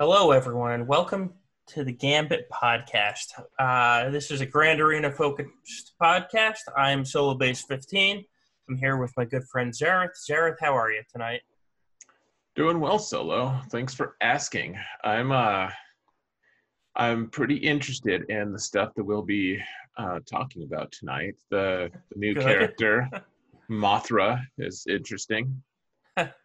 [0.00, 0.86] Hello, everyone.
[0.86, 1.32] Welcome
[1.66, 3.42] to the Gambit podcast.
[3.58, 6.60] Uh, this is a Grand Arena focused podcast.
[6.76, 8.24] I'm Solobass15.
[8.68, 10.10] I'm here with my good friend Xaereth.
[10.30, 11.40] Xaereth, how are you tonight?
[12.54, 13.60] Doing well, Solo.
[13.72, 14.78] Thanks for asking.
[15.02, 15.68] I'm uh,
[16.94, 19.60] I'm pretty interested in the stuff that we'll be
[19.96, 21.34] uh, talking about tonight.
[21.50, 23.10] The, the new character,
[23.68, 25.60] Mothma, is interesting.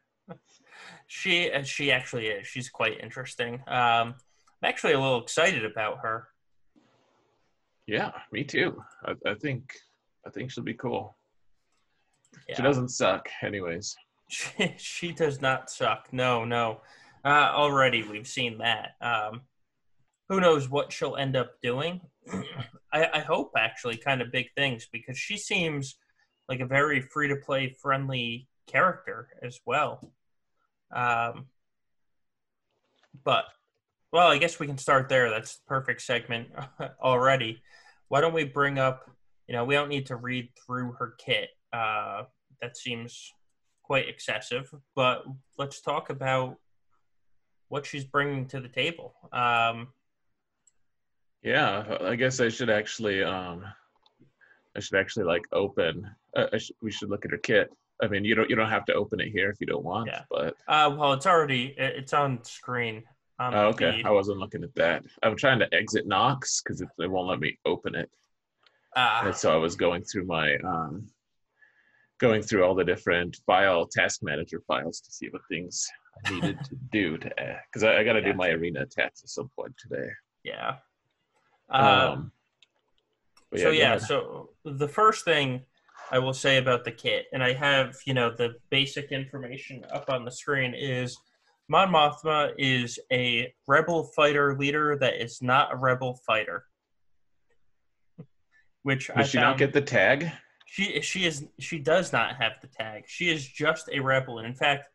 [1.07, 2.47] She uh, she actually is.
[2.47, 3.55] She's quite interesting.
[3.67, 4.15] Um,
[4.61, 6.27] I'm actually a little excited about her.
[7.87, 8.81] Yeah, me too.
[9.05, 9.73] I, I think
[10.25, 11.15] I think she'll be cool.
[12.47, 12.55] Yeah.
[12.55, 13.95] She doesn't suck, anyways.
[14.29, 16.07] She, she does not suck.
[16.11, 16.81] No, no.
[17.23, 18.91] Uh, already we've seen that.
[18.99, 19.41] Um,
[20.27, 22.01] who knows what she'll end up doing?
[22.93, 25.97] I, I hope actually kind of big things because she seems
[26.49, 30.11] like a very free to play friendly character as well.
[30.93, 31.45] Um,
[33.23, 33.45] but
[34.11, 35.29] well, I guess we can start there.
[35.29, 36.49] That's the perfect segment
[37.01, 37.61] already.
[38.09, 39.09] Why don't we bring up?
[39.47, 41.49] You know, we don't need to read through her kit.
[41.73, 42.23] Uh,
[42.61, 43.33] that seems
[43.81, 44.71] quite excessive.
[44.95, 45.23] But
[45.57, 46.57] let's talk about
[47.69, 49.15] what she's bringing to the table.
[49.31, 49.87] Um,
[51.41, 53.65] Yeah, I guess I should actually um,
[54.75, 56.09] I should actually like open.
[56.35, 56.47] Uh,
[56.81, 57.69] we should look at her kit.
[58.01, 60.07] I mean, you don't you don't have to open it here if you don't want,
[60.07, 60.23] Yeah.
[60.29, 63.03] but uh, well, it's already it's on screen.
[63.39, 63.97] On Oh, okay.
[63.97, 64.05] feed.
[64.05, 65.03] I wasn't looking at that.
[65.23, 68.09] I'm trying to exit Knox because it, it won't let me open it.
[68.95, 71.07] Ah, And so I was going through my um,
[72.19, 75.87] going through all the different file task manager files to see what things
[76.25, 77.31] I needed to do to
[77.71, 80.09] because I, I got to do my arena attacks at some point today.
[80.43, 80.75] yeah.
[81.69, 82.31] Uh, Um,
[83.49, 85.61] but so yeah, so the first thing
[86.11, 90.09] I will say about the kit, and I have you know the basic information up
[90.09, 91.17] on the screen is
[91.69, 96.65] Mon Mothma is a rebel fighter leader that is not a rebel fighter,
[98.83, 100.31] which I Does she not get the tag?
[100.65, 103.05] She she is she does not have the tag.
[103.07, 104.89] She is just a rebel, and in fact,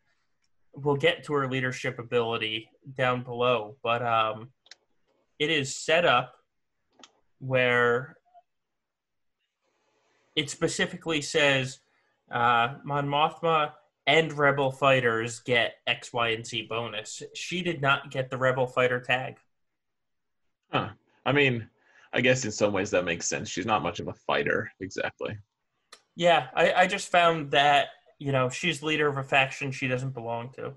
[0.75, 3.77] we'll get to her leadership ability down below.
[3.82, 4.50] But um,
[5.38, 6.34] it is set up
[7.38, 8.18] where
[10.38, 11.81] it specifically says
[12.31, 13.72] uh, Mon Mothma
[14.06, 17.25] and Rebel fighters get X, Y, and Z bonus.
[17.34, 19.38] She did not get the Rebel fighter tag.
[20.71, 20.91] Huh.
[21.26, 21.69] I mean,
[22.12, 23.49] I guess in some ways that makes sense.
[23.49, 25.37] She's not much of a fighter, exactly.
[26.15, 27.88] Yeah, I, I just found that
[28.20, 30.75] you know she's leader of a faction she doesn't belong to.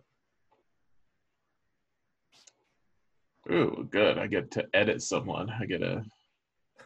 [3.52, 4.18] Ooh, good.
[4.18, 5.52] I get to edit someone.
[5.52, 6.04] I get a.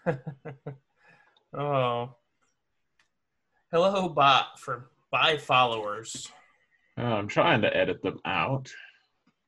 [1.57, 2.15] oh.
[3.75, 6.31] Hello, bot for buy followers.
[6.97, 8.71] Oh, I'm trying to edit them out.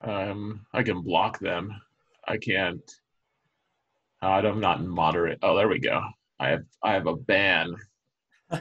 [0.01, 1.71] Um, I can block them.
[2.27, 2.81] I can't.
[4.21, 5.39] Uh, I'm not moderate.
[5.41, 6.03] Oh, there we go.
[6.41, 7.73] I have I have a ban.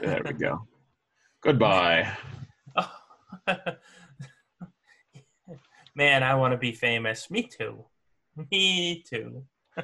[0.00, 0.69] There we go.
[1.43, 2.16] Goodbye.
[5.97, 7.28] Man, I want to be famous.
[7.28, 7.84] Me too.
[8.53, 9.43] Me too.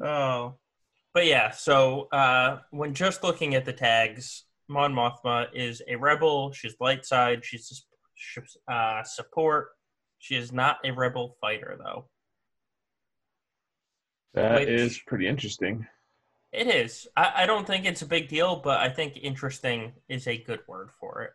[0.00, 0.54] Oh.
[1.14, 6.52] But yeah, so uh, when just looking at the tags, Mon Mothma is a rebel.
[6.52, 7.44] She's light side.
[7.44, 7.84] She's
[8.66, 9.70] uh, support.
[10.18, 12.06] She is not a rebel fighter, though.
[14.34, 15.86] That Which- is pretty interesting.
[16.52, 17.08] It is.
[17.16, 20.60] I, I don't think it's a big deal, but I think interesting is a good
[20.68, 21.30] word for it.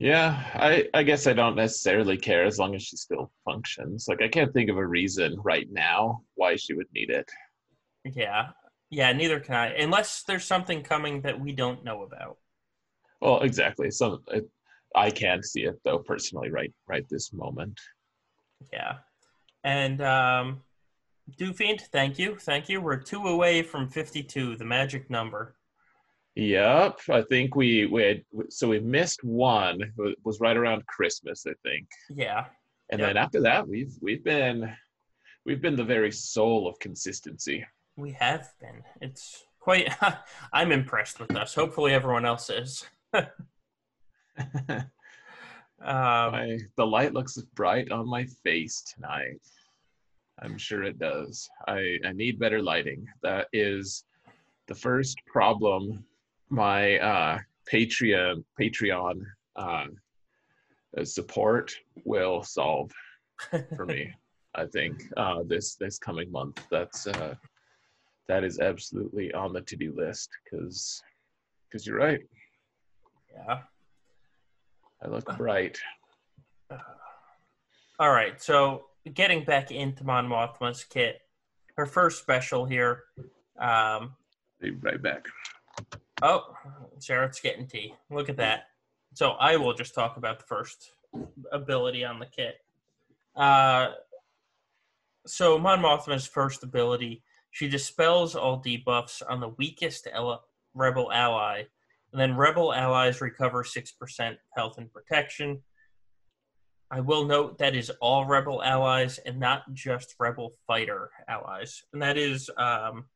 [0.00, 4.06] Yeah, I I guess I don't necessarily care as long as she still functions.
[4.08, 7.30] Like I can't think of a reason right now why she would need it.
[8.04, 8.48] Yeah.
[8.88, 9.66] Yeah, neither can I.
[9.74, 12.38] Unless there's something coming that we don't know about.
[13.20, 13.90] Well, exactly.
[13.90, 14.48] So it,
[14.96, 17.78] I can't see it though personally right right this moment.
[18.72, 18.94] Yeah.
[19.64, 20.62] And um
[21.38, 22.36] Doofiend, thank you.
[22.36, 22.80] Thank you.
[22.80, 25.56] We're two away from 52, the magic number.
[26.36, 29.80] Yep, I think we we had, so we missed one.
[29.98, 32.46] It was right around Christmas, I think, Yeah.
[32.90, 33.08] and Yep.
[33.08, 34.72] then after that, we've we've been
[35.44, 37.66] we've been the very soul of consistency.
[37.96, 38.82] We have been.
[39.00, 39.92] It's quite
[40.52, 41.54] I'm impressed with us.
[41.54, 42.84] Hopefully everyone else is.
[45.82, 49.40] Um, the light looks bright on my face tonight.
[50.42, 51.48] I'm sure it does.
[51.66, 53.06] I I need better lighting.
[53.22, 54.04] That is
[54.66, 56.04] the first problem
[56.50, 57.38] my uh,
[57.70, 59.22] Patreon Patreon
[59.56, 59.86] uh,
[61.04, 61.74] support
[62.04, 62.90] will solve
[63.76, 64.12] for me.
[64.54, 66.66] I think uh, this this coming month.
[66.70, 67.34] That's uh,
[68.28, 71.02] that is absolutely on the to do list because
[71.68, 72.20] because you're right.
[73.32, 73.60] Yeah.
[75.02, 75.78] I look bright.
[77.98, 81.20] All right, so getting back into Mon Mothma's kit,
[81.76, 83.04] her first special here.
[83.58, 84.14] Um,
[84.60, 85.26] Be right back.
[86.22, 86.54] Oh,
[86.98, 87.94] Xaereth's getting tea.
[88.10, 88.64] Look at that.
[89.14, 90.92] So I will just talk about the first
[91.50, 92.56] ability on the kit.
[93.34, 93.88] Uh,
[95.26, 100.44] so Mon Mothma's first ability, she dispels all debuffs on the weakest ele-
[100.74, 101.64] rebel ally,
[102.12, 105.62] and then rebel allies recover six percent health and protection.
[106.90, 112.02] I will note that is all rebel allies and not just rebel fighter allies, and
[112.02, 113.06] that is um,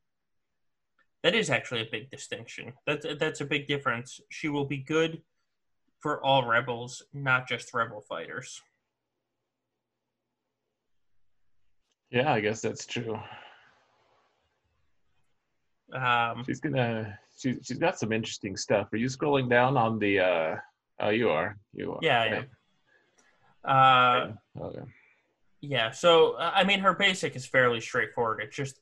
[1.24, 2.74] that is actually a big distinction.
[2.86, 4.20] That's that's a big difference.
[4.28, 5.22] She will be good
[5.98, 8.60] for all rebels, not just rebel fighters.
[12.10, 13.18] Yeah, I guess that's true.
[15.92, 17.18] Um, She's gonna.
[17.36, 18.92] She's she's got some interesting stuff.
[18.92, 20.20] Are you scrolling down on the?
[20.20, 20.56] uh
[21.00, 21.56] Oh, you are.
[21.72, 21.98] You are.
[22.02, 22.46] Yeah, I am.
[23.64, 24.82] uh, Okay.
[25.62, 28.42] Yeah, so uh, I mean, her basic is fairly straightforward.
[28.42, 28.78] It's just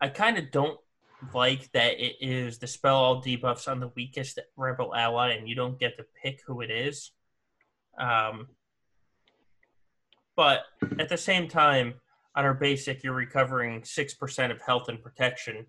[0.00, 0.78] I kind of don't
[1.34, 5.78] like that it is dispel all debuffs on the weakest rebel ally, and you don't
[5.78, 7.12] get to pick who it is.
[7.98, 8.48] Um,
[10.36, 10.60] but
[10.98, 11.94] at the same time,
[12.34, 15.66] on our basic, you're recovering six percent of health and protection.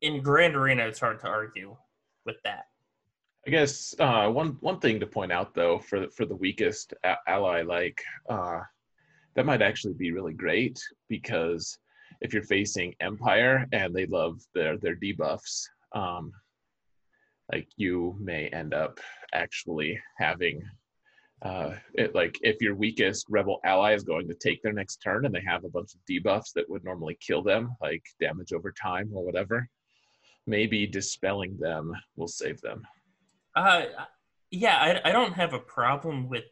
[0.00, 1.76] In Grand Arena, it's hard to argue
[2.24, 2.64] with that.
[3.46, 6.94] I guess uh, one one thing to point out though for the, for the weakest
[7.04, 8.60] a- ally, like uh,
[9.34, 11.78] that might actually be really great because
[12.20, 15.64] if you're facing Empire and they love their their debuffs,
[15.94, 16.32] um,
[17.52, 19.00] like you may end up
[19.32, 20.62] actually having
[21.42, 25.26] uh, it like if your weakest rebel ally is going to take their next turn
[25.26, 28.72] and they have a bunch of debuffs that would normally kill them, like damage over
[28.72, 29.68] time or whatever,
[30.46, 32.82] maybe dispelling them will save them.
[33.56, 33.82] Uh,
[34.52, 36.44] yeah, I, I don't have a problem with.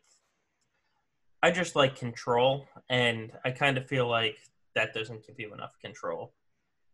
[1.43, 4.37] I just like control, and I kind of feel like
[4.75, 6.35] that doesn't give you enough control.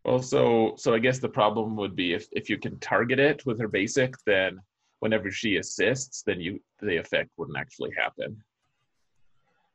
[0.04, 3.44] Well, so so I guess the problem would be if if you can target it
[3.44, 4.60] with her basic, then
[5.00, 8.42] whenever she assists, then you the effect wouldn't actually happen.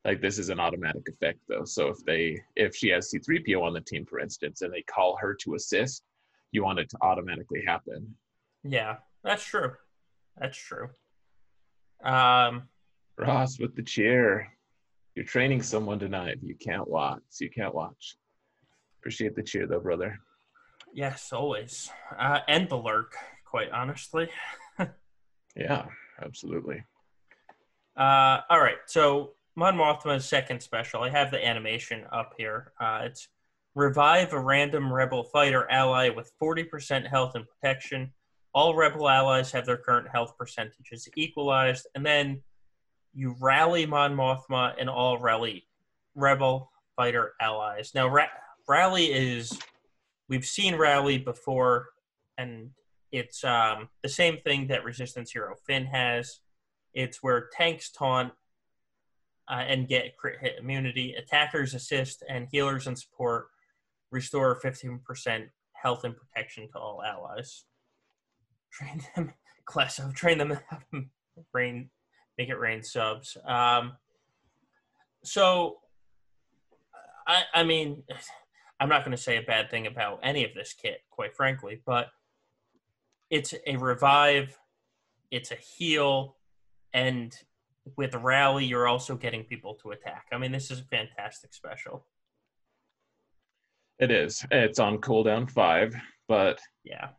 [0.05, 1.65] Like this is an automatic effect though.
[1.65, 5.17] So if they if she has C3PO on the team, for instance, and they call
[5.17, 6.03] her to assist,
[6.51, 8.15] you want it to automatically happen.
[8.63, 9.73] Yeah, that's true.
[10.37, 10.89] That's true.
[12.03, 12.69] Um,
[13.17, 14.51] Ross with the chair.
[15.15, 16.37] You're training someone tonight.
[16.41, 17.21] You can't watch.
[17.39, 18.15] You can't watch.
[18.99, 20.17] Appreciate the cheer though, brother.
[20.93, 21.89] yes, always.
[22.17, 23.15] Uh, and the lurk,
[23.45, 24.29] quite honestly.
[25.55, 25.83] Yeah,
[26.23, 26.81] absolutely.
[27.97, 31.03] Uh, all right, so Mon Mothma's second special.
[31.03, 32.71] I have the animation up here.
[32.79, 33.27] Uh, it's
[33.75, 38.13] revive a random rebel fighter ally with 40% health and protection.
[38.53, 42.41] All rebel allies have their current health percentages equalized, and then
[43.13, 45.67] you rally Mon Mothma and all rally
[46.15, 47.91] rebel fighter allies.
[47.93, 48.25] Now, ra-
[48.67, 49.57] rally is
[50.29, 51.89] we've seen rally before,
[52.37, 52.71] and
[53.11, 56.39] it's um, the same thing that Resistance Hero Finn has.
[56.93, 58.33] It's where tanks taunt
[59.49, 61.13] uh, and get crit hit immunity.
[61.13, 63.47] Attackers assist, and healers and support
[64.11, 67.65] restore 15% health and protection to all allies.
[68.71, 69.33] Train them,
[69.65, 70.59] class of train them,
[71.53, 71.89] rain,
[72.41, 73.37] make it rain subs.
[73.45, 73.93] Um,
[75.23, 75.77] so,
[77.27, 78.01] I, I mean,
[78.79, 81.81] I'm not going to say a bad thing about any of this kit, quite frankly,
[81.85, 82.07] but
[83.29, 84.57] it's a revive,
[85.29, 86.35] it's a heal,
[86.93, 87.31] and
[87.95, 90.25] with rally, you're also getting people to attack.
[90.31, 92.07] I mean, this is a fantastic special.
[93.99, 94.43] It is.
[94.49, 95.95] It's on cooldown five,
[96.27, 97.09] but Yeah.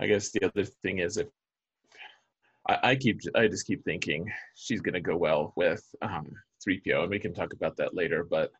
[0.00, 1.28] I guess the other thing is if
[2.68, 6.30] I, I keep I just keep thinking she's gonna go well with um,
[6.66, 8.24] 3PO, and we can talk about that later.
[8.24, 8.50] But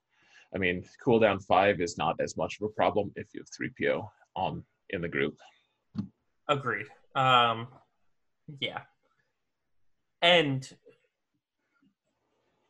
[0.55, 4.09] I mean, cooldown five is not as much of a problem if you have 3PO
[4.35, 5.37] on in the group.
[6.49, 6.87] Agreed.
[7.15, 7.69] Um,
[8.61, 8.83] yeah.
[10.23, 10.69] And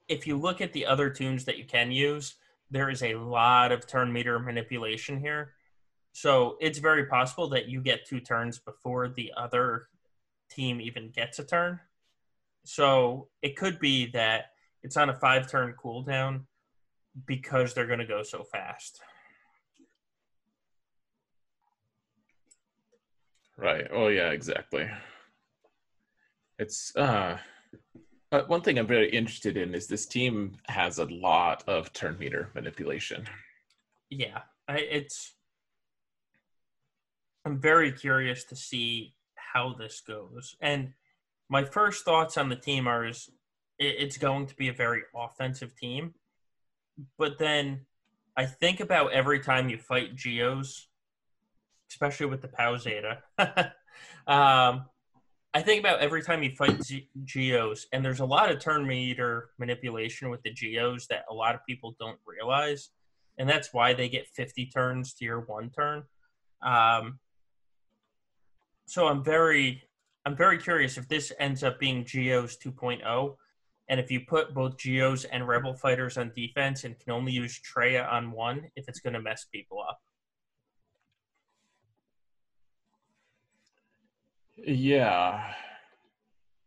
[0.09, 2.35] if you look at the other tunes that you can use,
[2.71, 5.53] there is a lot of turn meter manipulation here.
[6.13, 9.89] So it's very possible that you get two turns before the other
[10.51, 11.81] team even gets a turn.
[12.65, 16.43] So it could be that it's on a five turn cooldown
[17.27, 19.01] because they're going to go so fast.
[23.57, 23.87] Right.
[23.91, 24.89] Oh yeah, exactly.
[26.59, 27.39] It's uh
[28.47, 32.51] one thing I'm very interested in is this team has a lot of turn meter
[32.55, 33.27] manipulation.
[34.11, 35.35] yeah I, it's
[37.45, 39.16] i'm very curious to see
[39.57, 40.93] how this goes and
[41.49, 43.31] my first thoughts on the team are is
[43.79, 46.15] it's going to be a very offensive team.
[47.19, 47.87] But then
[48.37, 50.89] I think about every time you fight Geos,
[51.91, 53.19] especially with the Pao Zeta.
[54.27, 54.87] um,
[55.55, 56.81] I think about every time you fight
[57.25, 61.55] Geos, and there's a lot of turn meter manipulation with the Geos that a lot
[61.55, 62.91] of people don't realize,
[63.39, 66.03] and that's why they get 50 turns to your one turn.
[66.63, 67.19] Um,
[68.87, 69.83] so I'm very,
[70.25, 73.37] I'm very curious if this ends up being Geos 2.0,
[73.89, 77.61] and if you put both Geos and Rebel fighters on defense and can only use
[77.61, 79.99] Traya on one, if it's going to mess people up.
[84.57, 85.53] Yeah,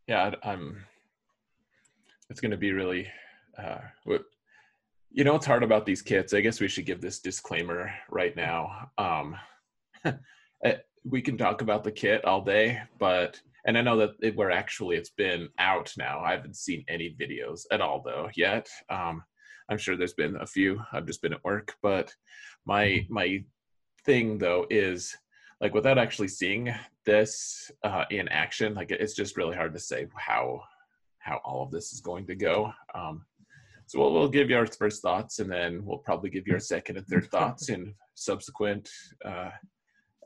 [0.07, 0.85] yeah, I'm.
[2.29, 3.07] It's going to be really.
[3.57, 3.79] Uh,
[5.11, 6.33] you know it's hard about these kits?
[6.33, 8.91] I guess we should give this disclaimer right now.
[8.97, 9.35] Um,
[10.63, 14.35] eh, we can talk about the kit all day, but and I know that it,
[14.35, 16.21] where actually it's been out now.
[16.21, 18.69] I haven't seen any videos at all though yet.
[18.89, 19.23] Um,
[19.69, 20.81] I'm sure there's been a few.
[20.91, 22.13] I've just been at work, but
[22.65, 23.13] my mm-hmm.
[23.13, 23.43] my
[24.05, 25.15] thing though is
[25.61, 26.73] like without actually seeing
[27.05, 30.61] this uh, in action, like it's just really hard to say how
[31.19, 32.71] how all of this is going to go.
[32.95, 33.25] Um,
[33.87, 36.59] so we'll, we'll give you our first thoughts, and then we'll probably give you our
[36.59, 38.89] second and third thoughts in subsequent
[39.25, 39.49] uh,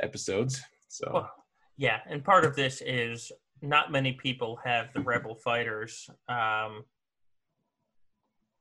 [0.04, 0.62] episodes.
[0.90, 1.10] So.
[1.14, 1.32] Well,
[1.78, 3.32] yeah, and part of this is
[3.62, 6.84] not many people have the Rebel fighters um,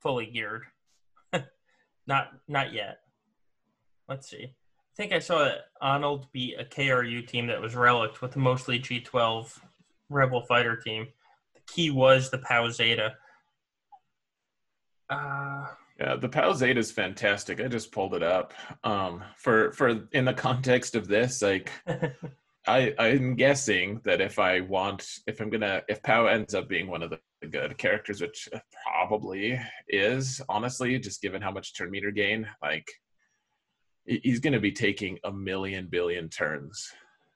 [0.01, 0.63] fully geared.
[2.07, 2.99] not not yet.
[4.09, 4.45] Let's see.
[4.45, 8.79] I think I saw that Arnold beat a KRU team that was relic with mostly
[8.79, 9.59] G12
[10.11, 11.09] Rebel fighter team.
[11.55, 13.15] The key was the Pao Zeta.
[15.09, 15.67] Uh,
[16.03, 17.61] yeah, the Pao Zeta is fantastic.
[17.61, 18.53] I just pulled it up.
[18.83, 21.71] Um, for for in the context of this, like
[22.67, 26.89] I, I'm guessing that if I want, if I'm gonna, if Pao ends up being
[26.89, 28.49] one of the good characters, which
[28.85, 32.89] probably is, honestly, just given how much turn meter gain, like
[34.05, 36.93] he's gonna be taking a million billion turns.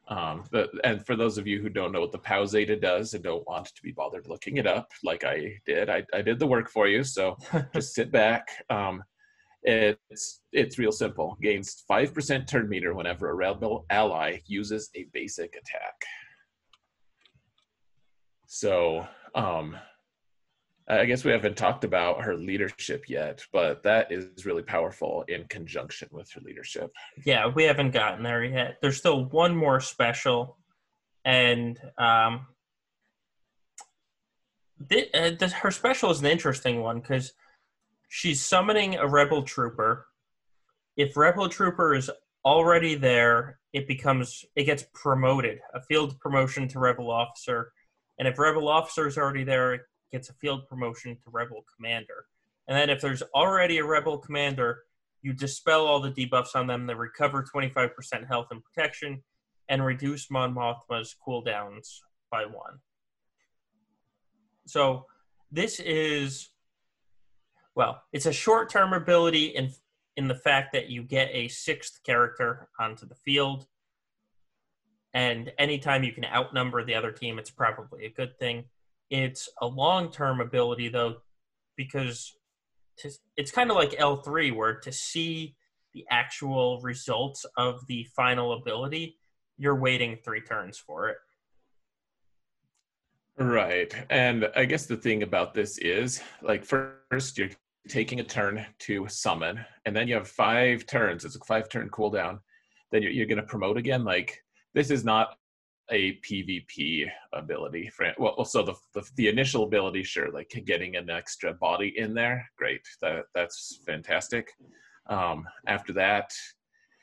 [0.09, 3.15] Um, but, and for those of you who don't know what the Pau Zeta does
[3.15, 6.39] and don't want to be bothered looking it up, like I did, I, I did
[6.39, 7.03] the work for you.
[7.03, 7.37] So
[7.75, 8.49] just sit back.
[8.71, 9.03] Um,
[9.67, 11.37] it's it's real simple.
[11.43, 15.95] Gains five percent turn meter whenever a rebel ally uses a basic attack.
[18.47, 19.77] So um,
[20.89, 25.45] I guess we haven't talked about her leadership yet, but that is really powerful in
[25.49, 26.93] conjunction with her leadership.
[27.25, 28.79] Yeah, we haven't gotten there yet.
[28.81, 30.59] There's still one more special,
[31.25, 32.47] and um,
[34.89, 37.33] th- uh, this, her special is an interesting one because
[38.09, 40.07] she's summoning a rebel trooper.
[40.97, 42.11] If rebel trooper is
[42.45, 47.73] already there, it becomes it gets promoted, a field promotion to rebel officer.
[48.21, 52.27] And if rebel officer is already there, gets a field promotion to rebel commander.
[52.69, 54.83] And then if there's already a rebel commander,
[55.23, 56.87] you dispel all the debuffs on them.
[56.87, 59.23] They recover 25% health and protection,
[59.69, 62.79] and reduce Mon Mothma's cooldowns by one.
[64.67, 65.07] So
[65.51, 66.51] this is
[67.75, 69.71] well, it's a short term ability in
[70.17, 73.67] in the fact that you get a sixth character onto the field.
[75.13, 78.65] And anytime you can outnumber the other team, it's probably a good thing.
[79.11, 81.17] It's a long term ability, though,
[81.77, 82.37] because
[82.99, 85.55] to, it's kind of like L3, where to see
[85.95, 89.19] the actual results of the final ability,
[89.57, 91.17] you're waiting three turns for it.
[93.39, 93.95] Right.
[94.11, 97.51] And I guess the thing about this is like first you're
[97.89, 101.25] taking a turn to summon, and then you have five turns.
[101.25, 102.41] It's a five turn cooldown.
[102.93, 104.05] Then you're, you're going to promote again.
[104.05, 104.43] Like
[104.75, 105.37] this is not
[105.91, 107.91] a PvP ability.
[107.91, 112.15] For, well, so the, the, the initial ability, sure, like getting an extra body in
[112.15, 112.83] there, great.
[113.01, 114.49] That that's fantastic.
[115.09, 116.31] Um, after that,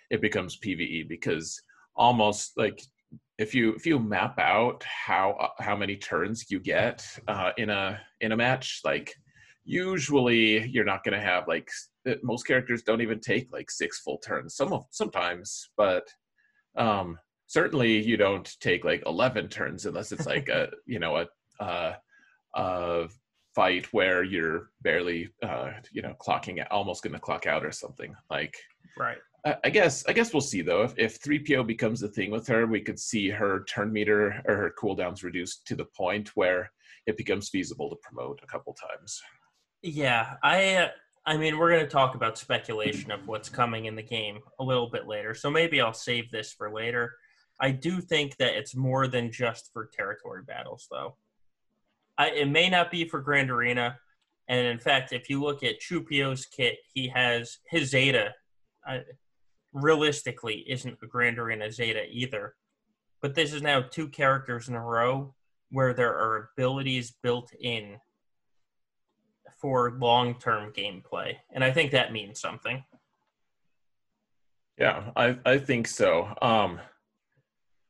[0.09, 1.61] it becomes PVE because
[1.95, 2.81] almost like
[3.37, 7.99] if you if you map out how how many turns you get uh, in a
[8.21, 9.13] in a match, like
[9.65, 11.69] usually you're not going to have like
[12.21, 16.05] most characters don't even take like six full turns some of sometimes but
[16.75, 17.17] um
[17.53, 21.27] certainly you don't take like 11 turns unless it's like a you know a
[21.63, 21.93] uh
[22.55, 23.07] a
[23.53, 27.72] fight where you're barely uh you know clocking out, almost going to clock out or
[27.72, 28.55] something like
[28.98, 29.19] right
[29.65, 30.83] I guess I guess we'll see though.
[30.83, 34.41] If if three PO becomes a thing with her, we could see her turn meter
[34.48, 36.72] or her cooldowns reduced to the point where
[37.07, 39.22] it becomes feasible to promote a couple times.
[39.81, 40.88] Yeah, I uh,
[41.25, 44.63] I mean we're going to talk about speculation of what's coming in the game a
[44.63, 45.33] little bit later.
[45.33, 47.12] So maybe I'll save this for later.
[47.60, 51.15] I do think that it's more than just for territory battles though.
[52.17, 53.98] I, it may not be for Grand Arena.
[54.48, 58.33] And in fact, if you look at Chewpio's kit, he has his Zeta.
[58.88, 59.00] Uh,
[59.72, 62.55] realistically, isn't a Grand Arena Zeta either.
[63.22, 65.33] But this is now two characters in a row
[65.72, 67.98] where there are abilities built in
[69.60, 72.83] for long-term gameplay, and I think that means something.
[74.77, 76.36] Yeah, I I think so.
[76.41, 76.81] Um,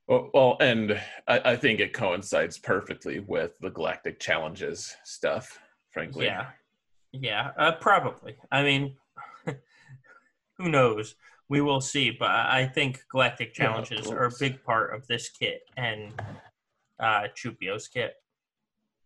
[0.07, 5.59] well, well and I, I think it coincides perfectly with the Galactic Challenges stuff.
[5.91, 6.47] Frankly, Yeah,
[7.11, 8.35] yeah, uh, probably.
[8.51, 8.95] I mean,
[10.57, 11.15] who knows?
[11.49, 15.29] We will see, but I think Galactic Yeah, Challenges are a big part of this
[15.29, 16.11] kit and
[16.99, 18.15] uh, Chewpio's kit.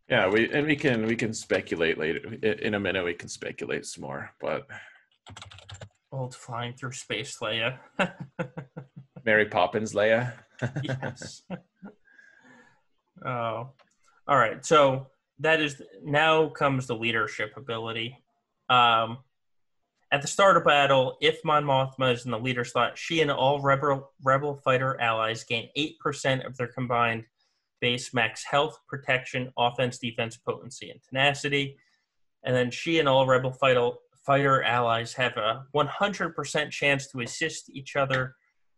[0.09, 3.03] Yeah, we and we can we can speculate later in a minute.
[3.03, 4.65] We can speculate some more, but
[6.11, 7.79] Old flying through space, Leia.
[9.25, 10.33] Mary Poppins, Leia.
[10.83, 11.43] yes.
[13.25, 13.69] oh,
[14.27, 14.65] all right.
[14.65, 15.07] So
[15.39, 18.17] that is now comes the leadership ability.
[18.69, 19.19] Um,
[20.11, 23.29] at the start of battle, if Mon Mothma is in the leader slot, she and
[23.29, 27.25] all rebel rebel fighter allies gain eight percent of their combined
[27.79, 31.77] base max health, protection, offense, defense, potency, and tenacity.
[32.43, 33.91] And then she and all rebel fighter
[34.25, 38.35] fighter allies have a 100% chance to assist each other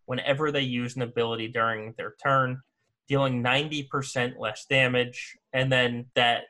[0.09, 2.59] whenever they use an ability during their turn,
[3.07, 6.45] dealing 90% less damage, and then that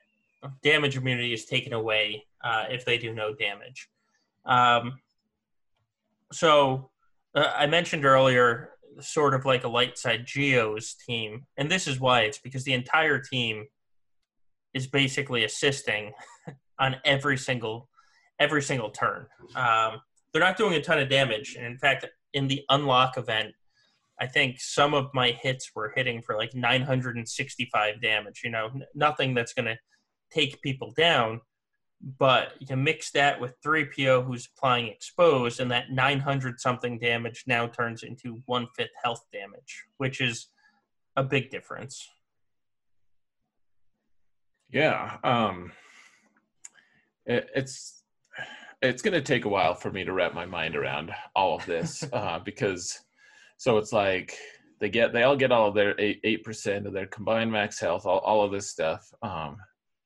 [0.63, 3.89] damage immunity is taken away uh, if they do no damage.
[4.45, 5.01] Um,
[6.31, 6.89] so
[7.35, 8.69] uh, I mentioned earlier,
[9.01, 12.71] sort of like a light side Geo's team, and this is why it's because the
[12.71, 13.65] entire team
[14.73, 16.13] is basically assisting
[16.79, 17.89] on every single
[18.39, 19.25] every single turn.
[19.53, 19.99] Um,
[20.31, 23.53] they're not doing a ton of damage, and in fact, in the unlock event,
[24.19, 28.41] I think some of my hits were hitting for like 965 damage.
[28.43, 29.77] You know, n- nothing that's going to
[30.31, 31.41] take people down.
[32.01, 37.67] But you mix that with 3PO who's applying expose, and that 900 something damage now
[37.67, 40.47] turns into one fifth health damage, which is
[41.17, 42.07] a big difference.
[44.71, 45.73] Yeah, um,
[47.25, 47.98] it, it's
[48.81, 51.65] it's going to take a while for me to wrap my mind around all of
[51.65, 52.99] this uh, because
[53.57, 54.37] so it's like
[54.79, 58.05] they get they all get all of their eight percent of their combined max health,
[58.05, 59.11] all, all of this stuff.
[59.21, 59.57] Um,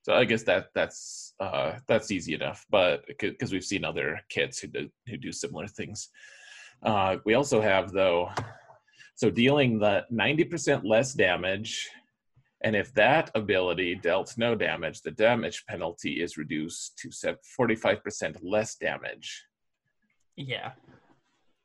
[0.02, 4.60] so I guess that that's uh, that's easy enough, but because we've seen other kits
[4.60, 6.10] who do who do similar things.
[6.82, 8.30] Uh, we also have though,
[9.16, 11.88] so dealing the ninety percent less damage
[12.64, 18.76] and if that ability dealt no damage, the damage penalty is reduced to 45% less
[18.76, 19.44] damage.
[20.38, 20.72] Yeah.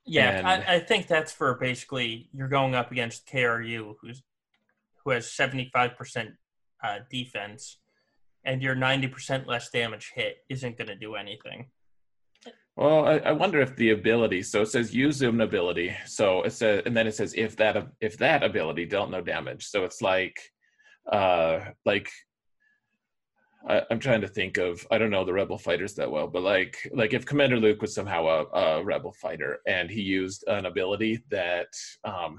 [0.05, 4.23] Yeah, I, I think that's for basically you're going up against KRU, who's
[5.05, 6.33] who has 75%
[6.83, 7.79] uh, defense,
[8.45, 11.67] and your 90% less damage hit isn't going to do anything.
[12.77, 14.43] Well, I, I wonder if the ability.
[14.43, 15.95] So it says use an ability.
[16.07, 19.67] So it says, and then it says if that if that ability dealt no damage.
[19.67, 20.39] So it's like,
[21.11, 22.11] uh, like
[23.69, 24.87] I, I'm trying to think of.
[24.91, 27.95] I don't know the rebel fighters that well, but like like if Commander Luke was
[27.95, 31.69] somehow a, a rebel fighter and he used an ability that,
[32.05, 32.39] um,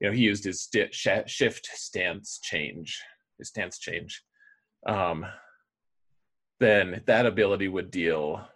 [0.00, 3.00] you know, he used his sti- sh- shift stance change,
[3.38, 4.22] his stance change,
[4.86, 5.26] um,
[6.60, 8.46] then that ability would deal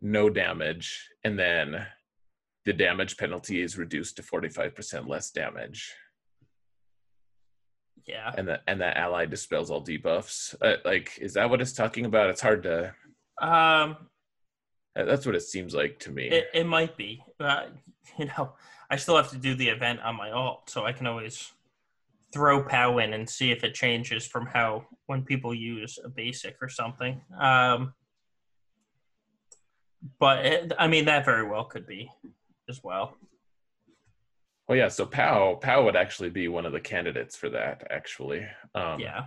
[0.00, 1.86] no damage, and then
[2.64, 5.94] the damage penalty is reduced to 45% less damage,
[8.06, 8.32] Yeah.
[8.38, 10.54] and that and that ally dispels all debuffs.
[10.62, 12.30] Uh, like, is that what it's talking about?
[12.30, 12.94] It's hard to.
[13.40, 13.96] Um,
[14.94, 16.28] That's what it seems like to me.
[16.28, 17.22] it, it might be.
[17.40, 17.66] Uh,
[18.18, 18.52] you know,
[18.90, 21.52] I still have to do the event on my alt, so I can always
[22.32, 26.56] throw Pao in and see if it changes from how when people use a basic
[26.60, 27.20] or something.
[27.38, 27.94] Um,
[30.20, 32.10] but it, I mean, that very well could be
[32.68, 33.16] as well.
[34.68, 34.88] Well, yeah.
[34.88, 38.46] So Pao Pao would actually be one of the candidates for that, actually.
[38.74, 39.26] Um, Yeah.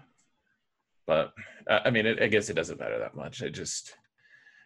[1.08, 1.34] but
[1.70, 3.42] uh, I mean, it, I guess it doesn't matter that much.
[3.42, 3.96] It just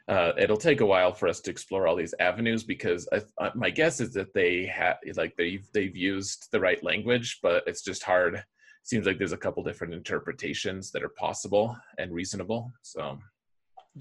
[0.09, 3.51] uh, it'll take a while for us to explore all these avenues because I, uh,
[3.55, 7.83] my guess is that they have like they've they've used the right language, but it's
[7.83, 8.43] just hard.
[8.85, 12.71] Seems like there's a couple different interpretations that are possible and reasonable.
[12.81, 13.19] So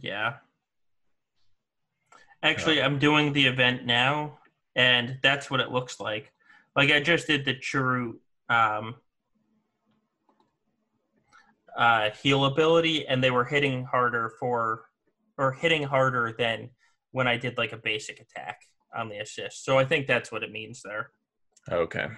[0.01, 0.35] Yeah.
[2.43, 4.39] Actually, I'm doing the event now,
[4.75, 6.33] and that's what it looks like.
[6.75, 8.15] Like I just did the Churu
[8.49, 8.95] um,
[11.77, 14.85] uh, heal ability, and they were hitting harder for,
[15.39, 16.71] or hitting harder than
[17.11, 18.63] when I did like a basic attack
[18.95, 19.65] on the assist.
[19.65, 21.11] So I think that's what it means there.
[21.71, 22.09] okay,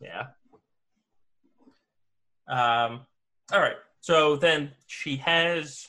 [0.00, 0.26] Yeah.
[2.48, 3.06] Um,
[3.52, 3.76] all right.
[4.00, 5.88] So then she has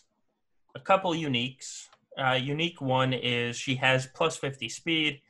[0.75, 1.87] a couple uniques.
[2.17, 5.21] Uh, unique one is she has plus 50 speed.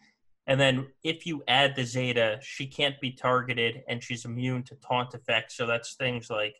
[0.51, 4.75] And then if you add the Zeta, she can't be targeted and she's immune to
[4.85, 5.55] taunt effects.
[5.55, 6.57] So that's things like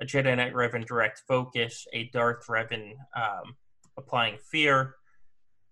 [0.00, 3.54] a Jedi Knight Revan direct focus, a Darth Revan um,
[3.98, 4.94] applying fear.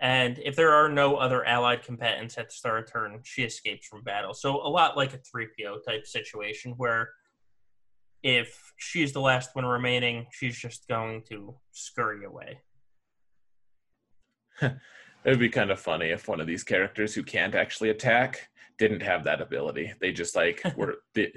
[0.01, 3.87] And if there are no other allied combatants at the start of turn, she escapes
[3.87, 4.35] from battle.
[4.35, 7.09] So a lot like a 3PO type situation where
[8.23, 12.61] if she's the last one remaining, she's just going to scurry away.
[15.27, 19.03] It'd be kind of funny if one of these characters who can't actually attack didn't
[19.03, 19.93] have that ability.
[20.01, 21.33] They just like were they,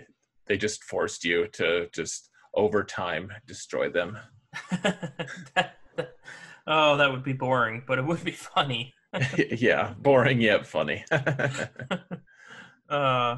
[0.45, 4.17] they just forced you to just over time destroy them.
[5.55, 5.75] that,
[6.67, 8.93] oh, that would be boring, but it would be funny.
[9.37, 11.03] yeah, boring yet funny.
[12.89, 13.37] uh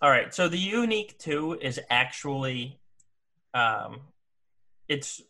[0.00, 2.78] all right, so the unique two is actually,
[3.52, 4.00] um,
[4.86, 5.20] it's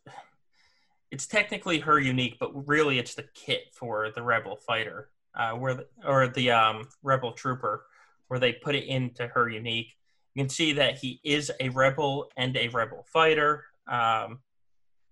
[1.10, 5.74] it's technically her unique, but really it's the kit for the rebel fighter, uh, where
[5.74, 7.84] the, or the um, rebel trooper,
[8.28, 9.94] where they put it into her unique.
[10.34, 13.64] You can see that he is a rebel and a rebel fighter.
[13.86, 14.40] Um,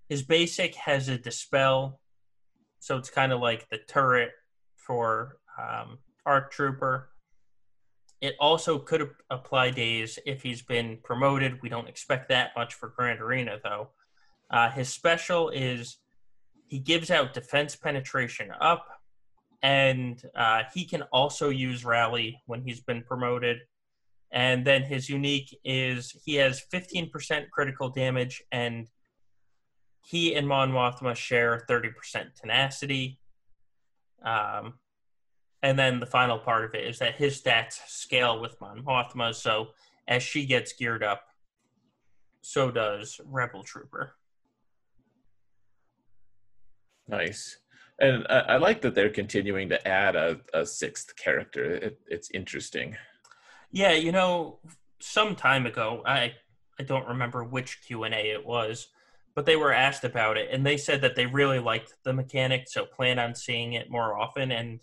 [0.08, 2.00] his basic has a dispel,
[2.78, 4.30] so it's kind of like the turret
[4.76, 7.08] for um, ARC trooper.
[8.20, 11.60] It also could apply daze if he's been promoted.
[11.62, 13.90] We don't expect that much for Grand Arena, though.
[14.50, 15.98] Uh, his special is
[16.66, 18.86] he gives out defense penetration up,
[19.62, 23.58] and uh, he can also use rally when he's been promoted.
[24.32, 28.88] And then his unique is he has 15% critical damage, and
[30.04, 33.18] he and Mon Mothma share 30% tenacity.
[34.24, 34.74] Um,
[35.62, 39.34] and then the final part of it is that his stats scale with Mon Mothma.
[39.34, 39.68] So
[40.06, 41.22] as she gets geared up,
[42.42, 44.15] so does Rebel Trooper.
[47.08, 47.58] Nice.
[47.98, 51.64] And I, I like that they're continuing to add a, a sixth character.
[51.64, 52.96] It, it's interesting.
[53.70, 54.58] Yeah, you know,
[55.00, 56.34] some time ago, I
[56.78, 58.88] I don't remember which Q and A it was,
[59.34, 62.68] but they were asked about it, and they said that they really liked the mechanic,
[62.68, 64.52] so plan on seeing it more often.
[64.52, 64.80] And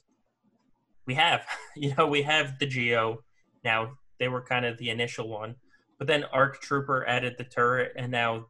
[1.06, 1.46] we have.
[1.76, 3.24] You know, we have the Geo
[3.64, 3.94] now.
[4.20, 5.56] They were kind of the initial one,
[5.98, 8.46] but then Arc Trooper added the turret, and now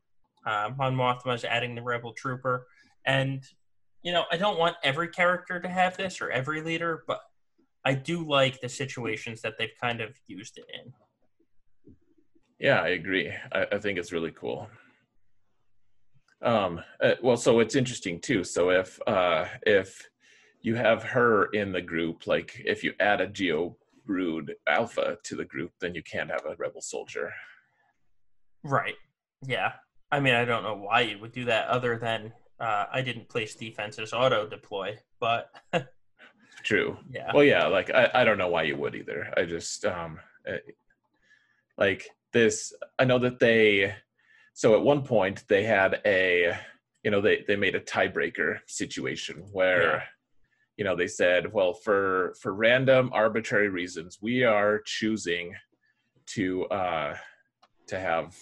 [0.45, 2.67] uh, Mon Mothma is adding the Rebel Trooper.
[3.05, 3.43] And
[4.03, 7.21] you know, I don't want every character to have this or every leader, but
[7.85, 10.93] I do like the situations that they've kind of used it in.
[12.59, 13.33] Yeah, I agree.
[13.51, 14.69] I, I think it's really cool.
[16.41, 18.43] Um, uh, well, so it's interesting too.
[18.43, 20.01] So if uh, if
[20.63, 22.25] you have her in the group.
[22.25, 26.45] Like if you add a Geo Brood Alpha to the group, then you can't have
[26.45, 27.31] a Rebel Soldier.
[28.63, 28.95] Right.
[29.45, 29.73] Yeah.
[30.11, 33.29] I mean, I don't know why you would do that, other than uh, I didn't
[33.29, 35.51] place defenses auto deploy, but.
[36.63, 36.97] True.
[37.11, 37.31] Yeah.
[37.33, 37.67] Well, yeah.
[37.67, 39.33] Like I, I don't know why you would either.
[39.35, 40.59] I just um, eh,
[41.77, 42.73] like this.
[42.97, 43.93] I know that they.
[44.53, 46.57] So at one point they had a,
[47.03, 49.97] you know, they they made a tiebreaker situation where.
[49.97, 50.03] Yeah
[50.77, 55.53] you know they said well for for random arbitrary reasons we are choosing
[56.25, 57.15] to uh
[57.87, 58.35] to have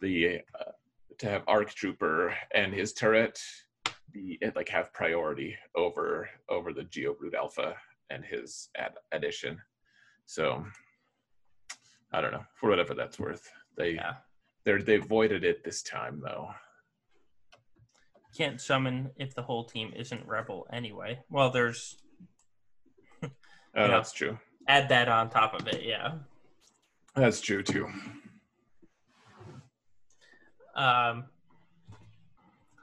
[0.00, 0.72] the uh,
[1.18, 3.40] to have arc trooper and his turret
[4.12, 7.74] be like have priority over over the geo brood alpha
[8.10, 9.58] and his ad- addition
[10.26, 10.64] so
[12.12, 14.14] i don't know for whatever that's worth they yeah.
[14.64, 16.48] they're they avoided it this time though
[18.36, 21.20] can't summon if the whole team isn't rebel anyway.
[21.30, 21.96] Well, there's.
[23.22, 23.28] oh,
[23.74, 24.38] know, that's true.
[24.68, 26.14] Add that on top of it, yeah.
[27.14, 27.88] That's true too.
[30.76, 31.24] Um,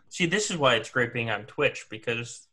[0.10, 2.48] see, this is why it's great being on Twitch because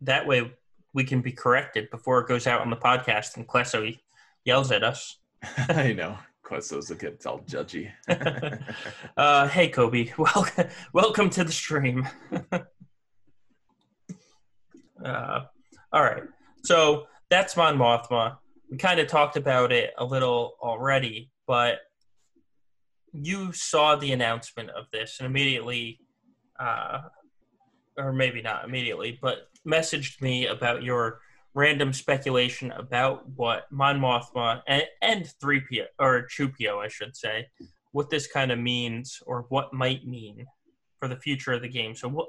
[0.00, 0.52] that way
[0.94, 3.90] we can be corrected before it goes out on the podcast and Queso
[4.44, 5.18] yells at us.
[5.68, 6.16] I know.
[6.44, 7.90] Queso's a gets all judgy.
[9.16, 10.12] uh, hey, Kobe.
[10.18, 12.06] Welcome, welcome to the stream.
[15.04, 15.40] uh,
[15.92, 16.22] all right.
[16.62, 18.36] So that's Mon Mothma.
[18.70, 21.78] We kind of talked about it a little already, but
[23.14, 26.00] you saw the announcement of this and immediately,
[26.58, 27.02] uh,
[27.96, 31.20] or maybe not immediately, but messaged me about your
[31.54, 37.46] random speculation about what Mon Mothma and, and 3PO, or Chewpio, I should say,
[37.92, 40.44] what this kind of means or what might mean
[40.98, 41.94] for the future of the game.
[41.94, 42.28] So, what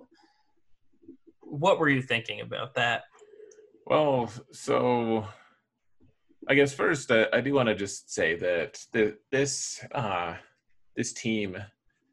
[1.41, 3.03] what were you thinking about that?
[3.85, 5.27] Well, so
[6.47, 10.35] I guess first uh, I do want to just say that the, this uh,
[10.95, 11.57] this team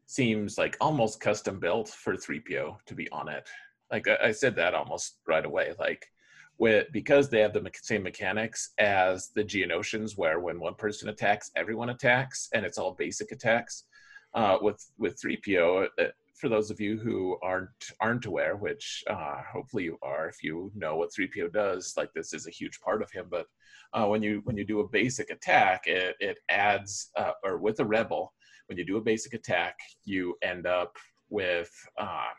[0.05, 3.47] seems like almost custom built for 3PO to be on it.
[3.91, 5.73] Like I, said that almost right away.
[5.79, 6.07] Like
[6.57, 11.51] with because they have the same mechanics as the Geonosians, where when one person attacks,
[11.55, 13.85] everyone attacks, and it's all basic attacks.
[14.33, 16.03] Uh, with with 3PO, uh,
[16.35, 17.69] for those of you who aren't
[17.99, 22.33] aren't aware, which uh, hopefully you are, if you know what 3PO does, like this
[22.33, 23.27] is a huge part of him.
[23.29, 23.45] But
[23.93, 27.79] uh, when you when you do a basic attack, it it adds uh, or with
[27.79, 28.33] a rebel,
[28.73, 30.97] when you do a basic attack, you end up
[31.29, 32.33] with um,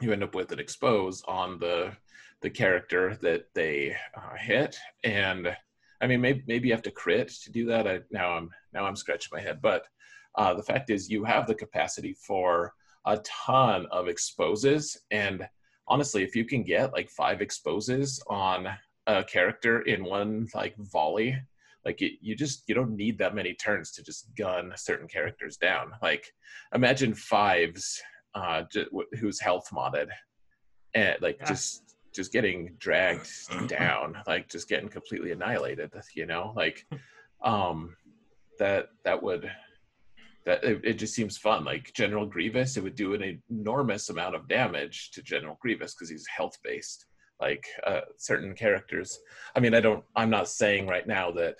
[0.00, 1.92] you end up with an expose on the
[2.40, 5.54] the character that they uh, hit, and
[6.00, 7.86] I mean maybe maybe you have to crit to do that.
[7.86, 9.84] I, now I'm now I'm scratching my head, but
[10.38, 12.72] uh, the fact is you have the capacity for
[13.04, 15.46] a ton of exposes, and
[15.86, 18.68] honestly, if you can get like five exposes on
[19.06, 21.38] a character in one like volley,
[21.84, 25.56] like it, you just you don't need that many turns to just gun certain characters
[25.56, 25.92] down.
[26.02, 26.26] Like
[26.74, 28.00] imagine fives
[28.34, 28.62] uh,
[29.18, 30.08] who's health modded,
[30.94, 31.46] and like yeah.
[31.46, 33.28] just just getting dragged
[33.66, 35.90] down, like just getting completely annihilated.
[36.14, 36.86] You know, like
[37.42, 37.96] um,
[38.58, 39.50] that that would
[40.44, 41.64] that it, it, just seems fun.
[41.64, 46.10] Like General Grievous, it would do an enormous amount of damage to General Grievous because
[46.10, 47.06] he's health based.
[47.40, 49.18] Like uh, certain characters.
[49.56, 50.04] I mean, I don't.
[50.14, 51.54] I'm not saying right now that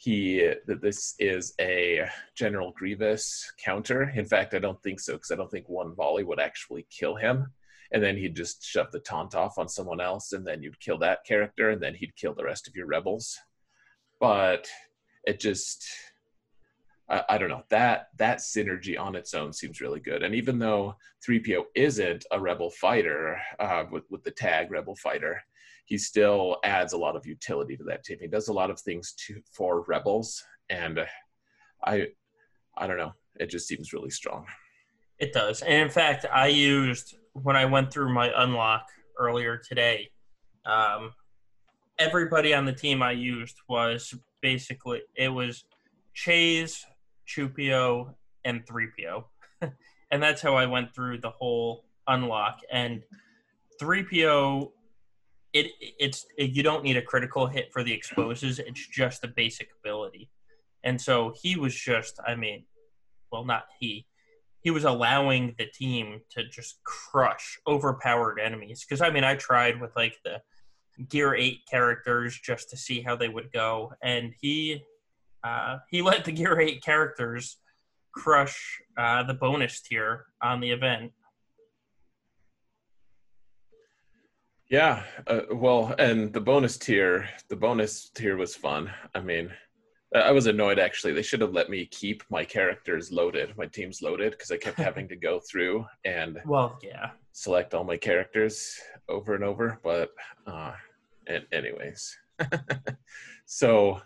[0.00, 4.10] he that this is a General Grievous counter.
[4.16, 7.16] In fact, I don't think so because I don't think one volley would actually kill
[7.16, 7.52] him.
[7.92, 10.96] And then he'd just shove the taunt off on someone else, and then you'd kill
[10.98, 13.36] that character, and then he'd kill the rest of your rebels.
[14.20, 14.68] But
[15.24, 15.86] it just
[17.10, 20.22] I, I, don't know that that synergy on its own seems really good.
[20.22, 20.94] And even though
[21.28, 25.42] 3PO isn't a rebel fighter uh, with with the tag rebel fighter,
[25.90, 28.16] he still adds a lot of utility to that team.
[28.20, 31.00] He does a lot of things to for rebels, and
[31.84, 32.06] I
[32.78, 33.12] I don't know.
[33.40, 34.46] It just seems really strong.
[35.18, 38.86] It does, and in fact, I used when I went through my unlock
[39.18, 40.10] earlier today.
[40.64, 41.12] Um,
[41.98, 45.64] everybody on the team I used was basically it was
[46.14, 46.86] Chase,
[47.26, 49.24] Chewpio, and 3PO.
[50.12, 52.60] and that's how I went through the whole unlock.
[52.70, 53.02] And
[53.82, 54.70] 3PO
[55.52, 58.58] it it's it, you don't need a critical hit for the exposes.
[58.58, 60.30] It's just a basic ability,
[60.84, 62.18] and so he was just.
[62.26, 62.64] I mean,
[63.32, 64.06] well, not he.
[64.62, 68.84] He was allowing the team to just crush overpowered enemies.
[68.86, 70.40] Because I mean, I tried with like the
[71.08, 74.84] Gear Eight characters just to see how they would go, and he
[75.42, 77.56] uh, he let the Gear Eight characters
[78.12, 81.12] crush uh, the bonus tier on the event
[84.70, 88.88] Yeah, uh, well, and the bonus tier, the bonus tier was fun.
[89.16, 89.50] I mean,
[90.14, 91.12] I was annoyed actually.
[91.12, 94.78] They should have let me keep my characters loaded, my teams loaded, because I kept
[94.88, 98.78] having to go through and well, yeah, select all my characters
[99.08, 99.80] over and over.
[99.82, 100.10] But
[100.46, 100.72] uh,
[101.26, 102.16] and anyways,
[103.46, 104.00] so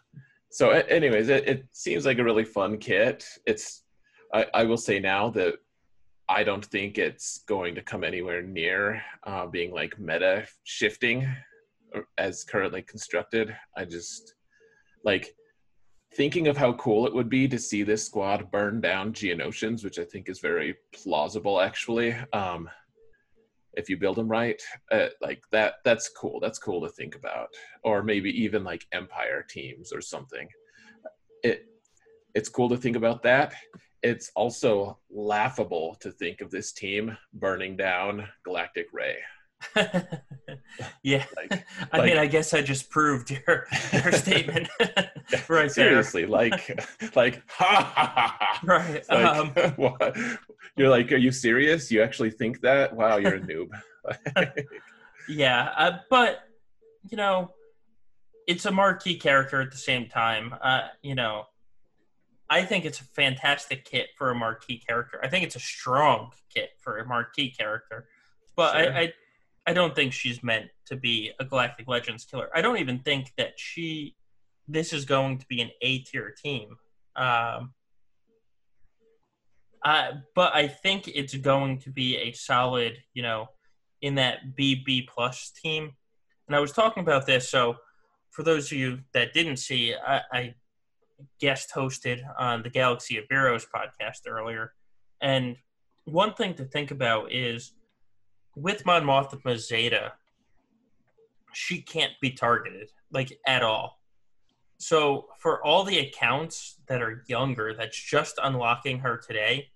[0.50, 3.27] so anyways, it, it seems like a really fun kit.
[3.46, 3.83] It's
[4.33, 5.57] I, I will say now that
[6.28, 11.26] I don't think it's going to come anywhere near uh, being like meta shifting
[11.94, 13.54] uh, as currently constructed.
[13.76, 14.34] I just
[15.04, 15.34] like
[16.14, 19.98] thinking of how cool it would be to see this squad burn down Geonosians, which
[19.98, 22.14] I think is very plausible actually.
[22.32, 22.70] Um,
[23.74, 26.38] if you build them right, uh, like that, that's cool.
[26.40, 27.48] That's cool to think about.
[27.82, 30.48] Or maybe even like Empire teams or something.
[31.42, 31.66] It,
[32.34, 33.54] it's cool to think about that
[34.04, 39.16] it's also laughable to think of this team burning down Galactic Rey.
[41.02, 44.68] yeah, like, I like, mean, I guess I just proved your your statement
[45.48, 46.78] right Seriously, like,
[47.16, 48.36] like, ha ha ha.
[48.38, 48.60] ha.
[48.62, 49.02] Right.
[49.08, 50.18] Like, um, what?
[50.76, 51.90] You're like, are you serious?
[51.90, 52.94] You actually think that?
[52.94, 53.68] Wow, you're a noob.
[55.30, 56.40] yeah, uh, but
[57.08, 57.52] you know,
[58.46, 60.54] it's a marquee character at the same time.
[60.62, 61.46] Uh, you know,
[62.50, 65.18] I think it's a fantastic kit for a marquee character.
[65.22, 68.07] I think it's a strong kit for a marquee character,
[68.57, 68.92] but sure.
[68.92, 69.12] I, I,
[69.66, 72.50] I don't think she's meant to be a Galactic Legends killer.
[72.54, 74.16] I don't even think that she.
[74.66, 76.76] This is going to be an A tier team.
[77.16, 77.74] Um,
[79.85, 83.48] uh, but I think it's going to be a solid, you know,
[84.00, 85.92] in that B B plus team.
[86.46, 87.76] And I was talking about this, so
[88.30, 90.54] for those of you that didn't see, I, I
[91.40, 94.72] guest hosted on the Galaxy of Heroes podcast earlier.
[95.20, 95.57] And
[96.05, 97.72] one thing to think about is
[98.57, 100.12] with Mon Mothma Zeta,
[101.53, 104.00] she can't be targeted, like at all.
[104.79, 109.70] So for all the accounts that are younger, that's just unlocking her today,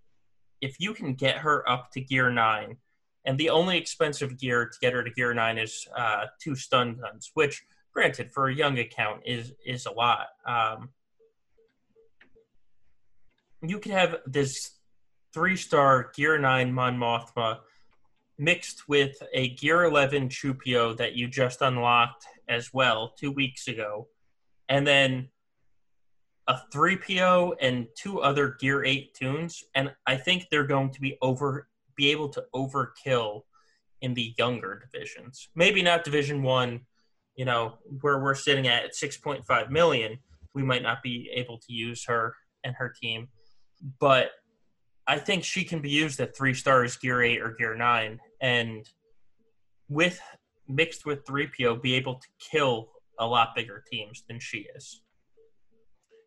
[0.61, 2.77] if you can get her up to gear nine,
[3.25, 6.97] and the only expensive gear to get her to gear nine is uh, two stun
[6.97, 10.27] guns, which, granted, for a young account is is a lot.
[10.47, 10.91] Um,
[13.63, 14.73] you could have this
[15.33, 17.61] three star gear nine Mon Mothma
[18.39, 24.09] mixed with a gear 11 Chewpio that you just unlocked as well two weeks ago,
[24.69, 25.29] and then
[26.47, 31.19] a 3PO and two other gear 8 tunes and I think they're going to be
[31.21, 33.43] over be able to overkill
[34.01, 35.49] in the younger divisions.
[35.55, 36.81] Maybe not division 1,
[37.35, 40.19] you know, where we're sitting at 6.5 million,
[40.55, 43.29] we might not be able to use her and her team,
[44.01, 44.31] but
[45.07, 48.89] I think she can be used at 3 stars gear 8 or gear 9 and
[49.89, 50.21] with
[50.69, 55.03] mixed with 3PO be able to kill a lot bigger teams than she is.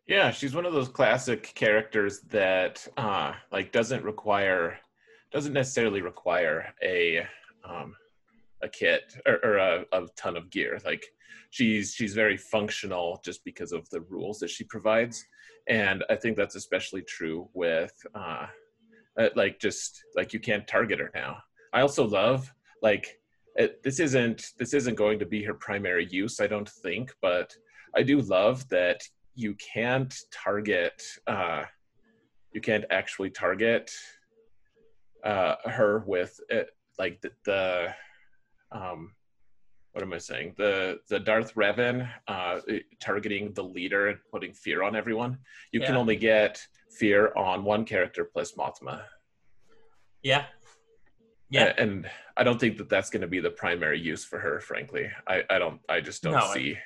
[0.06, 4.78] Yeah, she's one of those classic characters that uh like doesn't require
[5.32, 7.24] doesn't necessarily require a
[7.64, 7.94] um
[8.62, 10.78] a kit or, or a, a ton of gear.
[10.84, 11.04] Like
[11.50, 15.24] she's she's very functional just because of the rules that she provides.
[15.68, 18.46] And I think that's especially true with uh,
[19.18, 21.38] uh like just like you can't target her now.
[21.72, 23.20] I also love like
[23.56, 27.54] it, this isn't this isn't going to be her primary use, I don't think, but
[27.94, 29.02] I do love that
[29.34, 31.64] you can't target uh,
[32.52, 33.90] you can't actually target
[35.24, 37.94] uh, her with it, like the, the
[38.72, 39.12] um,
[39.92, 40.54] what am I saying?
[40.56, 42.60] The the Darth Revan uh,
[43.00, 45.38] targeting the leader and putting fear on everyone.
[45.70, 45.86] You yeah.
[45.86, 49.02] can only get fear on one character plus Mothma.
[50.22, 50.44] Yeah.
[51.50, 51.74] Yeah.
[51.76, 54.60] And I don't think that that's going to be the primary use for her.
[54.60, 56.76] Frankly, I I don't I just don't no, see.
[56.76, 56.80] I...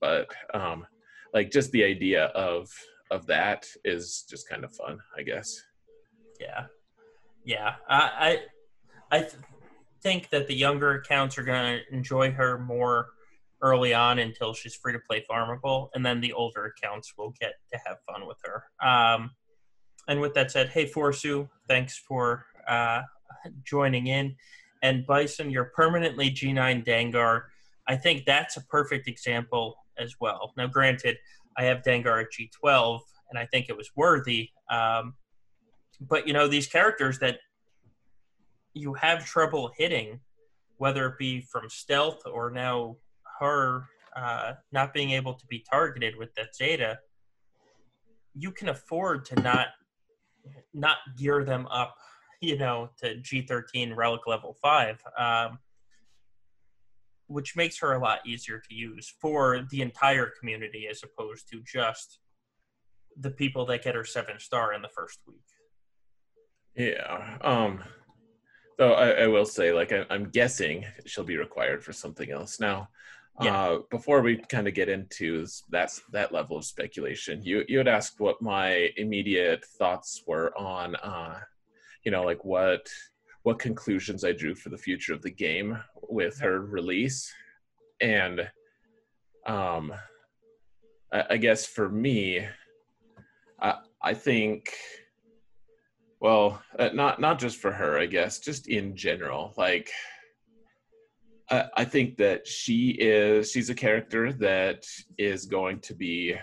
[0.00, 0.86] But um,
[1.32, 2.68] like just the idea of
[3.10, 5.62] of that is just kind of fun, I guess.
[6.38, 6.66] Yeah,
[7.44, 7.74] yeah.
[7.88, 8.38] I
[9.10, 9.34] I, I th-
[10.02, 13.08] think that the younger accounts are going to enjoy her more
[13.62, 17.54] early on until she's free to play farmable, and then the older accounts will get
[17.72, 18.64] to have fun with her.
[18.86, 19.32] Um,
[20.08, 23.02] and with that said, hey Forsu, thanks for uh,
[23.64, 24.34] joining in.
[24.82, 27.42] And Bison, you're permanently G9 Dengar.
[27.86, 30.52] I think that's a perfect example as well.
[30.56, 31.18] Now, granted,
[31.56, 34.50] I have Dengar at G12, and I think it was worthy.
[34.70, 35.14] Um,
[36.00, 37.38] but you know, these characters that
[38.74, 40.20] you have trouble hitting,
[40.76, 42.96] whether it be from stealth or now
[43.38, 43.84] her
[44.16, 46.98] uh, not being able to be targeted with that Zeta,
[48.34, 49.68] you can afford to not
[50.72, 51.94] not gear them up,
[52.40, 55.02] you know, to G13 relic level five.
[55.18, 55.58] Um,
[57.30, 61.62] which makes her a lot easier to use for the entire community as opposed to
[61.62, 62.18] just
[63.16, 65.36] the people that get her seven star in the first week.
[66.74, 67.38] Yeah.
[67.40, 67.84] Um
[68.80, 72.58] though I, I will say, like I, am guessing she'll be required for something else.
[72.58, 72.88] Now,
[73.40, 73.56] yeah.
[73.56, 77.88] uh before we kind of get into that that level of speculation, you you had
[77.88, 81.38] asked what my immediate thoughts were on uh
[82.04, 82.88] you know, like what
[83.42, 87.32] what conclusions I drew for the future of the game with her release.
[88.00, 88.50] And
[89.46, 89.92] um,
[91.12, 92.46] I, I guess for me,
[93.60, 94.74] I, I think,
[96.20, 99.54] well, uh, not not just for her, I guess, just in general.
[99.56, 99.90] Like,
[101.50, 104.84] I, I think that she is she's a character that
[105.18, 106.36] is going to be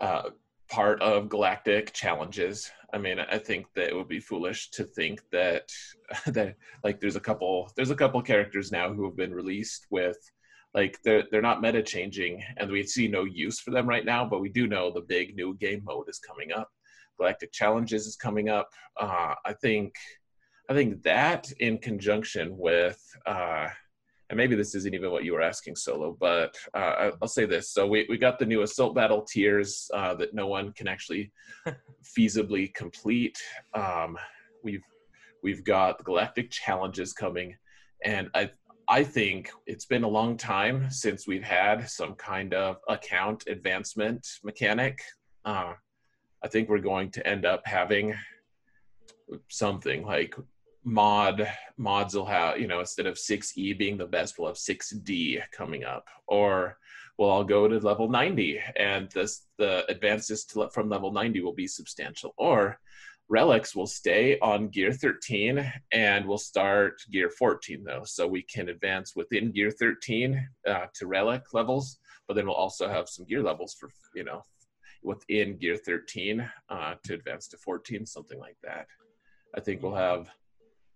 [0.00, 0.30] uh,
[0.68, 5.20] part of galactic challenges I mean, I think that it would be foolish to think
[5.32, 5.70] that
[6.26, 10.18] that like there's a couple there's a couple characters now who have been released with
[10.74, 14.24] like they're they're not meta changing and we see no use for them right now,
[14.24, 16.70] but we do know the big new game mode is coming up.
[17.20, 18.70] Galactic Challenges is coming up.
[18.98, 19.94] Uh, I think
[20.70, 23.68] I think that in conjunction with uh,
[24.30, 27.70] and maybe this isn't even what you were asking solo but uh, i'll say this.
[27.72, 31.30] So we, we got the new assault battle tiers uh, that no one can actually
[32.16, 33.38] feasibly complete.
[33.74, 34.16] Um,
[34.64, 34.84] we've
[35.42, 37.56] we've got galactic challenges coming
[38.04, 38.50] and i
[38.88, 44.26] i think it's been a long time since we've had some kind of account advancement
[44.42, 45.02] mechanic.
[45.44, 45.72] Uh,
[46.42, 48.14] i think we're going to end up having
[49.48, 50.34] something like
[50.84, 55.40] mod mods will have you know instead of 6e being the best we'll have 6d
[55.52, 56.08] coming up.
[56.26, 56.78] Or
[57.18, 61.52] we'll all go to level 90 and this the advances to, from level 90 will
[61.52, 62.32] be substantial.
[62.38, 62.78] Or
[63.28, 68.02] relics will stay on gear 13 and we'll start gear 14 though.
[68.04, 72.88] So we can advance within gear 13 uh, to relic levels but then we'll also
[72.88, 74.44] have some gear levels for you know
[75.02, 78.86] within gear 13 uh, to advance to 14 something like that
[79.54, 80.30] I think we'll have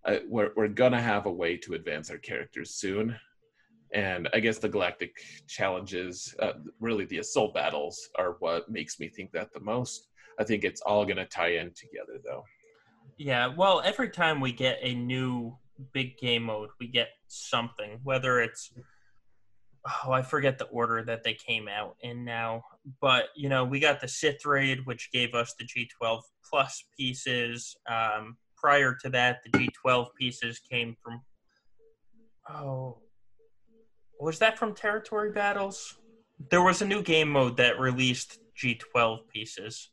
[0.04, 3.16] uh, we're we're gonna have a way to advance our characters soon,
[3.94, 5.16] and I guess the galactic
[5.48, 10.08] challenges, uh, really the assault battles, are what makes me think that the most.
[10.38, 12.44] I think it's all gonna tie in together though.
[13.16, 15.56] Yeah, well, every time we get a new
[15.92, 18.72] big game mode, we get something, whether it's
[19.86, 22.62] oh, I forget the order that they came out in now,
[23.00, 27.76] but you know, we got the Sith raid, which gave us the G12 plus pieces.
[27.88, 31.20] Um, prior to that, the G12 pieces came from.
[32.48, 32.98] Oh,
[34.20, 35.96] was that from Territory Battles?
[36.50, 39.90] There was a new game mode that released G12 pieces.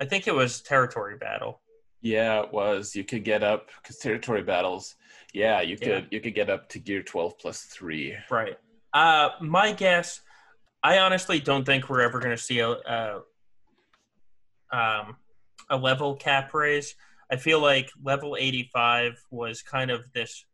[0.00, 1.60] I think it was Territory Battle.
[2.00, 2.94] Yeah, it was.
[2.94, 4.94] You could get up because territory battles.
[5.32, 6.04] Yeah, you could yeah.
[6.10, 8.16] you could get up to gear twelve plus three.
[8.30, 8.56] Right.
[8.92, 10.20] Uh, my guess.
[10.82, 13.20] I honestly don't think we're ever going to see a, a
[14.72, 15.16] um
[15.70, 16.94] a level cap raise.
[17.30, 20.44] I feel like level eighty five was kind of this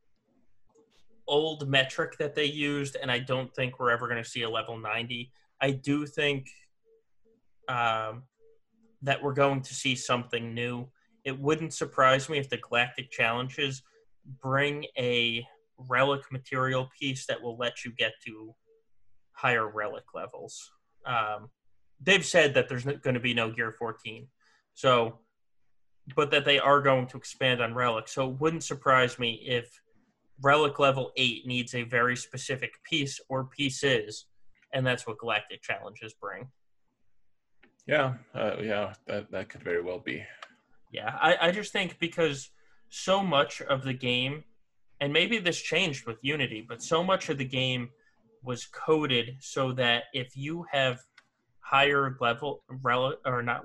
[1.27, 4.51] old metric that they used, and I don't think we're ever going to see a
[4.51, 5.31] level ninety.
[5.61, 6.49] I do think
[7.69, 8.23] um,
[9.03, 10.89] that we're going to see something new
[11.25, 13.83] it wouldn't surprise me if the Galactic Challenges
[14.43, 15.45] bring a
[15.89, 18.55] relic material piece that will let you get to
[19.33, 20.71] higher relic levels.
[21.07, 21.51] Um,
[22.01, 24.27] they've said that there's going to be no Gear 14,
[24.75, 25.19] so
[26.15, 28.09] but that they are going to expand on relic.
[28.09, 29.81] So it wouldn't surprise me if
[30.43, 34.27] relic level eight needs a very specific piece or pieces,
[34.73, 36.49] and that's what Galactic Challenges bring.
[37.87, 40.25] Yeah, uh, yeah, that that could very well be.
[40.91, 42.51] Yeah, I, I just think because
[42.89, 44.45] so much of the game,
[45.01, 47.91] and maybe this changed with Unity, but so much of the game
[48.43, 51.01] was coded so that if you have
[51.61, 53.65] higher level relic or not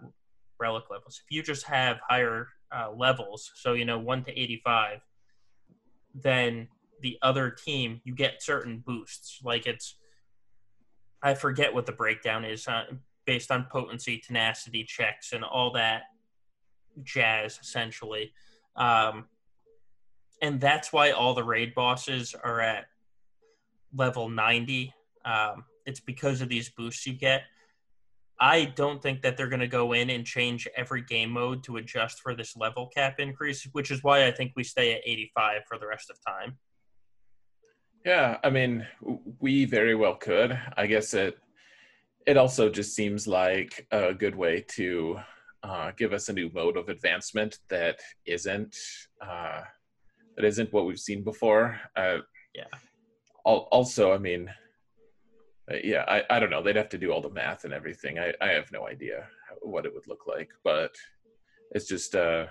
[0.59, 4.99] relic levels, if you just have higher uh, levels, so you know one to eighty-five,
[6.13, 6.67] then
[7.01, 9.39] the other team you get certain boosts.
[9.43, 9.95] Like it's,
[11.21, 12.85] I forget what the breakdown is uh,
[13.25, 16.03] based on potency, tenacity checks, and all that
[17.03, 18.33] jazz essentially
[18.75, 19.25] um,
[20.41, 22.85] and that's why all the raid bosses are at
[23.93, 24.93] level 90
[25.25, 27.43] um, it's because of these boosts you get.
[28.39, 31.77] I don't think that they're going to go in and change every game mode to
[31.77, 35.61] adjust for this level cap increase which is why i think we stay at 85
[35.67, 36.57] for the rest of time.
[38.05, 38.87] Yeah i mean
[39.39, 40.57] we very well could.
[40.77, 41.37] I guess it
[42.25, 45.19] it also just seems like a good way to
[45.63, 48.77] uh, give us a new mode of advancement that isn't
[49.21, 49.61] uh,
[50.39, 51.77] that isn't what we've seen before.
[51.97, 52.19] Uh,
[52.55, 52.63] yeah.
[53.43, 54.49] Also, I mean,
[55.69, 56.63] uh, yeah, I, I don't know.
[56.63, 58.19] They'd have to do all the math and everything.
[58.19, 59.27] I, I have no idea
[59.61, 60.95] what it would look like, but
[61.71, 62.45] it's just uh,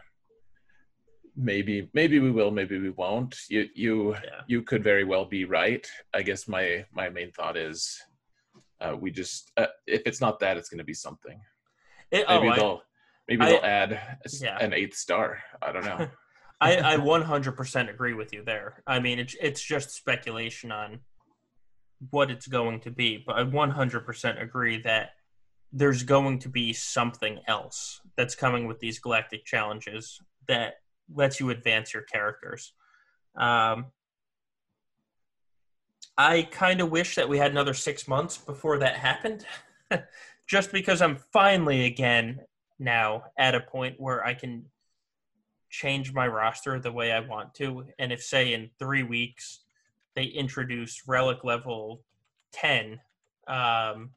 [1.35, 3.35] maybe maybe we will, maybe we won't.
[3.49, 4.43] You you yeah.
[4.49, 5.87] you could very well be right.
[6.13, 7.99] I guess my my main thought is
[8.83, 11.41] uh, we just uh, if it's not that, it's going to be something.
[12.11, 12.83] It, maybe oh, they'll
[13.29, 14.57] Maybe they'll add yeah.
[14.59, 15.43] an eighth star.
[15.61, 16.09] I don't know.
[16.61, 18.83] I, I 100% agree with you there.
[18.87, 21.01] I mean, it's it's just speculation on
[22.11, 25.11] what it's going to be, but I 100% agree that
[25.73, 30.75] there's going to be something else that's coming with these galactic challenges that
[31.15, 32.73] lets you advance your characters.
[33.37, 33.87] Um,
[36.17, 39.47] I kind of wish that we had another six months before that happened,
[40.49, 42.41] just because I'm finally again
[42.79, 44.65] now at a point where I can
[45.71, 47.85] change my roster the way I want to.
[47.99, 49.61] And if, say, in three weeks
[50.15, 52.03] they introduce relic level
[52.53, 53.01] 10,
[53.47, 54.11] um,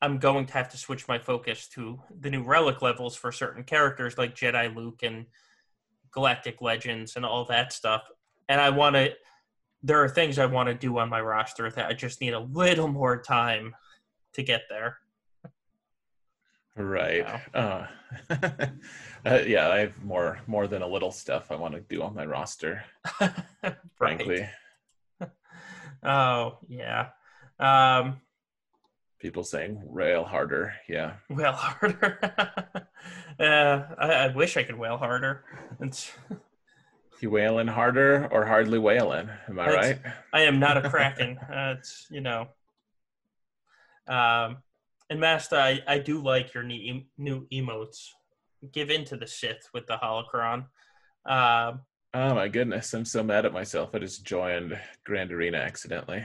[0.00, 3.64] I'm going to have to switch my focus to the new relic levels for certain
[3.64, 5.26] characters like Jedi Luke and
[6.12, 8.08] Galactic Legends and all that stuff.
[8.48, 9.12] And I want to,
[9.82, 12.40] there are things I want to do on my roster that I just need a
[12.40, 13.74] little more time
[14.34, 14.98] to get there.
[16.78, 17.26] Right.
[17.52, 17.86] Uh,
[18.30, 22.14] uh, yeah, I have more more than a little stuff I want to do on
[22.14, 22.84] my roster.
[23.96, 24.48] frankly.
[26.04, 27.08] oh yeah.
[27.58, 28.20] Um,
[29.18, 30.74] People saying rail harder.
[30.88, 31.14] Yeah.
[31.28, 32.18] Rail harder.
[33.40, 35.44] uh, I, I, wish I could wail harder.
[35.80, 36.12] It's.
[37.20, 39.28] You wailing harder or hardly wailing?
[39.48, 39.98] Am I right?
[40.32, 41.36] I am not a kraken.
[41.38, 42.46] uh, it's you know.
[44.06, 44.58] Um,
[45.10, 48.08] and Master, I, I do like your new, new emotes.
[48.72, 50.66] Give in to the Sith with the holocron.
[51.24, 51.74] Uh,
[52.14, 53.94] oh my goodness, I'm so mad at myself.
[53.94, 56.24] I just joined Grand Arena accidentally.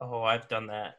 [0.00, 0.98] Oh, I've done that.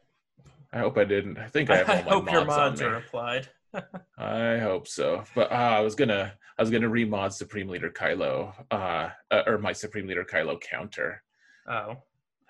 [0.72, 1.38] I hope I didn't.
[1.38, 3.48] I think I have all I my hope mods your mods are applied.
[4.18, 5.24] I hope so.
[5.34, 9.58] But uh, I was gonna I was gonna remod Supreme Leader Kylo, uh, uh, or
[9.58, 11.22] my Supreme Leader Kylo counter.
[11.68, 11.96] Oh,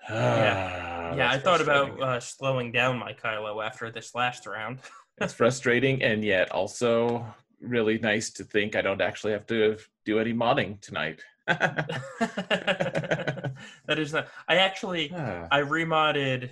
[0.09, 1.31] yeah, yeah.
[1.31, 4.79] I thought about uh, slowing down my Kylo after this last round.
[5.19, 7.25] it's frustrating, and yet also
[7.61, 11.21] really nice to think I don't actually have to do any modding tonight.
[11.47, 13.53] that
[13.89, 14.27] is not.
[14.47, 16.51] I actually I remodded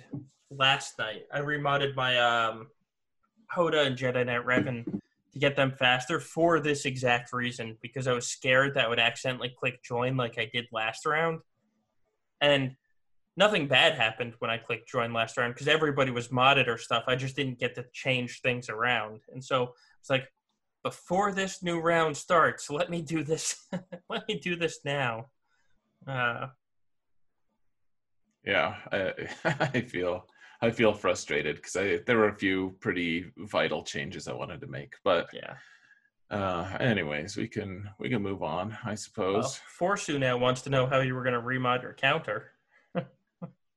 [0.50, 1.22] last night.
[1.32, 2.68] I remodded my um
[3.54, 5.00] Hoda and Jedi Knight Revan
[5.32, 8.98] to get them faster for this exact reason because I was scared that I would
[8.98, 11.40] accidentally click join like I did last round.
[12.40, 12.74] And
[13.36, 17.04] nothing bad happened when I clicked join last round because everybody was modded or stuff.
[17.06, 19.20] I just didn't get to change things around.
[19.32, 20.28] And so it's like,
[20.82, 23.66] before this new round starts, let me do this.
[24.08, 25.26] let me do this now.
[26.06, 26.46] Uh,
[28.44, 29.12] yeah, I,
[29.44, 30.26] I feel
[30.62, 34.68] I feel frustrated because I there were a few pretty vital changes I wanted to
[34.68, 35.54] make, but yeah.
[36.28, 39.60] Uh, anyways, we can we can move on, I suppose.
[39.80, 42.52] Well, Forsu now wants to know how you were going to remod your counter.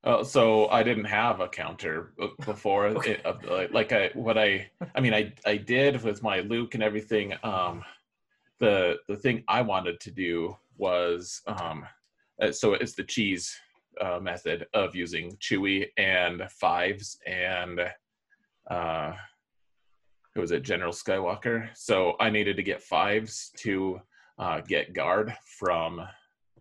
[0.03, 2.13] Uh, so I didn't have a counter
[2.45, 2.87] before.
[2.87, 3.13] okay.
[3.13, 6.83] it, uh, like I, what I, I mean, I, I did with my Luke and
[6.83, 7.33] everything.
[7.43, 7.83] Um,
[8.59, 11.85] the the thing I wanted to do was, um,
[12.41, 13.53] uh, so it's the cheese
[13.99, 17.81] uh, method of using Chewie and fives and,
[18.69, 19.13] uh,
[20.33, 21.69] who was it, General Skywalker.
[21.75, 23.99] So I needed to get fives to
[24.37, 26.01] uh, get guard from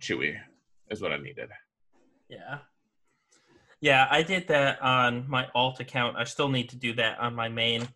[0.01, 0.37] Chewie,
[0.91, 1.51] is what I needed.
[2.29, 2.59] Yeah.
[3.81, 6.17] Yeah, I did that on my alt account.
[6.17, 7.87] I still need to do that on my main.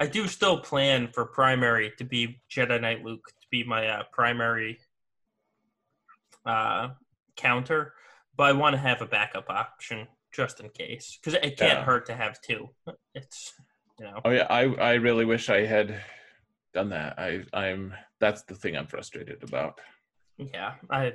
[0.00, 4.02] I do still plan for primary to be Jedi Knight Luke to be my uh,
[4.12, 4.78] primary
[6.46, 6.90] uh,
[7.36, 7.94] counter,
[8.36, 11.84] but I want to have a backup option just in case because it can't yeah.
[11.84, 12.68] hurt to have two.
[13.14, 13.54] It's
[13.98, 14.20] you know.
[14.24, 16.00] Oh yeah, I I really wish I had
[16.72, 17.18] done that.
[17.18, 19.80] I I'm that's the thing I'm frustrated about.
[20.36, 21.14] Yeah, I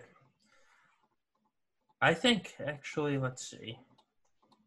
[2.02, 3.78] I think actually, let's see.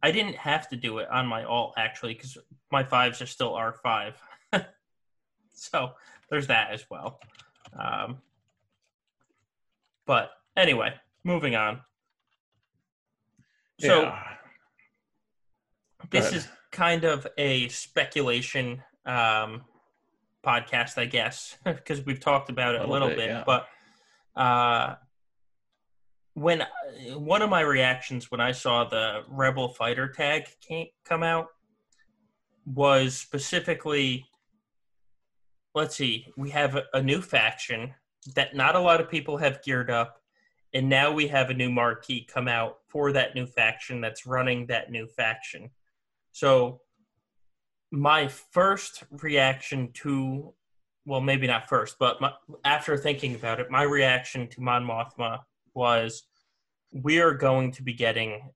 [0.03, 2.38] I didn't have to do it on my alt actually because
[2.70, 4.14] my fives are still R5.
[5.53, 5.92] so
[6.30, 7.20] there's that as well.
[7.78, 8.18] Um,
[10.07, 10.94] but anyway,
[11.24, 11.80] moving on.
[13.80, 14.22] So yeah.
[16.11, 19.62] this is kind of a speculation um,
[20.44, 23.16] podcast, I guess, because we've talked about it a little, a little bit.
[23.18, 23.44] bit yeah.
[23.44, 23.68] But
[24.40, 24.94] uh,
[26.37, 26.66] when uh,
[27.18, 31.49] one of my reactions when I saw the Rebel Fighter tag came, come out
[32.66, 34.26] was specifically
[35.74, 37.93] let's see, we have a, a, new faction
[38.34, 40.22] that not a lot of people have geared up,
[40.72, 44.66] and now we have a new marquee come out for that new faction that's running
[44.66, 45.70] that new faction.
[46.32, 46.80] So,
[47.91, 50.55] my first reaction to,
[51.05, 52.32] well, maybe not first, but my,
[52.64, 55.41] after thinking about it, my reaction to Mon Mothma
[55.77, 56.24] was
[56.93, 58.51] we are going to be getting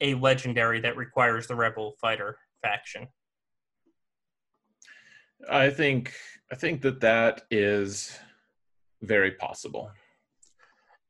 [0.00, 3.08] a legendary that requires the rebel fighter faction.
[5.50, 6.12] I think
[6.50, 8.16] i think that that is
[9.02, 9.90] very possible.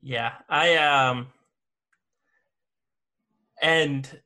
[0.01, 1.27] Yeah i um
[3.61, 4.21] and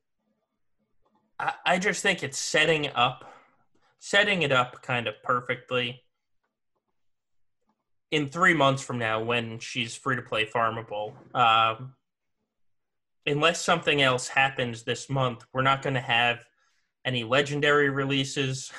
[1.40, 3.32] I, I just think it's setting up
[4.00, 6.02] setting it up kind of perfectly
[8.12, 11.14] in three months from now when she's free to play farmable.
[11.36, 11.94] Um,
[13.26, 16.44] unless something else happens this month we're not going to have
[17.06, 18.72] any legendary releases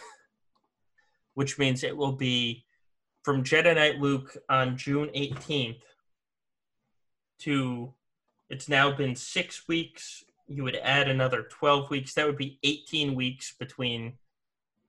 [1.34, 2.64] which means it will be
[3.22, 5.82] from jedi knight luke on june 18th
[7.38, 7.94] to
[8.52, 10.22] it's now been six weeks.
[10.46, 12.12] You would add another 12 weeks.
[12.12, 14.18] That would be 18 weeks between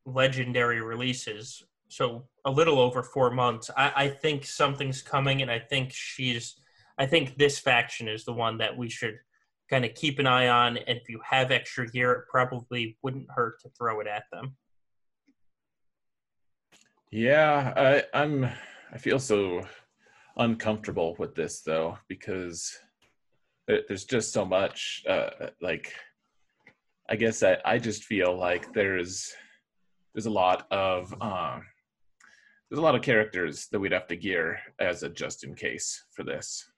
[0.06, 1.64] legendary releases
[1.94, 3.70] so a little over four months.
[3.78, 6.56] I, I think something's coming, and I think she's.
[6.98, 9.18] I think this faction is the one that we should
[9.70, 10.78] kind of keep an eye on.
[10.78, 14.56] And if you have extra gear, it probably wouldn't hurt to throw it at them.
[17.12, 18.50] Yeah, I, I'm.
[18.92, 19.62] I feel so
[20.38, 22.76] uncomfortable with this though because
[23.68, 25.04] there's just so much.
[25.08, 25.30] Uh,
[25.62, 25.94] like,
[27.10, 29.34] I guess I, I just feel like there's
[30.14, 31.64] there's a lot of um,
[32.74, 36.06] there's a lot of characters that we'd have to gear as a just in case
[36.10, 36.72] for this.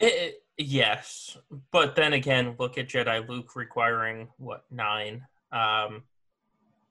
[0.00, 1.38] It, yes,
[1.70, 5.24] but then again, look at Jedi Luke requiring what nine.
[5.52, 6.02] Um,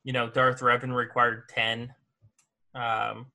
[0.05, 1.93] you know, Darth Revan required ten.
[2.73, 3.25] Um,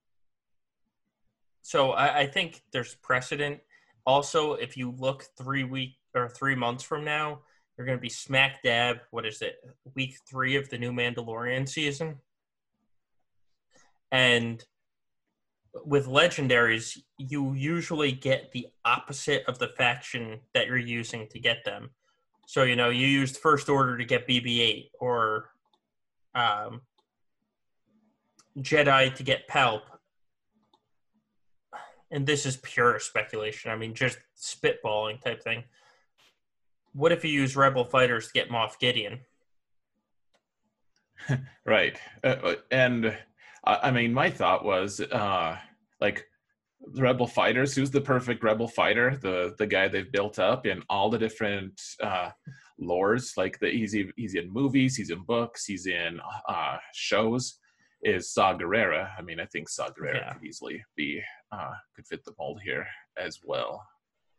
[1.61, 3.61] so I, I think there's precedent.
[4.07, 7.41] Also, if you look three week or three months from now,
[7.76, 9.01] you're going to be smack dab.
[9.11, 9.57] What is it?
[9.95, 12.20] Week three of the new Mandalorian season
[14.11, 14.64] And
[15.85, 21.64] with legendaries, you usually get the opposite of the faction that you're using to get
[21.64, 21.91] them.
[22.47, 25.51] So, you know, you used First Order to get BB 8 or
[26.35, 26.81] um,
[28.59, 29.83] Jedi to get Palp.
[32.11, 33.70] And this is pure speculation.
[33.70, 35.64] I mean, just spitballing type thing.
[36.95, 39.20] What if you use Rebel fighters to get Moff Gideon?
[41.66, 41.99] right.
[42.24, 43.16] Uh, and
[43.64, 45.59] I mean, my thought was uh,
[46.01, 46.25] like
[46.95, 51.11] rebel fighters who's the perfect rebel fighter the the guy they've built up in all
[51.11, 52.31] the different uh
[52.81, 57.59] lores like the he's he's in movies he's in books he's in uh shows
[58.05, 59.11] is saw Gerrera.
[59.19, 60.33] i mean i think saw Gerrera yeah.
[60.35, 61.21] could easily be
[61.51, 62.87] uh could fit the mold here
[63.19, 63.85] as well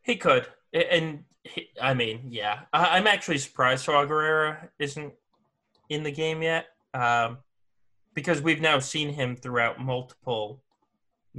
[0.02, 5.12] he could and he, i mean yeah I, am actually surprised saw Gerrera isn't
[5.90, 7.38] in the game yet um
[8.14, 10.62] because we've now seen him throughout multiple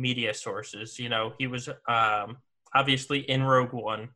[0.02, 0.99] media sources.
[0.99, 2.38] You know, he was um,
[2.74, 4.10] obviously in Rogue One.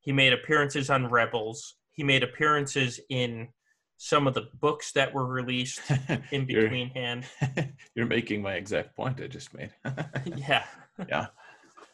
[0.00, 1.76] He made appearances on Rebels.
[1.92, 3.48] He made appearances in
[3.96, 5.80] some of the books that were released
[6.30, 7.24] in between you're, hand.
[7.94, 9.72] You're making my exact point I just made.
[10.36, 10.64] yeah.
[11.08, 11.26] Yeah.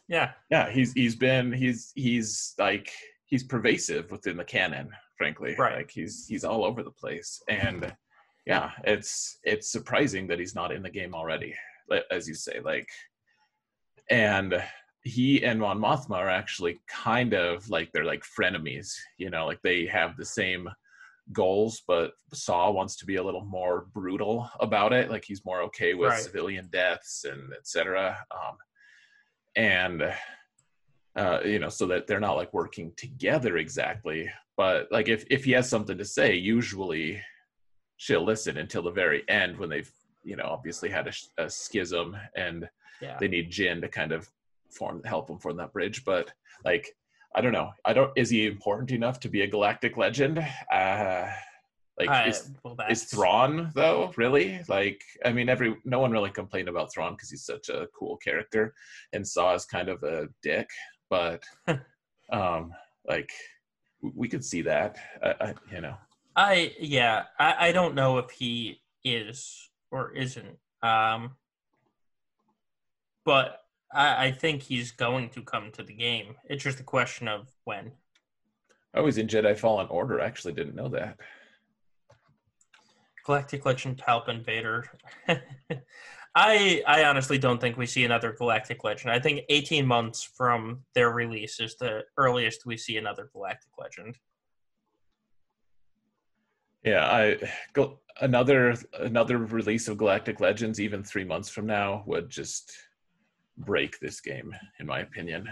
[0.07, 0.31] Yeah.
[0.51, 0.69] Yeah.
[0.69, 2.91] He's he's been he's he's like
[3.25, 5.55] he's pervasive within the canon, frankly.
[5.57, 5.77] Right.
[5.77, 7.41] Like he's he's all over the place.
[7.47, 7.95] And
[8.45, 11.55] yeah, it's it's surprising that he's not in the game already
[12.11, 12.87] as you say, like,
[14.09, 14.61] and
[15.03, 19.61] he and Mon Mothma are actually kind of like they're like frenemies, you know, like
[19.61, 20.69] they have the same
[21.31, 25.09] goals, but Saw wants to be a little more brutal about it.
[25.09, 26.21] Like he's more okay with right.
[26.21, 28.17] civilian deaths and etc.
[28.31, 28.57] Um,
[29.55, 30.13] and
[31.15, 34.29] uh, you know, so that they're not like working together exactly.
[34.57, 37.21] But like if if he has something to say, usually
[37.97, 39.91] she'll listen until the very end when they've
[40.23, 42.67] you know obviously had a, a schism and
[43.01, 43.17] yeah.
[43.19, 44.29] they need Jyn to kind of
[44.69, 46.31] form help them form that bridge but
[46.65, 46.95] like
[47.35, 47.71] i don't know.
[47.85, 50.39] I don't is he important enough to be a galactic legend?
[50.71, 51.27] Uh
[51.97, 54.61] like uh, is, well, is Thrawn though really?
[54.67, 58.17] Like I mean every no one really complained about Thrawn because he's such a cool
[58.17, 58.73] character
[59.13, 60.67] and Saw is kind of a dick
[61.09, 61.43] but
[62.31, 62.71] um
[63.07, 63.29] like
[64.15, 64.97] we could see that.
[65.23, 65.95] I, I, you know.
[66.35, 70.57] I yeah I, I don't know if he is or isn't.
[70.81, 71.35] Um,
[73.23, 73.59] but
[73.93, 76.35] I, I think he's going to come to the game.
[76.45, 77.91] It's just a question of when.
[78.93, 80.19] I was in Jedi Fallen Order.
[80.19, 81.17] I actually didn't know that.
[83.25, 84.89] Galactic Legend Palp Vader.
[86.35, 89.11] I I honestly don't think we see another Galactic Legend.
[89.11, 94.17] I think 18 months from their release is the earliest we see another Galactic Legend.
[96.83, 97.37] Yeah, I
[98.21, 102.71] another another release of Galactic Legends even 3 months from now would just
[103.57, 105.47] break this game in my opinion.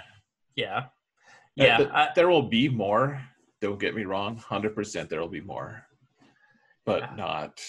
[0.55, 0.85] Yeah.
[1.55, 3.21] Yeah, uh, I, there will be more,
[3.59, 5.85] don't get me wrong, 100% there will be more.
[6.85, 7.15] But yeah.
[7.15, 7.61] not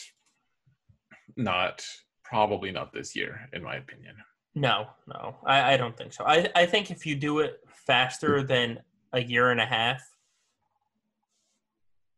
[1.36, 1.84] not
[2.24, 4.14] probably not this year in my opinion.
[4.54, 5.36] No, no.
[5.46, 6.24] I, I don't think so.
[6.26, 8.80] I I think if you do it faster than
[9.12, 10.02] a year and a half,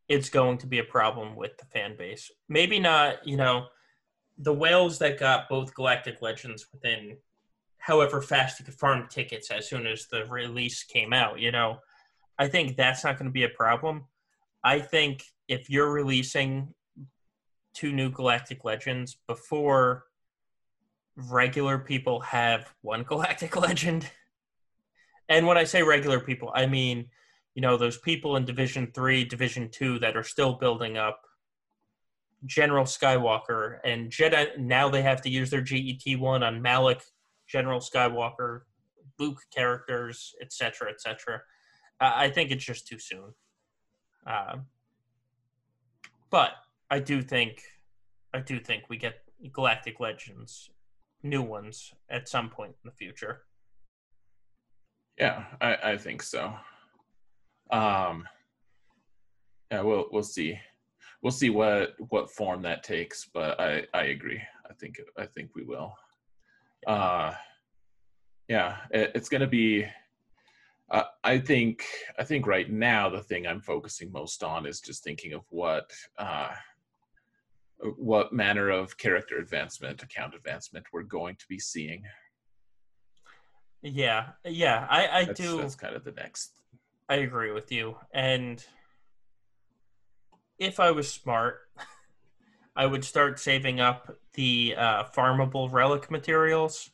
[0.09, 2.31] it's going to be a problem with the fan base.
[2.49, 3.67] Maybe not, you know,
[4.39, 7.17] the whales that got both Galactic Legends within
[7.79, 11.79] however fast you could farm tickets as soon as the release came out, you know,
[12.39, 14.07] I think that's not going to be a problem.
[14.65, 16.73] I think if you're releasing
[17.75, 20.05] two new Galactic Legends before
[21.17, 24.09] regular people have one Galactic Legend,
[25.29, 27.11] and when I say regular people, I mean
[27.55, 31.21] you know those people in division 3 division 2 that are still building up
[32.45, 37.03] general skywalker and jedi now they have to use their get1 on malak
[37.49, 38.63] general skywalker
[39.19, 41.41] luke characters etc etc
[42.01, 43.33] uh, i think it's just too soon.
[44.27, 44.57] Uh,
[46.31, 46.53] but
[46.91, 47.63] i do think
[48.33, 50.71] i do think we get galactic legends
[51.23, 53.43] new ones at some point in the future.
[55.19, 56.55] Yeah i, I think so
[57.75, 58.29] um,
[59.71, 60.59] yeah, we'll we'll see.
[61.23, 64.41] We'll see what what form that takes, but I I agree.
[64.71, 65.95] I think I think we will.
[66.87, 67.35] Uh,
[68.49, 69.87] yeah, it, it's going to be.
[70.91, 71.85] Uh, I think
[72.19, 75.91] I think right now the thing I'm focusing most on is just thinking of what
[76.19, 76.51] uh,
[77.97, 82.05] what manner of character advancement, account advancement we're going to be seeing.
[83.83, 85.57] Yeah, yeah, I I that's, do.
[85.57, 86.53] That's kind of the next
[87.09, 87.97] I agree with you.
[88.13, 88.65] And
[90.59, 91.61] if I was smart,
[92.77, 96.91] I would start saving up the uh, farmable relic materials.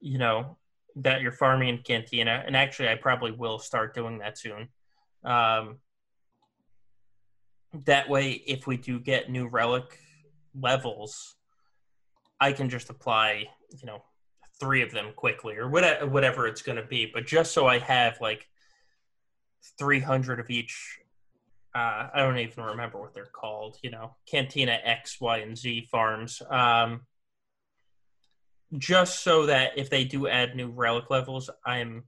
[0.00, 0.56] You know
[0.96, 4.68] that you're farming in Cantina, and actually, I probably will start doing that soon.
[5.24, 5.78] Um,
[7.84, 9.98] that way, if we do get new relic
[10.54, 11.36] levels,
[12.40, 13.44] I can just apply,
[13.78, 14.02] you know,
[14.58, 17.06] three of them quickly or whatever, whatever it's going to be.
[17.12, 18.48] But just so I have like
[19.78, 20.98] 300 of each,
[21.74, 25.88] uh, I don't even remember what they're called, you know, Cantina X, Y, and Z
[25.90, 26.42] farms.
[26.50, 27.02] Um,
[28.78, 32.04] just so that if they do add new relic levels, I'm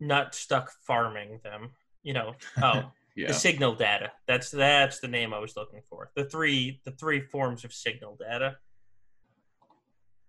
[0.00, 1.70] not stuck farming them.
[2.02, 3.28] You know, oh, yeah.
[3.28, 4.12] the signal data.
[4.26, 6.10] That's that's the name I was looking for.
[6.14, 8.56] The three the three forms of signal data.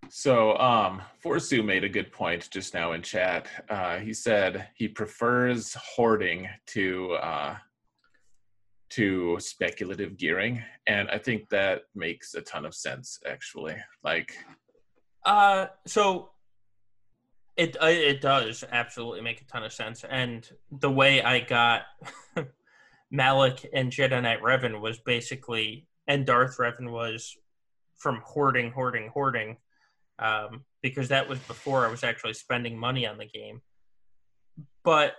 [0.09, 3.47] So, um, Forsu made a good point just now in chat.
[3.69, 7.55] Uh, he said he prefers hoarding to uh,
[8.91, 13.19] to speculative gearing, and I think that makes a ton of sense.
[13.25, 14.37] Actually, like,
[15.25, 16.29] uh, so
[17.57, 21.83] it uh, it does absolutely make a ton of sense, and the way I got
[23.11, 27.35] Malak and Jedi Knight Revan was basically, and Darth Revan was
[27.97, 29.57] from hoarding, hoarding, hoarding,
[30.20, 33.61] um, because that was before I was actually spending money on the game.
[34.84, 35.13] But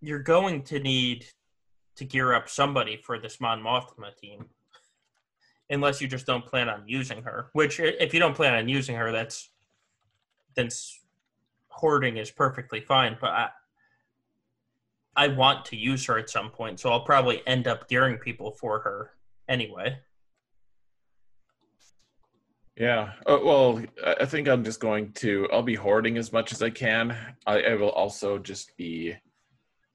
[0.00, 1.26] you're going to need
[1.96, 4.46] to gear up somebody for this Mon Mothma team,
[5.70, 7.50] unless you just don't plan on using her.
[7.52, 9.50] Which, if you don't plan on using her, that's
[10.56, 10.68] then
[11.68, 13.16] hoarding is perfectly fine.
[13.20, 13.48] But I,
[15.16, 18.52] I want to use her at some point, so I'll probably end up gearing people
[18.52, 19.12] for her
[19.48, 19.98] anyway.
[22.76, 23.12] Yeah.
[23.26, 25.48] Uh, well, I think I'm just going to.
[25.52, 27.16] I'll be hoarding as much as I can.
[27.46, 29.14] I, I will also just be.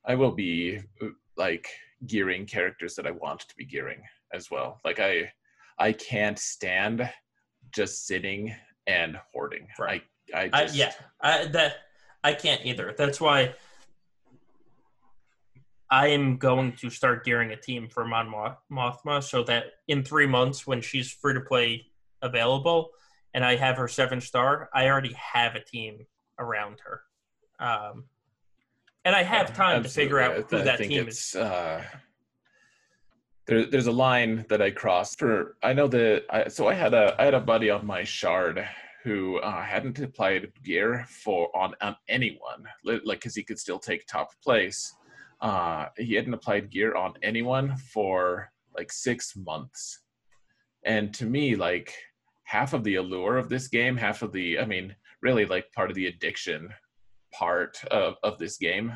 [0.06, 1.68] I will be uh, like
[2.08, 4.02] gearing characters that I want to be gearing
[4.34, 4.80] as well.
[4.86, 5.32] Like I,
[5.78, 7.10] I can't stand
[7.74, 8.56] just sitting
[8.88, 9.68] and hoarding.
[9.78, 10.04] Right.
[10.34, 10.94] I, I, just, I yeah.
[11.22, 11.76] I, that
[12.24, 12.96] I can't either.
[12.98, 13.56] That's why
[15.92, 18.32] I am going to start gearing a team for Mon
[18.72, 21.86] Mothma so that in three months, when she's free to play
[22.22, 22.92] available
[23.34, 26.06] and I have her seven star, I already have a team
[26.40, 27.02] around her.
[27.60, 28.06] Um,
[29.06, 31.36] and I have time to figure out who I that team is.
[31.36, 31.84] Uh,
[33.46, 35.58] there, there's a line that I crossed for.
[35.64, 36.26] I know that.
[36.30, 38.68] I, so I had a I had a buddy on my shard
[39.04, 44.06] who uh, hadn't applied gear for on, on anyone, like because he could still take
[44.06, 44.94] top place
[45.42, 50.02] uh, he hadn't applied gear on anyone for like six months.
[50.84, 51.94] And to me, like
[52.50, 55.91] half of the allure of this game, half of the, I mean, really like part
[55.91, 56.70] of the addiction
[57.32, 58.91] part of, of this game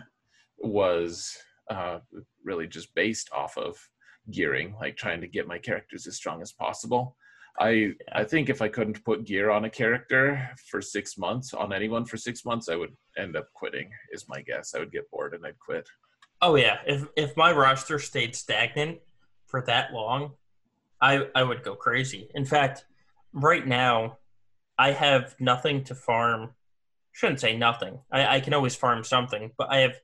[0.57, 1.37] was
[1.69, 1.99] uh,
[2.43, 3.77] really just based off of
[4.31, 7.15] gearing, like trying to get my characters as strong as possible.
[7.59, 11.71] I I think if I couldn't put gear on a character for six months on
[11.71, 13.91] anyone for six months, I would end up quitting.
[14.11, 14.73] Is my guess.
[14.73, 15.87] I would get bored and I'd quit.
[16.41, 18.97] Oh yeah, if if my roster stayed stagnant
[19.45, 20.31] for that long,
[20.99, 22.31] I I would go crazy.
[22.33, 22.85] In fact,
[23.33, 24.17] right now,
[24.77, 26.51] I have nothing to farm.
[27.11, 27.99] Shouldn't say nothing.
[28.11, 29.95] I, I can always farm something, but I have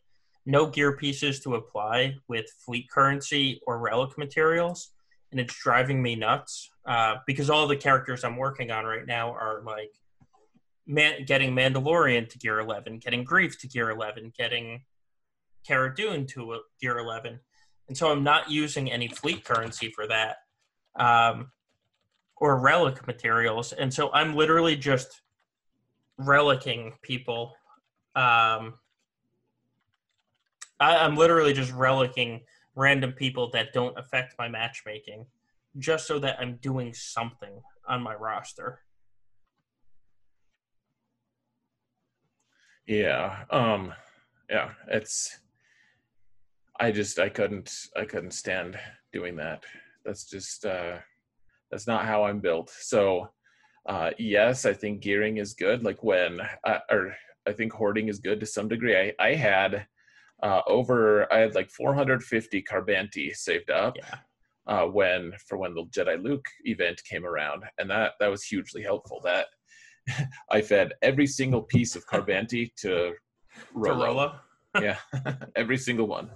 [0.45, 4.91] no gear pieces to apply with fleet currency or relic materials,
[5.31, 6.69] and it's driving me nuts.
[6.85, 9.91] Uh, because all the characters I'm working on right now are like
[10.89, 14.81] man, getting Mandalorian to gear 11, getting Greef to gear 11, getting
[15.65, 17.39] Cara Dune to a Gear 11.
[17.87, 20.37] And so I'm not using any fleet currency for that
[20.95, 21.51] um,
[22.39, 23.73] or relic materials.
[23.73, 25.21] And so I'm literally just
[26.19, 27.53] relicking people.
[28.15, 28.75] Um,
[30.79, 32.41] I, I'm literally just relicking
[32.75, 35.25] random people that don't affect my matchmaking
[35.77, 38.79] just so that I'm doing something on my roster.
[42.87, 43.43] Yeah.
[43.51, 43.93] Um
[44.49, 45.37] yeah, it's
[46.79, 48.79] I just I couldn't I couldn't stand
[49.11, 49.63] doing that.
[50.05, 50.97] That's just uh,
[51.71, 52.71] that's not how I'm built.
[52.81, 53.29] So
[53.87, 55.83] uh, yes, I think gearing is good.
[55.83, 57.15] Like when uh, or
[57.47, 58.95] I think hoarding is good to some degree.
[58.95, 59.85] I I had
[60.43, 63.95] uh, over I had like 450 Carbanti saved up.
[63.97, 64.15] Yeah.
[64.67, 68.83] Uh, when for when the Jedi Luke event came around, and that that was hugely
[68.83, 69.19] helpful.
[69.23, 69.47] That
[70.51, 73.13] I fed every single piece of Carbanti to
[73.73, 74.35] Rolo.
[74.79, 74.97] yeah,
[75.55, 76.29] every single one.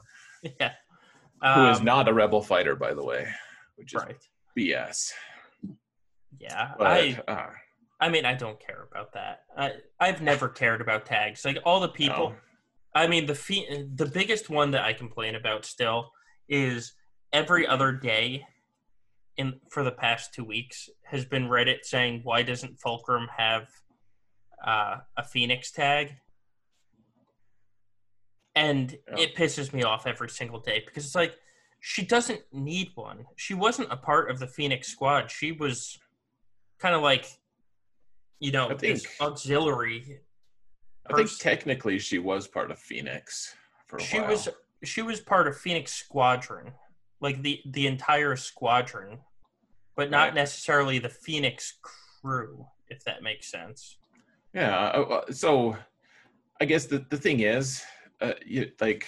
[0.60, 0.74] yeah.
[1.44, 3.28] Um, Who is um, not a rebel fighter, by the way,
[3.76, 4.18] which is right.
[4.58, 5.12] BS.
[6.40, 7.22] Yeah, but, I.
[7.28, 7.50] Uh,
[8.00, 9.44] I mean, I don't care about that.
[9.58, 11.46] I I've never cared about tags.
[11.46, 12.32] Like all the people.
[12.32, 12.36] No.
[12.96, 16.12] I mean, the fee- the biggest one that I complain about still
[16.50, 16.94] is
[17.32, 18.46] every other day.
[19.38, 23.68] in for the past two weeks has been Reddit saying, "Why doesn't Fulcrum have
[24.64, 26.16] uh, a Phoenix tag?"
[28.56, 29.24] And Yeah.
[29.24, 31.36] it pisses me off every single day because it's like
[31.86, 33.26] she doesn't need one.
[33.36, 35.30] She wasn't a part of the Phoenix squad.
[35.30, 36.00] She was
[36.80, 37.26] kind of like,
[38.40, 40.22] you know, think- auxiliary.
[41.08, 43.54] I think technically she was part of Phoenix
[43.88, 44.30] for a she while.
[44.30, 44.48] was
[44.86, 46.72] she was part of Phoenix Squadron,
[47.20, 49.20] like the the entire squadron,
[49.98, 50.36] but not Right.
[50.36, 53.98] necessarily the Phoenix crew, if that makes sense.
[54.54, 54.74] Yeah.
[54.74, 55.76] uh, uh, So,
[56.62, 57.84] I guess the the thing is,
[58.22, 59.06] uh, you, like,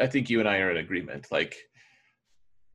[0.00, 1.30] I think you and I are in agreement.
[1.30, 1.54] Like,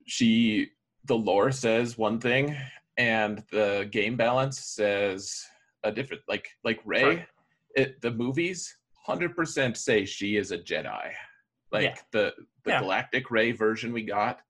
[0.09, 0.69] she,
[1.05, 2.55] the lore says one thing,
[2.97, 5.45] and the game balance says
[5.83, 6.23] a different.
[6.27, 7.27] Like, like Rey, Right.
[7.75, 11.11] it the movies hundred percent say she is a Jedi.
[11.71, 11.95] Like Yeah.
[12.11, 12.33] the
[12.65, 12.81] the Yeah.
[12.81, 14.41] Galactic Rey version we got.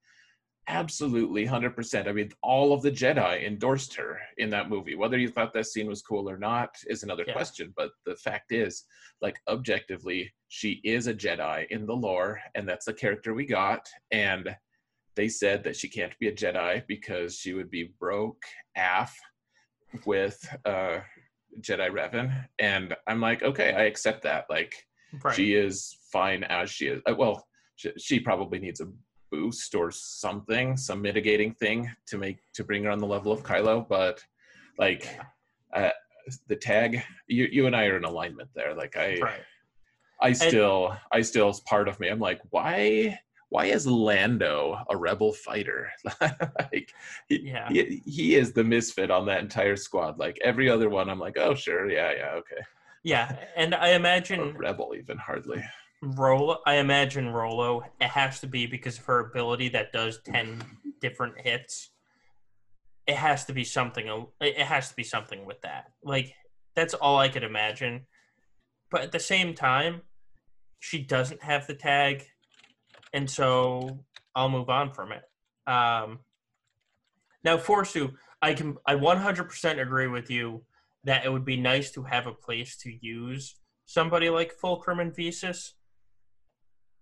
[0.67, 2.07] Absolutely, hundred percent.
[2.07, 4.93] I mean, all of the Jedi endorsed her in that movie.
[4.95, 7.33] Whether you thought that scene was cool or not is another Yeah.
[7.33, 7.73] question.
[7.75, 8.85] But the fact is,
[9.21, 13.89] like objectively, she is a Jedi in the lore, and that's the character we got.
[14.11, 14.55] And
[15.15, 18.41] they said that she can't be a Jedi because she would be broke
[18.75, 19.15] af
[20.05, 20.99] with uh,
[21.61, 22.45] Jedi Revan.
[22.59, 24.45] And I'm like, okay, I accept that.
[24.49, 24.73] Like,
[25.23, 25.35] Right.
[25.35, 27.01] she is fine as she is.
[27.09, 27.47] Uh, Well,
[27.77, 28.87] she, she probably needs a
[29.31, 33.41] boost or something, some mitigating thing to make to bring her on the level of
[33.43, 33.87] Kylo.
[33.89, 34.23] But
[34.77, 35.19] like
[35.73, 35.89] uh,
[36.47, 38.75] the tag, you you and I are in alignment there.
[38.75, 39.41] Like I right.
[40.21, 42.09] I still I still as part of me.
[42.09, 43.17] I'm like, why
[43.49, 45.91] why is Lando a rebel fighter?
[46.21, 46.93] like
[47.27, 47.69] he, Yeah.
[47.69, 50.19] he, he is the misfit on that entire squad.
[50.19, 52.61] Like every other one, I'm like, oh sure, yeah, yeah, okay.
[53.03, 55.63] Yeah, and I imagine rebel even hardly.
[56.01, 56.59] Rolo.
[56.65, 57.83] I imagine Rolo.
[57.99, 60.63] It has to be because of her ability that does ten
[61.01, 61.89] different hits.
[63.05, 64.27] It has to be something.
[64.39, 65.91] It has to be something with that.
[66.03, 66.33] Like
[66.75, 68.05] that's all I could imagine.
[68.91, 70.03] But at the same time,
[70.79, 72.25] she doesn't have the tag,
[73.13, 74.03] and so
[74.35, 75.23] I'll move on from it.
[75.67, 76.19] Um,
[77.43, 80.63] now, Forsu, I can I 100% agree with you
[81.03, 83.55] that it would be nice to have a place to use
[83.85, 85.73] somebody like Fulcrum and Visas.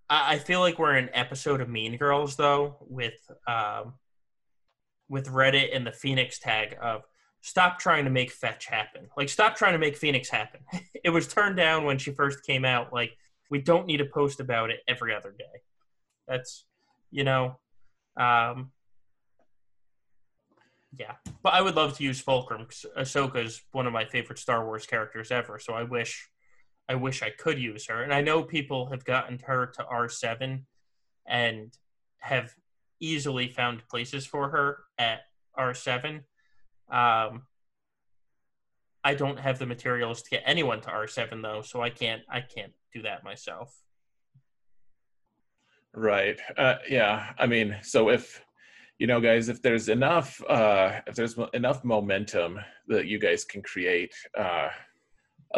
[0.10, 3.93] I, I feel like we're in an episode of Mean Girls though, with um,
[5.10, 7.03] with Reddit and the Phoenix tag of
[7.41, 9.08] stop trying to make fetch happen.
[9.16, 10.62] Like stop trying to make Phoenix happen.
[11.03, 12.93] it was turned down when she first came out.
[12.93, 13.12] Like
[13.49, 15.62] we don't need to post about it every other day.
[16.28, 16.65] That's
[17.09, 17.59] you know,
[18.17, 18.71] um,
[20.97, 21.15] yeah.
[21.43, 22.65] But I would love to use Fulcrum.
[22.65, 25.59] 'cause Ahsoka is one of my favorite Star Wars characters ever.
[25.59, 26.30] So I wish,
[26.89, 28.01] I wish I could use her.
[28.03, 30.67] And I know people have gotten her to R seven,
[31.25, 31.78] and
[32.19, 32.55] have
[32.99, 35.21] easily found places for her at
[35.55, 36.25] R seven.
[36.89, 37.47] Um,
[39.03, 42.23] I don't have the materials to get anyone to R seven though, so I can't.
[42.30, 43.73] I can't do that myself.
[45.97, 46.39] Right.
[46.55, 47.33] Uh, yeah.
[47.39, 48.39] I mean, so if
[48.99, 53.63] you know, guys, if there's enough, uh, if there's enough momentum that you guys can
[53.63, 54.69] create, uh,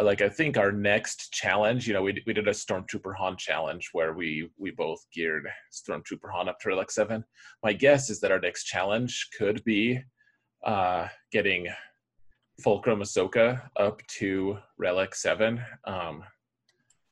[0.02, 3.90] like I think our next challenge, you know, we we did a Stormtrooper Han challenge
[3.92, 7.22] where we we both geared Stormtrooper Han up to Relic Seven.
[7.62, 10.02] My guess is that our next challenge could be
[10.64, 11.66] uh, getting
[12.62, 15.62] Fulcrum Ahsoka up to Relic Seven.
[15.84, 16.24] Um,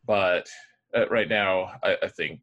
[0.06, 0.48] but
[0.96, 2.40] uh, right now, I, I think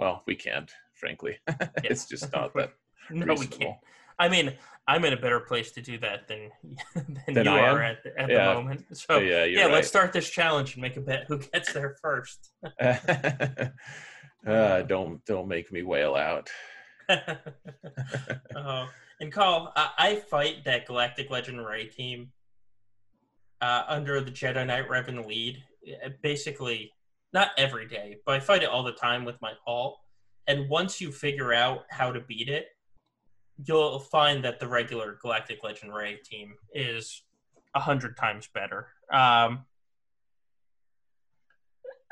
[0.00, 1.38] well, we can't, frankly.
[1.84, 2.72] it's just not that
[3.10, 3.76] no, we can't.
[4.18, 4.52] I mean,
[4.88, 6.50] I'm in a better place to do that than
[6.94, 7.90] than, Than you I are am?
[7.92, 8.48] at the, at Yeah.
[8.48, 8.84] the moment.
[8.96, 9.74] So yeah, you're yeah, right.
[9.74, 12.52] let's start this challenge and make a bet who gets there first.
[14.46, 16.50] uh, don't don't make me wail out.
[17.08, 18.86] uh,
[19.20, 22.30] and Carl, I, I fight that Galactic Legend Rey team
[23.60, 25.62] uh, under the Jedi Knight Revan lead.
[26.04, 26.92] uh, Basically,
[27.32, 29.98] not every day, but I fight it all the time with my alt.
[30.46, 32.66] And once you figure out how to beat it,
[33.64, 37.22] you'll find that the regular Galactic Legend Rey team is
[37.74, 38.88] a hundred times better.
[39.12, 39.66] Um,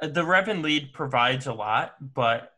[0.01, 2.53] the Revan lead provides a lot, but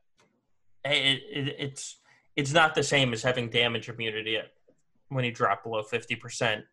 [0.84, 1.96] it, it, it's
[2.36, 4.38] it's not the same as having damage immunity
[5.08, 6.64] when you drop below fifty percent.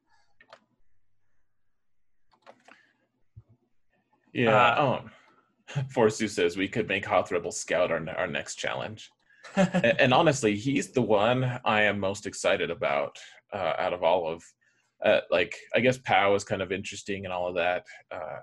[4.33, 4.73] Yeah.
[4.75, 5.11] Uh, um,
[5.93, 9.09] Forsu says we could make Hoth Rebel Scout our our next challenge.
[9.55, 13.18] and, and honestly, he's the one I am most excited about
[13.53, 14.43] uh, out of all of.
[15.03, 17.86] Uh, like, I guess Pao is kind of interesting and all of that.
[18.11, 18.39] Uh,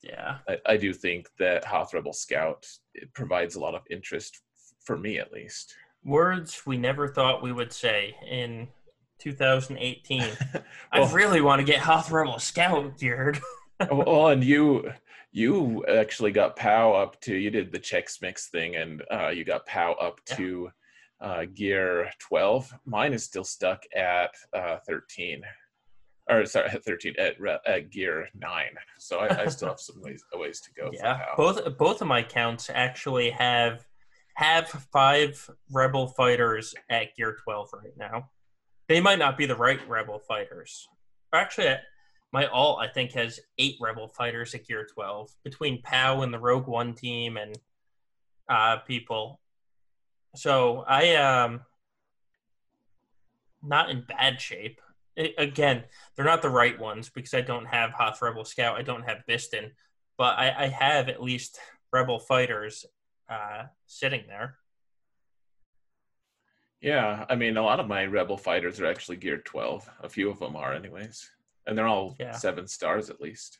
[0.00, 4.40] yeah, I, I do think that Hoth Rebel Scout it provides a lot of interest
[4.54, 5.74] f- for me, at least.
[6.04, 8.68] Words we never thought we would say in
[9.18, 10.22] 2018.
[10.92, 13.40] I really want to get Hoth Rebel Scout geared.
[13.90, 14.92] well, and you
[15.34, 19.44] you actually got Pao up to you did the Chex Mix thing, and uh, you
[19.44, 20.70] got Pao up to
[21.20, 22.72] uh, gear twelve.
[22.86, 25.42] Mine is still stuck at uh, thirteen,
[26.30, 27.34] or sorry, at thirteen at,
[27.66, 28.76] at gear nine.
[28.98, 30.90] So I, I still have some ways ways to go.
[30.92, 33.84] yeah, both both of my counts actually have
[34.34, 38.30] have five Rebel fighters at Gear 12 right now.
[38.88, 40.88] They might not be the right Rebel fighters.
[41.32, 41.76] Actually,
[42.34, 46.38] my alt I think has eight Rebel fighters at Gear 12 between Pao and the
[46.40, 47.56] Rogue One team and
[48.48, 49.40] uh, people.
[50.34, 51.60] So I um
[53.62, 54.80] not in bad shape.
[55.16, 55.84] I- again,
[56.16, 58.76] they're not the right ones because I don't have Hoth Rebel Scout.
[58.76, 59.70] I don't have Bistan,
[60.18, 61.60] but I, I have at least
[61.92, 62.84] Rebel fighters
[63.30, 64.56] uh, sitting there.
[66.80, 69.88] Yeah, I mean, a lot of my Rebel fighters are actually geared 12.
[70.02, 71.30] A few of them are, anyways.
[71.66, 72.32] And they're all Yeah.
[72.32, 73.58] seven stars at least.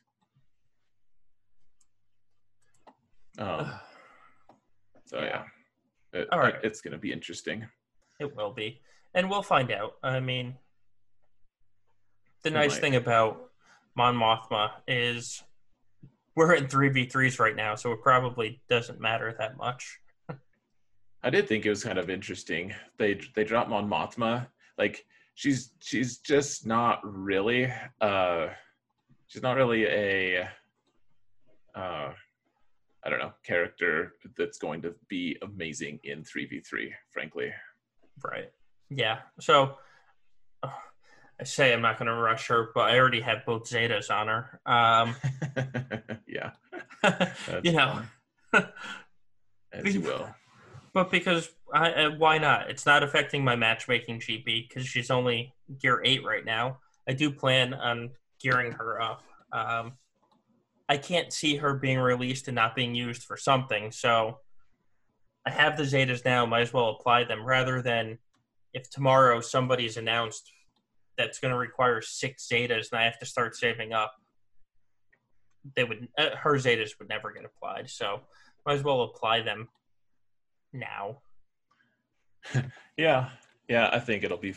[3.39, 3.73] Um,
[5.07, 5.45] so, yeah.
[6.13, 6.57] It- All right.
[6.63, 7.67] It's going to be interesting.
[8.21, 8.81] It will be,
[9.15, 9.95] and we'll find out.
[10.03, 10.57] I mean,
[12.43, 12.81] the nice might.
[12.81, 13.51] thing about
[13.97, 15.43] Mon Mothma is
[16.37, 19.99] we're in three v threes right now, so it probably doesn't matter that much.
[21.25, 22.73] I did think it was kind of interesting.
[22.99, 24.47] They they dropped Mon Mothma.
[24.79, 25.05] Like
[25.35, 28.49] she's she's just not really uh
[29.27, 30.49] she's not really a
[31.75, 32.13] uh
[33.07, 37.53] I don't know character that's going to be amazing in 3v3 frankly.
[38.23, 38.51] Right.
[38.89, 39.19] Yeah.
[39.41, 39.77] So
[40.63, 40.71] uh,
[41.41, 44.29] I say I'm not going to rush her, but I already have both Zetas on
[44.29, 44.61] her.
[44.65, 45.17] Um,
[46.27, 46.53] yeah.
[47.63, 48.03] you know.
[49.73, 50.29] As you will.
[50.95, 52.71] But because I, uh, why not?
[52.71, 56.79] It's not affecting my matchmaking GP because she's only gear eight right now.
[57.09, 59.23] I do plan on gearing her up.
[59.53, 59.95] Um,
[60.89, 64.39] I can't see her being released and not being used for something, so
[65.45, 66.47] I have the Zetas now.
[66.47, 68.19] Might as well apply them rather than
[68.73, 70.53] if tomorrow somebody's announced
[71.19, 74.15] that's going to require six Zetas and I have to start saving up.
[75.75, 78.21] They would uh, her Zetas would never get applied, so
[78.65, 79.69] might as well apply them
[80.75, 81.19] now.
[82.97, 83.31] Yeah.
[83.69, 84.55] Yeah, I think it'll be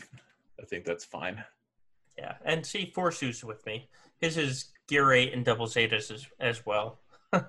[0.60, 1.42] I think that's fine.
[2.16, 3.88] Yeah, and see Forsu's with me.
[4.20, 7.00] His is gear eight and double zetas as, as well.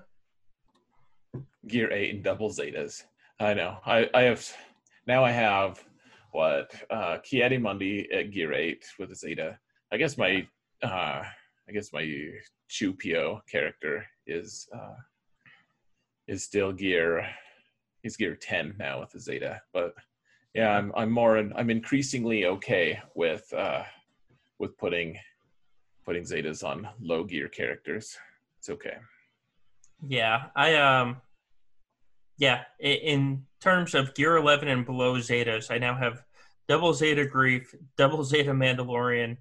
[1.66, 3.04] Gear 8 and double zetas.
[3.38, 3.78] I know.
[3.86, 4.46] I, I have
[5.06, 5.84] now I have
[6.32, 9.58] what uh Ki-Adi-Mundi at gear 8 with a zeta.
[9.92, 10.46] I guess my
[10.82, 11.22] uh
[11.68, 12.30] I guess my
[12.68, 14.96] Chewpio character is uh
[16.26, 17.26] is still gear
[18.02, 19.60] he's gear 10 now with the zeta.
[19.72, 19.94] But
[20.54, 23.84] yeah, I'm I'm more I'm increasingly okay with uh
[24.58, 25.16] with putting
[26.04, 28.18] putting zetas on low gear characters.
[28.58, 28.96] It's okay.
[30.06, 31.20] Yeah, I um,
[32.38, 32.62] yeah.
[32.78, 36.24] In terms of gear eleven and below zetas, I now have
[36.68, 39.36] double zeta Greef, double zeta Mandalorian,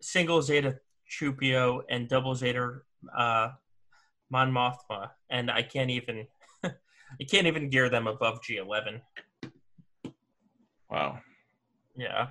[0.00, 2.80] single zeta Chewpio, and double zeta
[3.16, 3.50] uh,
[4.30, 6.26] Mon Mothma, and I can't even
[7.20, 9.00] I can't even gear them above G eleven.
[10.90, 11.18] Wow.
[11.96, 12.28] Yeah.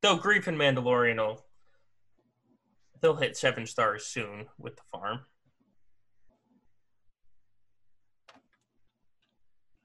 [0.00, 1.44] Though Greef and Mandalorian will
[3.00, 5.20] they'll hit seven stars soon with the farm.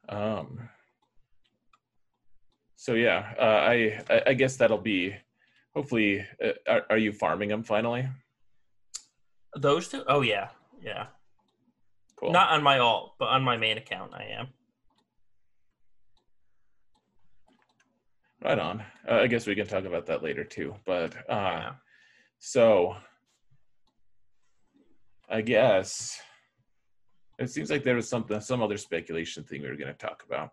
[0.10, 0.70] Um.
[2.76, 5.16] So yeah, uh, I I- I guess that'll be.
[5.76, 8.08] Hopefully, uh, are, are you farming them finally?
[9.56, 10.04] Those two?
[10.08, 10.50] Oh yeah.
[10.82, 11.08] Yeah.
[12.20, 12.32] Cool.
[12.32, 14.48] Not on my alt, but on my main account I am.
[18.44, 18.82] right on.
[19.10, 20.76] Uh, I guess we can talk about that later too.
[20.86, 21.72] But uh, Yeah.
[22.40, 22.96] so
[25.30, 26.20] I guess
[27.40, 30.24] it seems like there was something, some other speculation thing we were going to talk
[30.26, 30.52] about.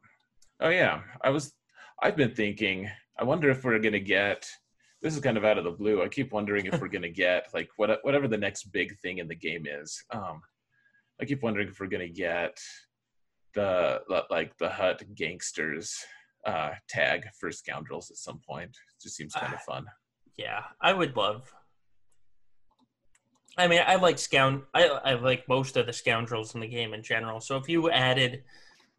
[0.61, 1.53] Oh yeah, I was.
[2.03, 2.91] I've been thinking.
[3.19, 4.49] I wonder if we're going to get.
[5.03, 6.03] This is kind of out of the blue.
[6.03, 9.19] I keep wondering if we're going to get like what, whatever the next big thing
[9.19, 10.03] in the game is.
[10.11, 10.41] Um,
[11.21, 12.59] I keep wondering if we're going to get
[13.55, 14.01] the
[14.31, 16.05] like the Hut gangsters
[16.47, 18.71] uh, tag for scoundrels at some point.
[18.71, 19.87] It just seems kind of fun.
[20.37, 20.65] Yeah.
[20.81, 21.53] I would love
[23.57, 26.95] I mean, I like scound I I like most of the scoundrels in the game
[26.95, 27.41] in general.
[27.41, 28.43] So if you added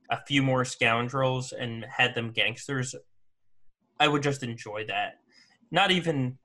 [0.09, 2.95] a few more scoundrels and had them gangsters,
[3.99, 5.15] I would just enjoy that.
[5.71, 6.37] Not even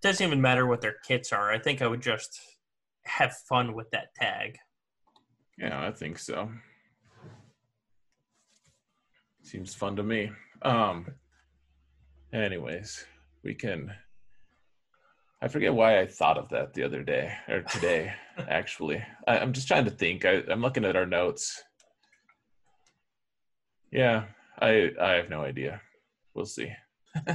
[0.00, 1.50] doesn't even matter what their kits are.
[1.52, 2.40] I think I would just
[3.04, 4.56] have fun with that tag.
[5.60, 6.50] Yeah, I think so.
[9.42, 10.30] Seems fun to me.
[10.62, 11.06] Um.
[12.32, 13.04] Anyways,
[13.44, 13.92] we can.
[15.42, 18.12] I forget why I thought of that the other day or today.
[18.48, 20.24] actually, I, I'm just trying to think.
[20.24, 21.62] I, I'm looking at our notes.
[23.92, 24.24] Yeah,
[24.60, 25.80] I I have no idea.
[26.34, 26.72] We'll see.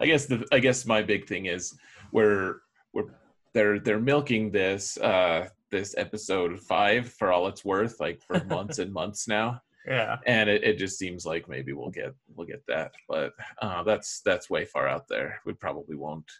[0.00, 1.76] I guess the I guess my big thing is
[2.12, 2.56] we're
[2.92, 3.10] we're
[3.56, 8.78] they're they're milking this uh this episode five for all it's worth, like for months
[8.78, 9.60] and months now.
[9.86, 10.16] Yeah.
[10.26, 12.92] And it, it just seems like maybe we'll get we'll get that.
[13.08, 13.32] But
[13.62, 15.40] uh that's that's way far out there.
[15.46, 16.30] We probably won't.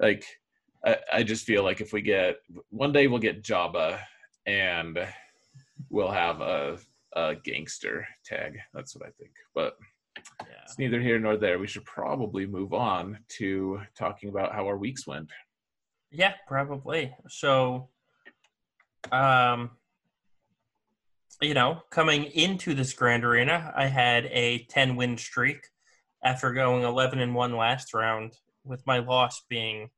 [0.00, 0.24] Like
[0.84, 2.38] I, I just feel like if we get
[2.70, 4.00] one day we'll get Jabba
[4.46, 4.98] and
[5.90, 6.78] we'll have a
[7.14, 8.58] a gangster tag.
[8.72, 9.30] That's what I think.
[9.54, 9.76] But
[10.40, 10.62] Yeah.
[10.64, 11.60] it's neither here nor there.
[11.60, 15.30] We should probably move on to talking about how our weeks went.
[16.16, 17.12] Yeah, probably.
[17.28, 17.88] So,
[19.10, 19.70] um,
[21.42, 25.66] you know, coming into this Grand Arena, I had a 10 win streak
[26.22, 29.90] after going 11 and 1 last round, with my loss being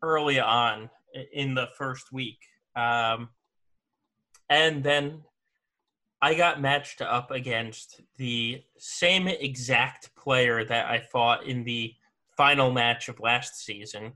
[0.00, 0.90] early on
[1.32, 2.38] in the first week.
[2.76, 3.30] Um,
[4.48, 5.24] and then
[6.22, 11.94] I got matched up against the same exact player that I fought in the
[12.36, 14.12] final match of last season.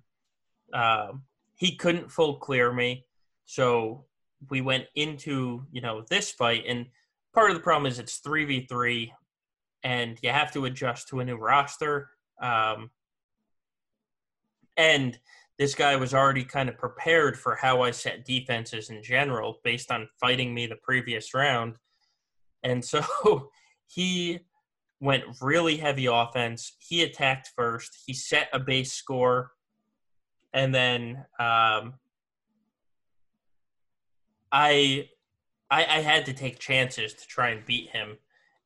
[0.72, 1.22] Um,
[1.56, 3.06] he couldn't full clear me,
[3.44, 4.04] so
[4.48, 6.86] we went into you know this fight, and
[7.34, 9.12] part of the problem is it's three v three,
[9.82, 12.10] and you have to adjust to a new roster.
[12.40, 12.90] Um,
[14.76, 15.18] and
[15.60, 19.90] this guy was already kind of prepared for how I set defenses in general based
[19.90, 21.76] on fighting me the previous round.
[22.62, 23.04] And so
[23.86, 24.40] he
[25.00, 26.72] went really heavy offense.
[26.78, 28.04] He attacked first.
[28.06, 29.50] He set a base score.
[30.52, 31.94] And then um,
[34.50, 35.08] I,
[35.70, 38.18] I I had to take chances to try and beat him.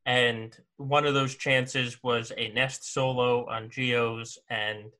[0.07, 4.93] And one of those chances was a nest solo on Geos and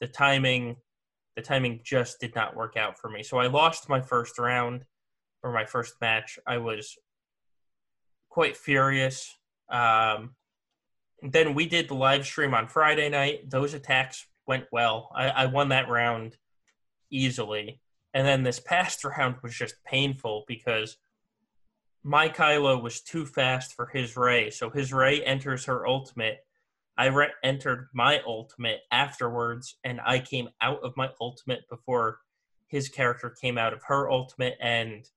[0.00, 0.76] the timing
[1.36, 3.22] the timing just did not work out for me.
[3.22, 4.84] So I lost my first round
[5.42, 6.38] or my first match.
[6.46, 6.96] I was
[8.28, 9.36] quite furious.
[9.68, 10.36] Um,
[11.22, 13.50] then we did the live stream on Friday night.
[13.50, 15.10] Those attacks went well.
[15.14, 16.36] I, I won that round
[17.10, 17.80] easily.
[18.12, 20.96] And then this past round was just painful because
[22.02, 24.50] my Kylo was too fast for his Rey.
[24.50, 26.44] So his Rey enters her ultimate.
[26.96, 32.20] I re- entered my ultimate afterwards, and I came out of my ultimate before
[32.68, 35.08] his character came out of her ultimate, and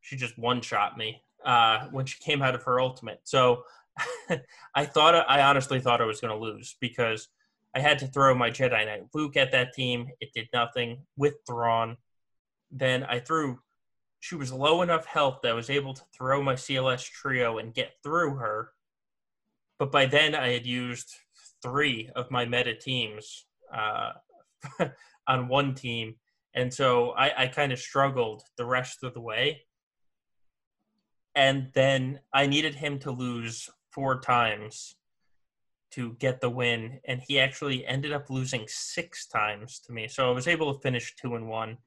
[0.00, 3.20] she just one shot me uh, when she came out of her ultimate.
[3.24, 3.64] So
[4.74, 7.28] I thought I honestly thought I was going to lose because
[7.74, 10.08] I had to throw my Jedi Knight Luke at that team.
[10.20, 11.96] It did nothing with Thrawn.
[12.70, 13.60] Then I threw.
[14.18, 17.72] She was low enough health that I was able to throw my CLS trio and
[17.72, 18.72] get through her.
[19.78, 21.14] But by then, I had used
[21.62, 24.12] three of my meta teams uh,
[25.26, 26.16] on one team,
[26.54, 29.62] and so I, I kind of struggled the rest of the way.
[31.34, 34.96] And then I needed him to lose four times
[35.92, 40.08] to get the win, and he actually ended up losing six times to me.
[40.08, 41.78] So I was able to finish two and one.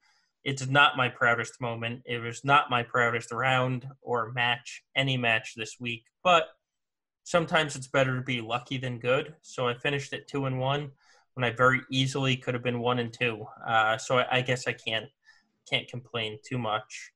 [0.44, 2.02] It's not my proudest moment.
[2.04, 6.04] It was not my proudest round or match, any match this week.
[6.22, 6.48] But
[7.24, 9.34] sometimes it's better to be lucky than good.
[9.40, 10.90] So I finished at two and one
[11.32, 13.46] when I very easily could have been one and two.
[13.66, 15.06] Uh, so I, I guess I can't
[15.68, 17.12] can't complain too much.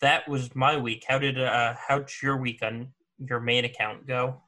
[0.00, 1.04] That was my week.
[1.08, 4.40] How did uh, how'd your week on your main account go?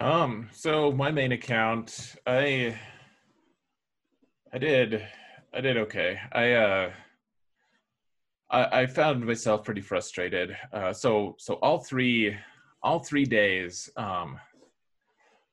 [0.00, 2.78] Um, so my main account, I
[4.52, 5.06] I did
[5.54, 6.20] I did okay.
[6.32, 6.92] I uh
[8.50, 10.56] I, I found myself pretty frustrated.
[10.72, 12.36] Uh so so all three
[12.82, 14.38] all three days, um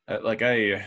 [0.10, 0.84] uh, like I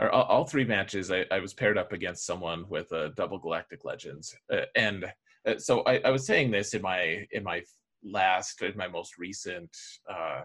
[0.00, 3.84] or all, three matches I, I was paired up against someone with a double galactic
[3.84, 4.34] legends.
[4.52, 5.06] Uh, and
[5.46, 7.62] uh, so I, I was saying this in my in my
[8.02, 9.74] last in my most recent
[10.10, 10.40] uh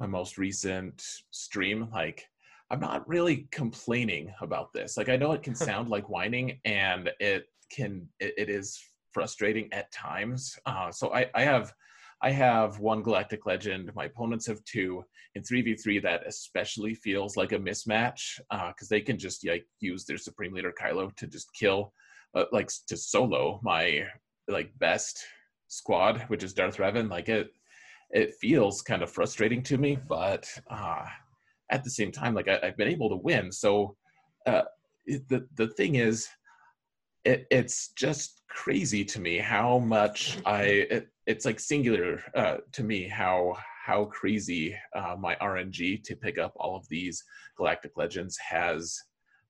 [0.00, 2.26] my most recent stream like
[2.70, 4.96] i'm not really complaining about this.
[4.96, 8.78] Like i know it can sound like whining and it can it, it is
[9.12, 10.58] frustrating at times.
[10.66, 11.72] Uh so i i have
[12.22, 13.90] i have one galactic legend.
[13.94, 15.04] My opponents have two.
[15.36, 20.04] In 3v3 that especially feels like a mismatch uh because they can just like use
[20.04, 21.92] their supreme leader kylo to just kill
[22.36, 24.06] uh, like to solo my
[24.48, 25.24] like best
[25.68, 27.10] squad which is darth revan.
[27.10, 27.48] Like it
[28.14, 31.04] it feels kind of frustrating to me, but uh,
[31.70, 33.52] at the same time, like I, I've been able to win.
[33.52, 33.96] So
[34.46, 34.62] uh,
[35.04, 36.28] it, the the thing is,
[37.24, 40.62] it, it's just crazy to me how much I.
[40.62, 46.38] It, it's like singular uh, to me how how crazy uh, my RNG to pick
[46.38, 47.22] up all of these
[47.56, 48.98] Galactic Legends has,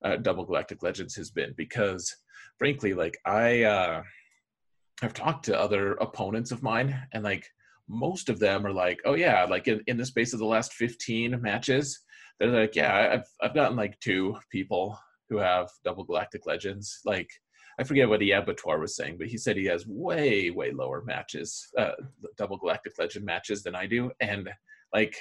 [0.04, 2.12] uh, Double Galactic Legends has been because,
[2.58, 4.02] frankly, like I, uh,
[5.02, 7.48] I've talked to other opponents of mine, and like
[7.88, 10.72] most of them are like, oh yeah, like in, in the space of the last
[10.74, 12.00] 15 matches,
[12.38, 14.98] they're like, yeah, I've I've gotten like two people
[15.28, 17.00] who have double galactic legends.
[17.04, 17.28] Like
[17.78, 21.02] I forget what the abattoir was saying, but he said he has way way lower
[21.04, 21.92] matches, uh,
[22.36, 24.48] double galactic legend matches than I do, and
[24.92, 25.16] like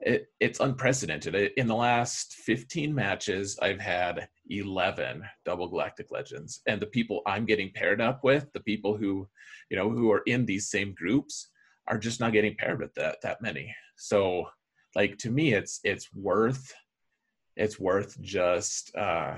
[0.00, 1.34] it, it's unprecedented.
[1.56, 7.46] In the last 15 matches, I've had 11 double galactic legends, and the people I'm
[7.46, 9.28] getting paired up with, the people who,
[9.70, 11.48] you know, who are in these same groups,
[11.88, 13.74] are just not getting paired with that that many.
[13.96, 14.44] So,
[14.94, 16.72] like to me, it's it's worth
[17.56, 19.34] it's worth just uh,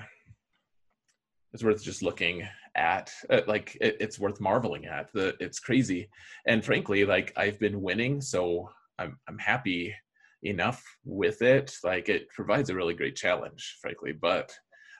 [1.52, 2.46] it's worth just looking
[2.76, 5.12] at uh, like it, it's worth marveling at.
[5.12, 6.08] The it's crazy.
[6.46, 9.94] And frankly like i've been winning so i'm i'm happy
[10.42, 11.74] enough with it.
[11.82, 14.52] Like it provides a really great challenge frankly but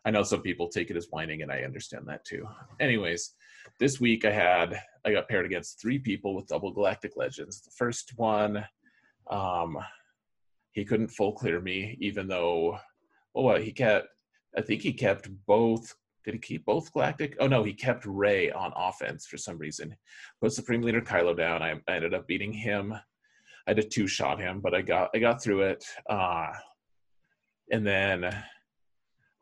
[0.04, 2.46] i know some people take it as whining and i understand that too.
[2.80, 3.34] Anyways
[3.78, 7.60] this week i had i got paired against three people with double galactic legends.
[7.60, 8.64] The first one
[9.30, 9.78] um
[10.72, 12.78] he couldn't full clear me even though
[13.34, 14.08] oh well, he kept
[14.56, 15.94] i think he kept both
[16.24, 17.36] did he keep both galactic?
[17.40, 19.96] Oh no he kept Rey on offense for some reason.
[20.42, 21.62] Put supreme leader kylo down.
[21.62, 22.92] I, I ended up beating him.
[22.92, 25.84] I had to two shot him but i got i got through it.
[26.08, 26.48] Uh
[27.70, 28.34] and then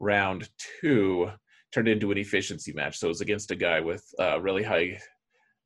[0.01, 0.49] round
[0.81, 1.31] two
[1.73, 2.99] turned into an efficiency match.
[2.99, 4.99] So it was against a guy with uh, really high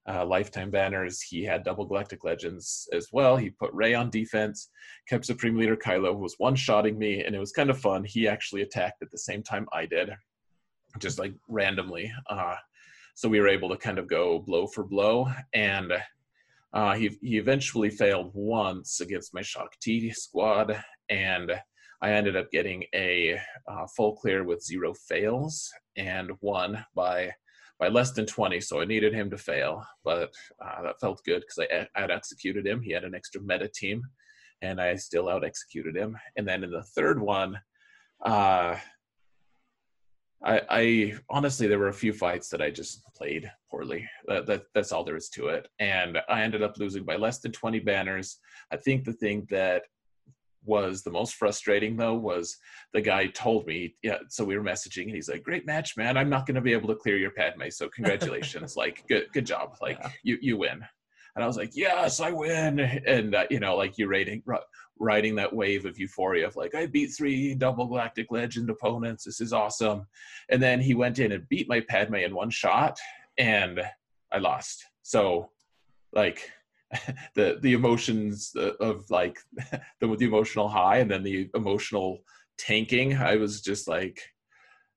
[0.08, 1.20] uh, lifetime banners.
[1.20, 3.36] He had double Galactic Legends as well.
[3.36, 4.68] He put Rey on defense,
[5.08, 8.04] kept Supreme Leader Kylo, was one shotting me, and it was kind of fun.
[8.04, 10.10] He actually attacked at the same time I did,
[10.98, 12.12] just like randomly.
[12.28, 12.56] Uh,
[13.14, 15.92] so we were able to kind of go blow for blow, and
[16.72, 21.52] uh, he he eventually failed once against my Shaak Ti squad, and
[22.00, 23.38] I ended up getting a
[23.68, 27.32] uh, full clear with zero fails and won by
[27.82, 30.32] by less than 20 so i needed him to fail but
[30.64, 34.04] uh, that felt good because I, had executed him he had an extra meta team
[34.60, 37.58] and i still out executed him and then in the third one
[38.24, 38.76] uh,
[40.44, 44.08] I, I, honestly there were a few fights that I just played poorly.
[44.26, 47.38] That, that, that's all there is to it, and I ended up losing by less
[47.38, 48.38] than 20 banners.
[48.72, 49.82] I think the thing that
[50.64, 52.56] was the most frustrating though was
[52.92, 56.16] the guy told me yeah so we were messaging and he's like great match man.
[56.16, 58.76] I'm not going to be able to clear your padme so congratulations.
[58.76, 59.76] Like good good job.
[59.80, 60.10] Like yeah.
[60.22, 60.84] you you win.
[61.34, 62.80] And i was like yes i win.
[62.80, 64.42] And uh, you know like you rating
[64.98, 69.24] riding that wave of euphoria of like i beat three double galactic legend opponents.
[69.24, 70.06] This is awesome.
[70.48, 72.98] And then he went in and beat my padme in one shot
[73.38, 73.80] and
[74.32, 74.84] i lost.
[75.02, 75.50] So
[76.12, 76.50] like
[77.34, 79.38] the the emotions of like
[80.00, 82.22] the, the emotional high and then the emotional
[82.58, 83.16] tanking.
[83.16, 84.20] I was just like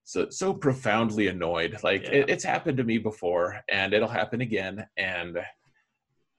[0.03, 1.77] so so profoundly annoyed.
[1.83, 2.11] Like yeah.
[2.11, 4.85] it, it's happened to me before and it'll happen again.
[4.97, 5.39] And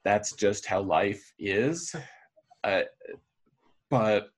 [0.03, 1.95] that's just how life is.
[2.63, 2.81] Uh,
[3.89, 4.29] but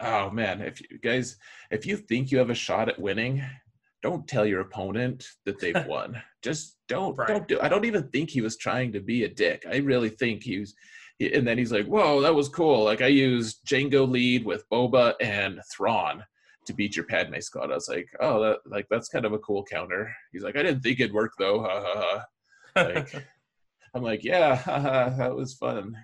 [0.00, 1.36] oh man if you guys
[1.70, 3.42] if you think you have a shot at winning
[4.02, 6.20] don't tell your opponent that they've won.
[6.42, 7.28] Just don't right.
[7.28, 7.58] don't do.
[7.60, 9.64] I don't even think he was trying to be a dick.
[9.70, 10.74] I really think he was.
[11.20, 12.84] And then he's like, "Whoa, that was cool!
[12.84, 16.24] Like I used Jango lead with Boba and Thrawn
[16.66, 19.38] to beat your Padme squad." I was like, "Oh, that like that's kind of a
[19.38, 22.24] cool counter." He's like, "I didn't think it'd work though." Ha ha
[22.74, 22.82] ha.
[22.82, 23.26] Like,
[23.94, 25.94] I'm like, "Yeah, ha, ha, that was fun."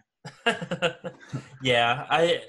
[1.62, 2.42] yeah, I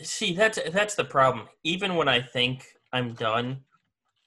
[0.00, 0.34] see.
[0.34, 1.48] That's that's the problem.
[1.64, 3.60] Even when I think I'm done.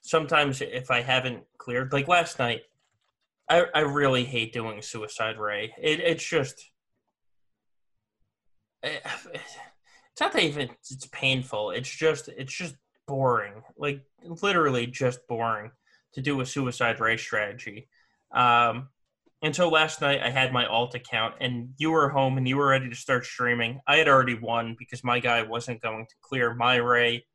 [0.02, 2.62] Sometimes if I haven't cleared, like last night,
[3.48, 5.74] I I really hate doing suicide Rey.
[5.78, 6.70] It it's just
[8.82, 9.02] it,
[9.34, 11.70] it's not that even it's painful.
[11.70, 12.76] It's just it's just
[13.06, 13.62] boring.
[13.76, 15.70] Like literally just boring
[16.14, 17.88] to do a suicide Rey strategy.
[18.32, 18.88] Um,
[19.42, 22.68] until last night, I had my alt account, and you were home and you were
[22.68, 23.80] ready to start streaming.
[23.86, 27.26] I had already won because my guy wasn't going to clear my Rey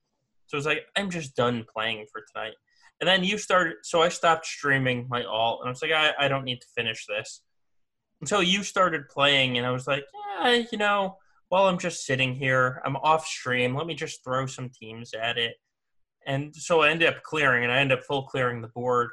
[0.50, 2.56] so I was like, I'm just done playing for tonight.
[3.00, 6.12] And then you started, so I stopped streaming my alt, and I was like, I,
[6.20, 7.42] I don't need to finish this.
[8.20, 10.06] Until you started playing, and I was like,
[10.42, 11.18] yeah, you know,
[11.50, 13.76] while I'm just sitting here, I'm off stream.
[13.76, 15.54] Let me just throw some teams at it.
[16.26, 19.12] And so I ended up clearing, and I ended up full clearing the board.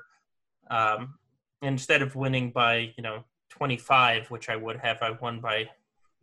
[0.70, 1.18] Um,
[1.60, 5.68] instead of winning by, you know, 25, which I would have, I won by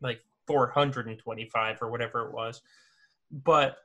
[0.01, 2.61] like 425 or whatever it was.
[3.31, 3.77] But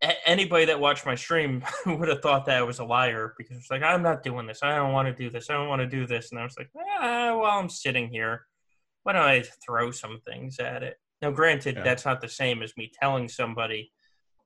[0.00, 3.70] anybody that watched my stream would have thought that I was a liar because it's
[3.70, 4.60] like I'm not doing this.
[4.62, 5.50] I don't want to do this.
[5.50, 6.30] I don't want to do this.
[6.30, 8.46] And I was like, ah, well, I'm sitting here.
[9.02, 10.96] why don't I throw some things at it?
[11.22, 11.82] Now, granted, Yeah.
[11.82, 13.90] that's not the same as me telling somebody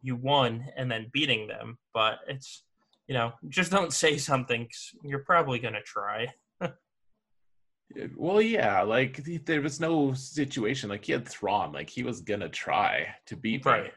[0.01, 2.65] you won and then beating them, but it's
[3.09, 4.65] you know just don't say something.
[4.65, 6.29] 'cause you're probably gonna try.
[8.17, 12.49] Well, yeah, like there was no situation like he had Thrawn, like he was gonna
[12.49, 13.91] try to beat me.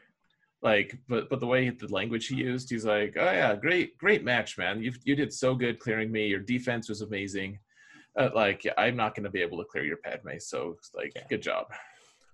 [0.62, 4.24] Like, but but the way the language he used, he's like, "Oh yeah, great, great
[4.24, 4.82] match, man.
[4.82, 6.26] You you did so good clearing me.
[6.28, 7.58] Your defense was amazing.
[8.18, 11.12] Uh, like, yeah, I'm not gonna be able to clear your Padme, so it's like,
[11.14, 11.26] Yeah.
[11.28, 11.66] good job."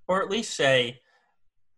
[0.09, 1.01] or at least say,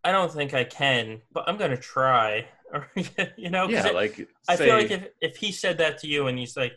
[0.02, 2.90] "I don't think I can, but I'm gonna try." Or
[3.36, 6.08] you know Yeah, it- like I say, feel like if if he said that to
[6.08, 6.72] you and he's like,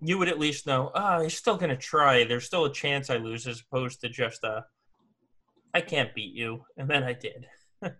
[0.00, 2.22] you would at least know, ah, he's still gonna try.
[2.24, 4.60] There's still a chance I lose, as opposed to just uh,
[5.74, 7.46] I can't beat you, and then I did.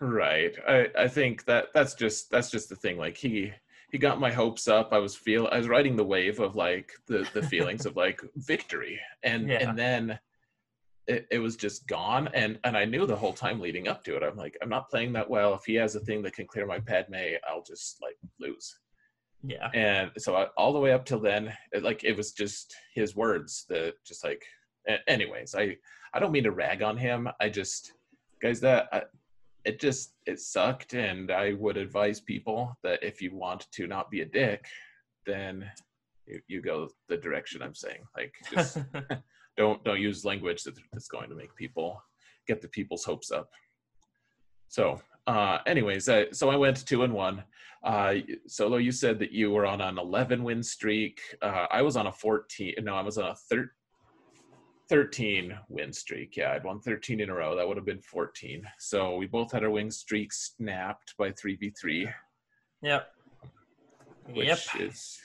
[0.00, 0.56] Right.
[0.66, 2.96] I, I think that that's just that's just the thing.
[2.96, 3.52] Like he
[3.92, 4.92] he got my hopes up.
[4.92, 8.20] I was feel I was riding the wave of like the the feelings of like
[8.36, 8.98] victory.
[9.22, 9.68] And Yeah.
[9.68, 10.18] and then
[11.06, 12.28] it, it was just gone.
[12.32, 14.22] And and I knew the whole time leading up to it.
[14.22, 15.54] I'm like, I'm not playing that well.
[15.54, 17.14] If he has a thing that can clear my Padme,
[17.48, 18.78] I'll just like lose.
[19.42, 22.74] Yeah, And so I, all the way up till then, it, like it was just
[22.94, 24.44] his words that just like.
[24.88, 25.76] a- Anyways, I
[26.14, 27.28] I don't mean to rag on him.
[27.40, 27.92] I just
[28.42, 29.02] guys that I,
[29.64, 34.10] it just it sucked, and I would advise people that if you want to not
[34.10, 34.66] be a dick,
[35.26, 35.70] then
[36.26, 38.02] you, you go the direction I'm saying.
[38.16, 38.78] Like just
[39.56, 42.02] don't don't use language that, that's going to make people
[42.46, 43.50] get the people's hopes up.
[44.68, 47.44] So, uh, anyways, uh, so I went two and one.
[47.82, 48.14] Uh,
[48.46, 51.20] Solo, you said that you were on an 11 win streak.
[51.42, 52.74] Uh, I was on a 14.
[52.82, 53.72] No, I was on a thir-
[54.90, 56.36] 13 win streak.
[56.36, 57.54] Yeah, I'd won 13 in a row.
[57.56, 58.66] That would have been 14.
[58.78, 62.12] So we both had our win streak snapped by 3v3,
[62.82, 63.12] yep,
[64.34, 64.58] which yep.
[64.80, 65.18] is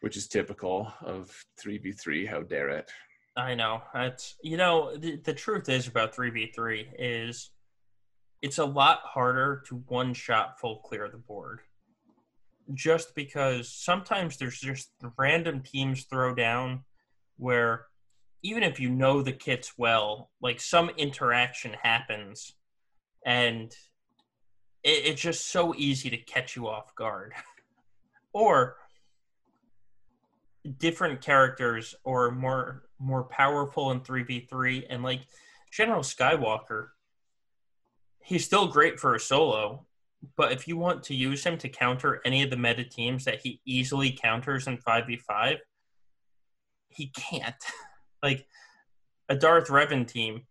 [0.00, 1.30] which is typical of
[1.62, 2.28] 3v3.
[2.28, 2.90] How dare it?
[3.36, 3.82] I know.
[3.94, 7.50] It's you know the, the truth is about three v three is
[8.40, 11.60] it's a lot harder to one shot full clear the board.
[12.72, 16.84] Just because sometimes there's just random teams throw down
[17.36, 17.86] where
[18.46, 22.54] even if you know the kits well, like some interaction happens
[23.24, 23.72] and
[24.84, 27.32] it, it's just so easy to catch you off guard.
[28.32, 28.76] or
[30.78, 35.20] different characters or more more powerful in 3v3 and like
[35.70, 36.88] general skywalker
[38.20, 39.86] he's still great for a solo
[40.36, 43.38] but if you want to use him to counter any of the meta teams that
[43.42, 45.58] he easily counters in 5v5
[46.88, 47.54] he can't
[48.22, 48.46] like
[49.28, 50.42] a darth revan team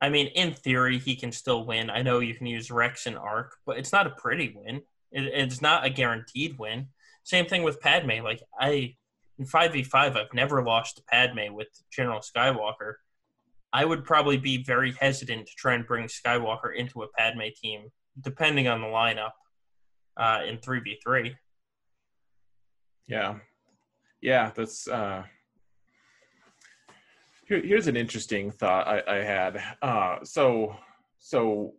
[0.00, 3.16] i mean in theory he can still win i know you can use rex and
[3.16, 4.76] arc but it's not a pretty win
[5.10, 6.86] it, it's not a guaranteed win
[7.24, 8.94] same thing with padme like i
[9.38, 12.94] in 5v5, I've never lost to Padme with General Skywalker.
[13.72, 17.88] I would probably be very hesitant to try and bring Skywalker into a Padme team,
[18.20, 19.32] depending on the lineup
[20.16, 21.34] uh, in 3v3.
[23.06, 23.36] Yeah,
[24.20, 24.50] yeah.
[24.54, 25.22] That's uh,
[27.48, 29.62] here, here's an interesting thought I, I had.
[29.82, 30.76] Uh, so,
[31.18, 31.74] so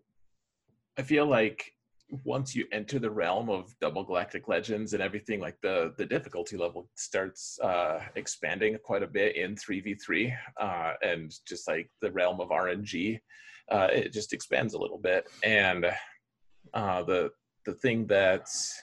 [0.97, 1.73] I feel like
[2.23, 6.57] once you enter the realm of double galactic legends and everything, like the the difficulty
[6.57, 11.89] level starts uh, expanding quite a bit in three v three, uh, and just like
[12.01, 13.19] the realm of RNG,
[13.71, 15.27] uh, it just expands a little bit.
[15.43, 15.85] And
[16.73, 17.29] uh, the
[17.65, 18.81] the thing that's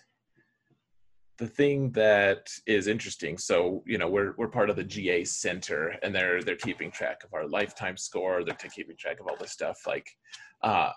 [1.39, 5.95] the thing that is interesting so you know we're we're part of the GA center
[6.03, 9.53] and they're they're keeping track of our lifetime score they're keeping track of all this
[9.53, 10.09] stuff like
[10.63, 10.91] uh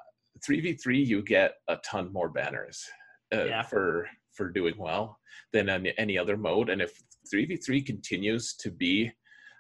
[0.48, 2.86] 3v3 you get a ton more banners
[3.34, 3.64] uh, Yeah.
[3.64, 5.20] for for doing well
[5.52, 7.02] than any, any other mode and if
[7.34, 9.12] 3v3 continues to be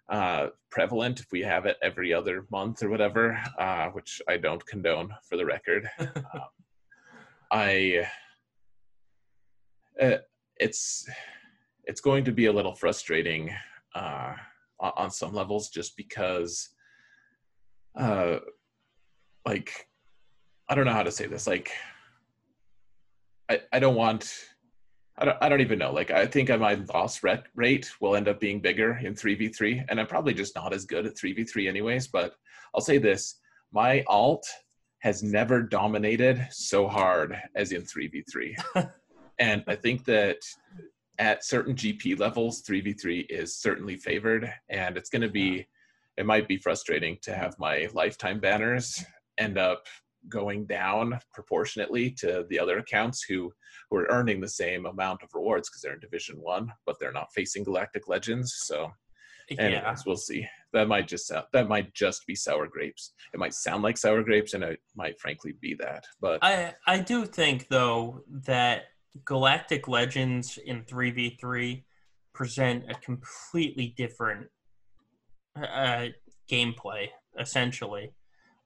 [0.09, 4.65] uh prevalent if we have it every other month or whatever uh which I don't
[4.65, 6.41] condone for the record um,
[7.51, 8.07] I
[10.01, 10.17] uh,
[10.59, 11.07] it's
[11.85, 13.51] it's going to be a little frustrating
[13.95, 14.33] uh,
[14.79, 16.69] on, some levels just because
[17.97, 18.37] uh,
[19.45, 19.87] like
[20.67, 21.71] I don't know how to say this like
[23.49, 24.31] I, I don't want
[25.17, 28.39] I don't, I don't even know like I think my loss rate will end up
[28.39, 32.35] being bigger in 3v3 and I'm probably just not as good at 3v3 anyways but
[32.75, 33.35] I'll say this
[33.71, 34.45] my alt
[34.99, 38.91] has never dominated so hard as in 3v3
[39.39, 40.37] and I think that
[41.17, 44.51] at certain GP levels, 3v3 is certainly favored.
[44.69, 45.67] And it's going to be,
[46.17, 49.03] it might be frustrating to have my lifetime banners
[49.37, 49.85] end up
[50.27, 53.51] going down proportionately to the other accounts who,
[53.89, 57.11] who are earning the same amount of rewards because they're in Division 1, but they're
[57.11, 58.53] not facing Galactic Legends.
[58.65, 58.91] So
[59.57, 59.95] Anyways, yeah.
[60.05, 60.47] we'll see.
[60.73, 63.13] That might just that might just be sour grapes.
[63.33, 66.05] It might sound like sour grapes, and it might frankly be that.
[66.21, 68.83] But I I do think though that
[69.25, 71.85] Galactic Legends in three v three
[72.33, 74.47] present a completely different
[75.55, 76.07] uh,
[76.49, 77.07] gameplay.
[77.39, 78.13] Essentially,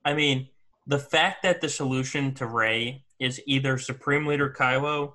[0.05, 0.49] I mean
[0.87, 5.13] the fact that the solution to Rey is either Supreme Leader Kylo,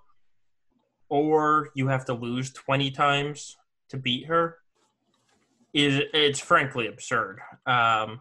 [1.09, 3.57] or you have to lose twenty times
[3.91, 4.57] to beat her,
[5.73, 7.41] is it's frankly absurd.
[7.67, 8.21] Um,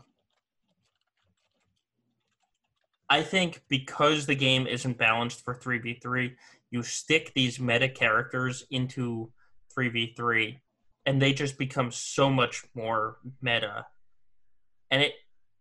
[3.10, 6.36] I think because the game isn't balanced for 3v3,
[6.72, 9.32] you stick these meta characters into
[9.78, 10.60] 3v3
[11.06, 13.86] and they just become so much more meta.
[14.92, 15.14] And it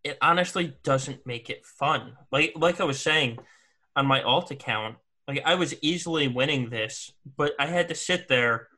[0.03, 2.17] it honestly doesn't make it fun.
[2.33, 3.39] Like like I was saying
[3.95, 4.97] on my alt account,
[5.29, 8.69] like I was easily winning this, but I had to sit there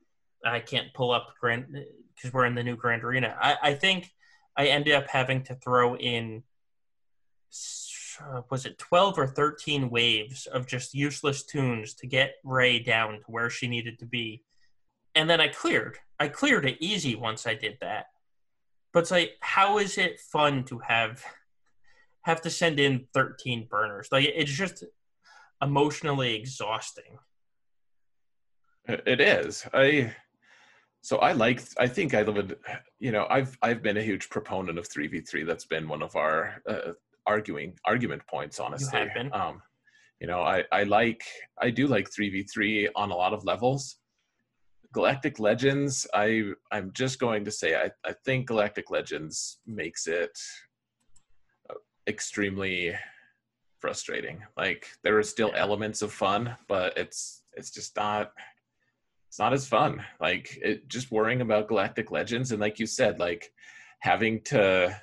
[0.45, 1.66] I can't pull up Grand
[2.15, 3.36] because we're in the new Grand Arena.
[3.40, 4.11] I, I think
[4.57, 6.43] I ended up having to throw in
[8.51, 13.24] was it 12 or 13 waves of just useless tunes to get Rey down to
[13.27, 14.43] where she needed to be.
[15.15, 15.99] And then I cleared.
[16.20, 18.07] I cleared it easy once I did that.
[18.93, 21.23] But it's like, how is it fun to have
[22.23, 24.09] have to send in 13 burners?
[24.11, 24.85] Like it's just
[25.62, 27.19] emotionally exhausting.
[28.86, 29.66] It is.
[29.74, 30.15] I
[31.03, 32.59] so I like I think I would
[32.99, 36.62] you know I've I've been a huge proponent of 3v3 that's been one of our
[36.66, 36.93] uh,
[37.29, 38.99] arguing argument points honestly.
[38.99, 39.33] You have been.
[39.33, 39.63] Um
[40.21, 41.23] you know I I like
[41.61, 43.99] I do like 3v3 on a lot of levels.
[44.93, 50.37] Galactic Legends I I'm just going to say I I think Galactic Legends makes it
[51.71, 51.75] uh,
[52.09, 52.95] extremely
[53.81, 54.43] frustrating.
[54.57, 58.33] Like there are still elements of fun, but it's it's just not
[59.29, 60.03] it's not as fun.
[60.21, 63.53] Like it, just worrying about Galactic Legends and like you said, like
[64.01, 65.01] having to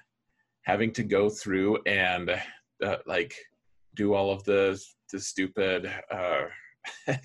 [0.65, 2.29] having to go through and
[2.83, 3.33] uh, like
[3.95, 4.79] do all of the
[5.11, 6.43] the stupid uh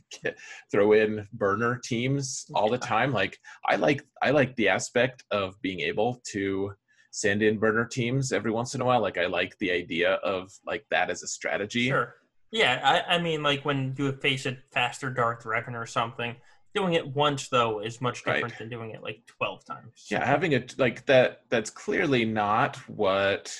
[0.72, 3.12] throw in burner teams all the time.
[3.12, 3.38] Like
[3.68, 6.72] i like i like the aspect of being able to
[7.12, 9.00] send in burner teams every once in a while.
[9.00, 11.88] Like i like the idea of like that as a strategy.
[11.88, 12.14] Sure.
[12.52, 16.34] Yeah, I, I mean, like when you face a faster Darth Revan or something,
[16.74, 18.34] doing it once though is much Right.
[18.34, 20.06] different than doing it like twelve times.
[20.10, 23.54] yeah having it like that that's clearly not what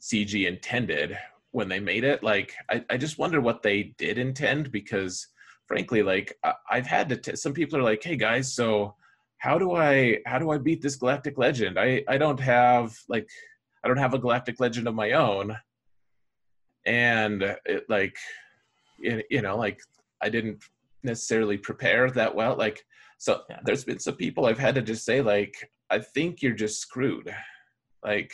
[0.00, 1.16] cg intended
[1.50, 5.28] when they made it like i, I just wonder what they did intend because
[5.66, 8.94] frankly like I, i've had to t- some people are like hey guys so
[9.38, 13.28] how do i how do i beat this galactic legend i i don't have like
[13.84, 15.56] i don't have a galactic legend of my own
[16.86, 18.16] and it like
[18.98, 19.80] you you know like
[20.20, 20.62] i didn't
[21.02, 22.84] necessarily prepare that well like
[23.18, 23.60] so Yeah.
[23.64, 27.34] there's been some people i've had to just say like i think you're just screwed
[28.04, 28.32] like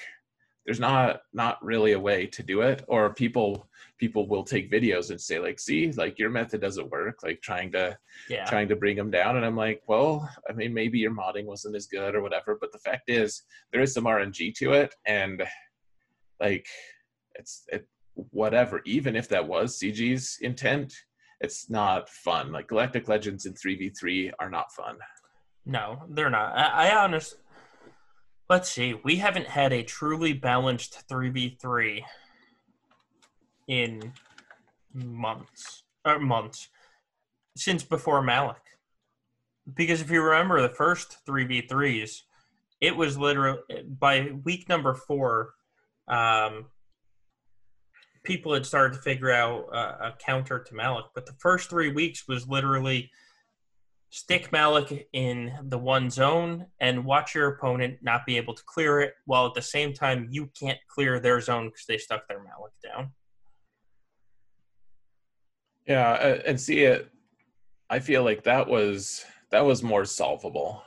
[0.67, 3.69] there's not not really a way to do it or people
[3.99, 7.73] people will take videos and say like see like your method doesn't work like trying
[7.73, 7.97] to
[8.29, 8.45] Yeah.
[8.45, 11.75] trying to bring them down and i'm like well i mean maybe your modding wasn't
[11.77, 13.43] as good or whatever but the fact is
[13.73, 15.43] there is some rng to it and
[16.39, 16.67] like
[17.35, 17.87] it's it
[18.31, 20.93] whatever even if that was cg's intent
[21.41, 24.97] it's not fun like galactic legends in 3v3 are not fun
[25.69, 26.57] No, they're not.
[26.57, 27.37] I, I honest.
[28.49, 28.95] Let's see.
[29.05, 32.05] We haven't had a truly balanced three v three
[33.69, 34.15] in
[34.95, 36.69] months or months
[37.55, 38.63] since before Malak.
[39.75, 42.25] Because if you remember the first three v threes,
[42.81, 45.53] it was literally by week number four.
[46.09, 46.67] Um,
[48.25, 51.93] people had started to figure out a, a counter to Malak, but the first three
[51.93, 53.11] weeks was literally
[54.11, 59.01] stick Malak in the one zone and watch your opponent not be able to clear
[59.01, 62.43] it, while at the same time you can't clear their zone because they stuck their
[62.43, 63.13] Malak down.
[65.89, 67.11] yeah uh, and see it
[67.91, 70.83] i feel like that was that was more solvable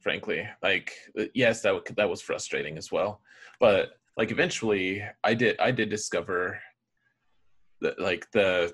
[0.00, 3.20] frankly like uh, yes that that was frustrating as well
[3.60, 6.60] but like eventually i did i did discover
[7.80, 8.72] the, like the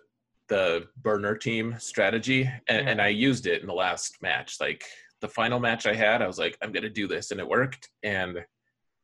[0.48, 4.56] the burner team strategy and, and i used it in the last match.
[4.60, 4.84] Like
[5.20, 7.88] the final match i had i was like i'm gonna do this and it worked.
[8.02, 8.44] And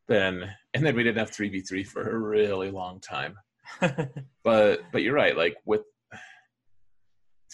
[0.09, 3.37] then and then we didn't have 3v3 for a really long time.
[4.45, 5.83] But but you're right like with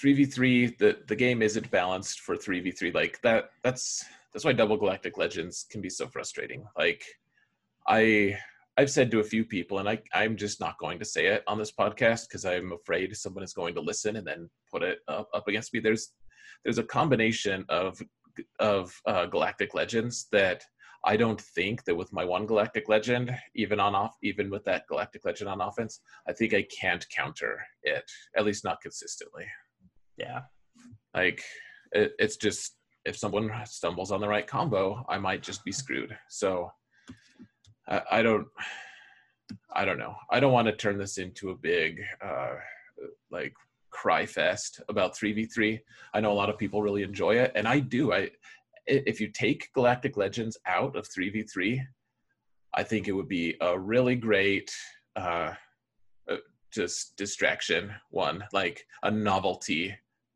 [0.02, 5.18] 3v3 the the game isn't balanced for 3v3 like that that's that's why double galactic
[5.18, 6.64] legends can be so frustrating.
[6.76, 7.04] Like
[7.86, 8.36] i
[8.80, 11.42] i've said to a few people and i i'm just not going to say it
[11.46, 14.98] on this podcast because i'm afraid someone is going to listen and then put it
[15.08, 16.12] up, up against me there's
[16.64, 18.00] there's a combination of
[18.58, 20.64] of uh, galactic legends that
[21.04, 24.86] I don't think that with my one Galactic Legend, even on off, even with that
[24.86, 28.04] Galactic Legend on offense, I think I can't counter it.
[28.36, 29.46] At least not consistently.
[30.18, 30.40] Yeah.
[31.14, 31.42] Like
[31.92, 32.76] it, it's just
[33.06, 36.14] if someone stumbles on the right combo, I might just be screwed.
[36.28, 36.70] So
[37.90, 38.46] I, I don't.
[39.74, 40.14] I don't know.
[40.30, 42.54] I don't want to turn this into a big uh,
[43.30, 43.52] like
[43.90, 45.80] cry fest about 3v3.
[46.14, 48.12] I know a lot of people really enjoy it and I do.
[48.12, 48.30] I
[48.86, 51.80] if you take Galactic Legends out of 3v3,
[52.74, 54.72] I think it would be a really great
[55.16, 55.52] uh,
[56.28, 56.36] uh,
[56.72, 59.94] just distraction one, like a novelty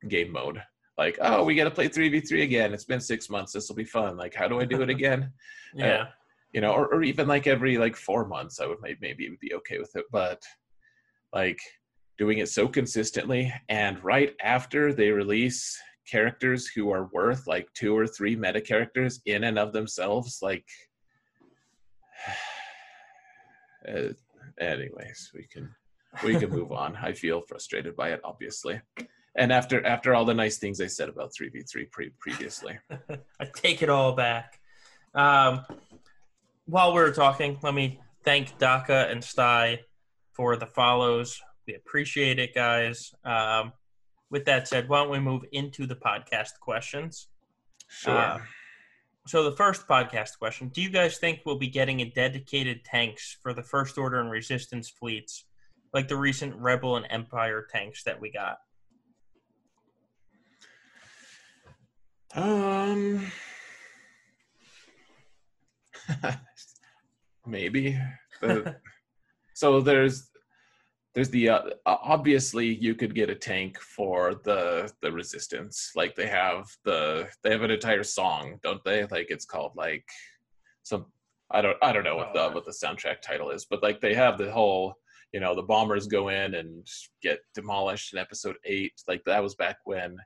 [0.09, 0.63] game mode.
[0.99, 2.73] Like, oh, we got to play 3v3 again.
[2.73, 3.53] It's been six months.
[3.53, 4.17] This will be fun.
[4.17, 5.33] Like, how do I do it again?
[5.75, 5.87] yeah.
[5.87, 6.07] Uh,
[6.55, 9.79] you know, or, or even like every like four months, I would maybe be okay
[9.79, 10.05] with it.
[10.13, 10.41] But
[11.33, 11.59] like
[12.17, 15.77] doing it so consistently, and right after they release
[16.09, 20.67] characters who are worth like two or three meta characters in and of themselves like
[23.89, 24.09] uh,
[24.61, 25.75] anyways we can
[26.23, 26.97] we can move on.
[27.03, 28.81] I feel frustrated by it obviously.
[29.37, 31.91] And after after all the nice things i said about 3v3
[32.21, 32.79] previously.
[33.41, 34.61] I take it all back.
[35.15, 35.65] Um,
[36.67, 39.81] while we are talking let me thank daka and sty
[40.33, 43.73] for the follows we appreciate it guys um,
[44.35, 47.29] with that said, why don't we move into the podcast questions?
[47.89, 48.17] Sure.
[48.17, 48.41] Uh,
[49.29, 53.39] so the first podcast question: Do you guys think we'll be getting a dedicated tanks
[53.43, 55.45] for the First Order and Resistance fleets,
[55.95, 58.59] like the recent Rebel and Empire tanks that we got?
[62.35, 63.31] Um,
[67.47, 67.99] maybe.
[69.55, 70.31] so there's
[71.15, 75.93] there's the uh, obviously you could get a tank for the the resistance.
[75.95, 79.05] Like they have the they have an entire song don't they?
[79.07, 80.05] Like it's called like
[80.85, 81.07] some
[81.51, 84.01] i don't i don't know what the oh, what the soundtrack title is but like
[84.01, 84.95] they have the whole
[85.33, 86.87] you know the bombers go in and
[87.23, 90.17] get demolished in episode 8 like that was back when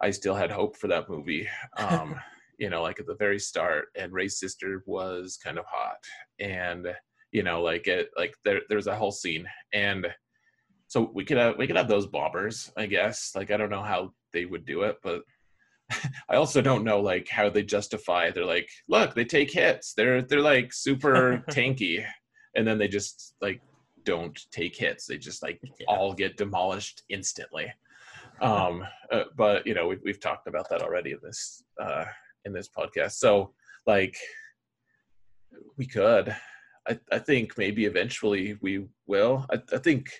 [0.00, 1.48] i still had hope for that movie.
[1.76, 2.14] Um
[2.58, 5.96] you know like at the very start and ray's sister was kind of hot
[6.40, 6.86] and
[7.32, 10.06] you know like it like there there's a whole scene and
[10.94, 13.32] so we could have we could have those bombers, I guess.
[13.34, 15.22] Like I don't know how they would do it, but
[16.30, 18.30] I also don't know like how they justify.
[18.30, 19.94] They're like, look, they take hits.
[19.94, 22.06] They're they're like super tanky,
[22.54, 23.60] and then they just like
[24.04, 25.06] don't take hits.
[25.06, 25.86] They just like yeah.
[25.88, 27.72] all get demolished instantly.
[28.40, 32.04] Um, uh, but you know we've we've talked about that already in this uh,
[32.44, 33.12] in this podcast.
[33.12, 33.52] So
[33.86, 34.16] like
[35.76, 36.34] we could.
[36.88, 39.46] I, I think maybe eventually we will.
[39.50, 40.10] I, I think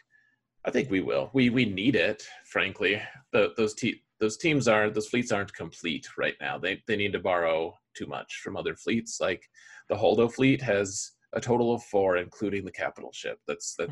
[0.65, 1.31] I think we will.
[1.33, 3.01] We we need it, frankly.
[3.33, 6.59] The, those te- those teams are those fleets aren't complete right now.
[6.59, 9.21] They they need to borrow too much from other fleets.
[9.21, 9.43] Like
[9.89, 13.39] the Holdo fleet has a total of four, including the capital ship.
[13.47, 13.91] That's that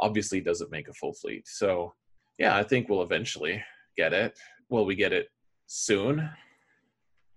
[0.00, 1.46] obviously doesn't make a full fleet.
[1.46, 1.94] So
[2.38, 3.62] yeah, I think we'll eventually
[3.96, 4.38] get it.
[4.68, 5.28] Will we get it
[5.66, 6.28] soon?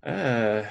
[0.06, 0.64] Uh,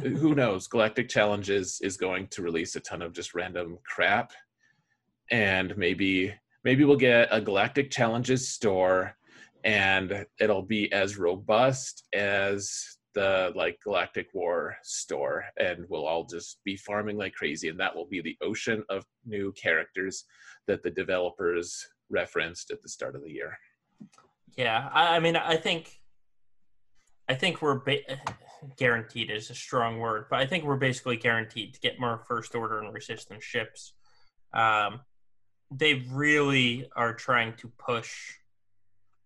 [0.00, 0.68] who knows?
[0.68, 4.32] Galactic Challenges is going to release a ton of just random crap,
[5.30, 6.34] and maybe
[6.64, 9.16] maybe we'll get a Galactic Challenges store
[9.64, 16.60] and it'll be as robust as the like Galactic War store and we'll all just
[16.64, 20.24] be farming like crazy and that will be the ocean of new characters
[20.66, 23.56] that the developers referenced at the start of the year.
[24.56, 25.97] Yeah, I, I mean I think
[27.28, 28.18] I think we're ba-
[28.76, 32.54] guaranteed is a strong word, but I think we're basically guaranteed to get more first
[32.54, 33.92] order and resistance ships.
[34.52, 35.00] Um,
[35.70, 38.10] they really are trying to push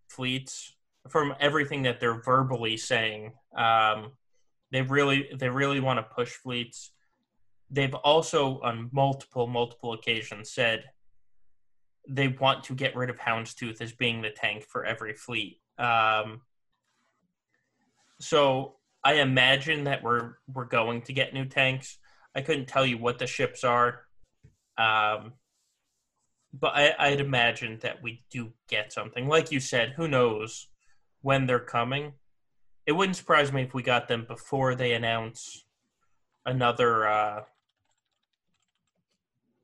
[0.09, 0.75] fleets
[1.09, 3.33] from everything that they're verbally saying.
[3.57, 4.13] Um,
[4.71, 6.93] they really they really want to push fleets.
[7.71, 10.85] They've also on multiple multiple occasions said
[12.09, 15.61] they want to get rid of Houndstooth as being the tank for every fleet.
[15.79, 16.41] Um,
[18.23, 21.99] so I imagine that we're we're going to get new tanks.
[22.35, 24.03] I couldn't tell you what the ships are.
[24.79, 25.35] Um,
[26.53, 29.27] but I, I'd imagine that we do get something.
[29.27, 30.69] Like you said, who knows
[31.21, 32.13] when they're coming?
[32.87, 35.65] It wouldn't surprise me if we got them before they announce
[36.45, 37.45] another, uh,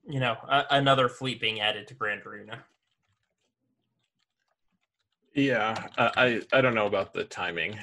[0.06, 2.64] you know, a- another fleet being added to Grand Arena.
[5.34, 7.78] Yeah, I I don't know about the timing.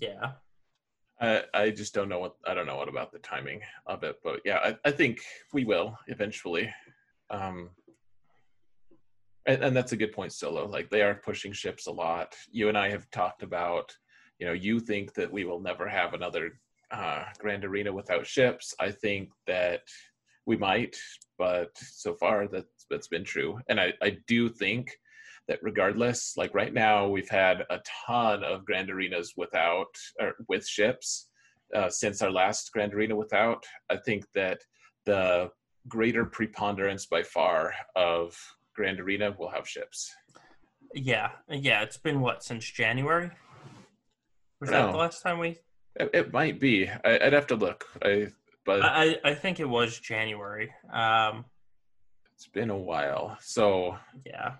[0.00, 0.32] Yeah.
[1.20, 4.16] I, I just don't know what I don't know what about the timing of it,
[4.22, 5.20] but yeah, I, I think
[5.52, 6.72] we will eventually
[7.30, 7.70] um,
[9.48, 10.66] and, and that's a good point, Solo.
[10.66, 12.36] Like they are pushing ships a lot.
[12.52, 13.96] You and I have talked about,
[14.38, 16.60] you know, you think that we will never have another
[16.90, 18.74] uh, Grand Arena without ships.
[18.78, 19.82] I think that
[20.46, 20.96] we might,
[21.38, 23.58] but so far that's that's been true.
[23.68, 24.96] And I, I do think
[25.48, 30.66] that regardless, like right now, we've had a ton of Grand Arenas without or with
[30.66, 31.28] ships
[31.74, 33.64] uh, since our last Grand Arena without.
[33.90, 34.60] I think that
[35.06, 35.50] the
[35.88, 38.36] greater preponderance by far of
[38.76, 40.14] Grand Arena will have ships.
[40.94, 41.82] Yeah, yeah.
[41.82, 43.30] It's been what since January.
[44.60, 45.58] Was that the last time we?
[45.96, 46.88] It, it might be.
[46.88, 47.86] I, I'd have to look.
[48.02, 48.28] I
[48.66, 50.72] but I I think it was January.
[50.92, 51.44] Um,
[52.34, 53.36] it's been a while.
[53.40, 53.96] So
[54.26, 54.56] yeah.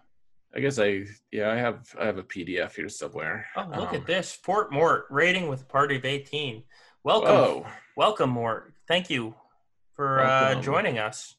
[0.59, 3.47] I guess I yeah I have I have a PDF here somewhere.
[3.55, 4.33] Oh, look Um, at this.
[4.33, 6.65] Fort Mort rating with a party of 18.
[7.05, 7.29] Welcome.
[7.29, 7.67] Whoa!
[7.97, 8.75] Welcome, Mort.
[8.89, 9.37] Thank you
[9.95, 11.37] for uh, joining us.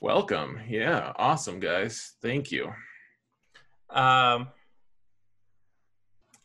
[0.00, 0.60] Welcome.
[0.68, 2.12] Yeah, awesome guys.
[2.22, 2.72] Thank you.
[3.90, 4.46] Um,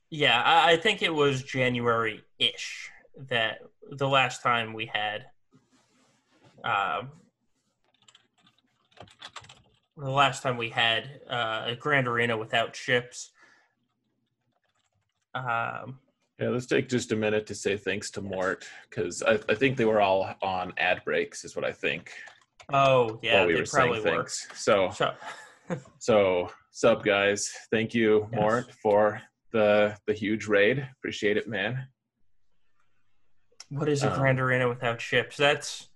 [0.09, 2.89] yeah, I, I think it was January ish
[3.29, 3.59] that
[3.91, 5.27] the last time we had
[6.63, 7.11] um,
[10.01, 13.31] the last time we had uh, a Grand Arena without ships.
[15.35, 15.99] Um,
[16.39, 19.77] Yeah, let's take just a minute to say thanks to Mort because I, I think
[19.77, 22.11] they were all on ad breaks, is what I think.
[22.73, 24.09] oh, yeah, we they were probably were.
[24.17, 24.47] thanks.
[24.55, 25.13] So So,
[25.99, 27.51] so sup guys.
[27.69, 28.41] Thank you, Yes.
[28.41, 29.21] Mort, for
[29.53, 30.87] the the huge raid.
[30.97, 31.87] Appreciate it, man.
[33.69, 35.37] What is a Um, Grand Arena without ships?
[35.37, 35.89] That's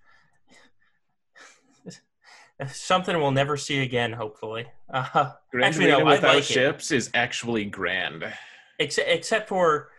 [2.68, 4.14] something we'll never see again.
[4.14, 8.24] Hopefully, uh, Grand Actually, Arena no, without like ships is actually grand.
[8.80, 9.90] except except for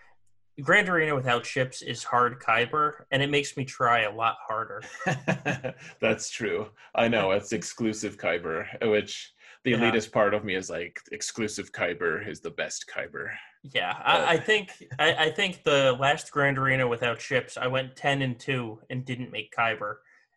[0.62, 4.82] Grand Arena without ships is hard Kyber, and it makes me try a lot harder.
[6.00, 6.68] That's true.
[6.94, 9.32] I know it's exclusive Kyber, which
[9.64, 9.78] the Yeah.
[9.78, 13.30] elitist part of me is like exclusive Kyber is the best Kyber.
[13.74, 17.96] Yeah, I, I think I, I think the last Grand Arena without ships, I went
[17.96, 19.96] ten and two and didn't make Kyber,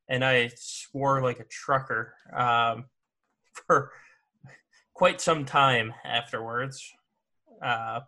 [0.09, 2.85] and I swore like a trucker um,
[3.53, 3.91] for
[4.93, 6.91] quite some time afterwards.
[7.63, 8.01] Uh,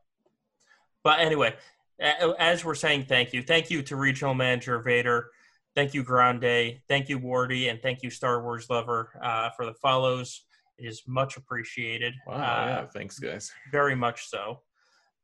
[1.04, 1.56] but anyway,
[2.00, 5.30] as we're saying, thank you, thank you to Regional Manager Vader,
[5.76, 9.74] thank you Grande, thank you Wardy, and thank you Star Wars Lover uh, for the
[9.76, 10.42] follows.
[10.78, 12.14] It is much appreciated.
[12.26, 12.38] Wow, Uh,
[12.68, 13.52] yeah, thanks guys.
[13.72, 14.62] very much so.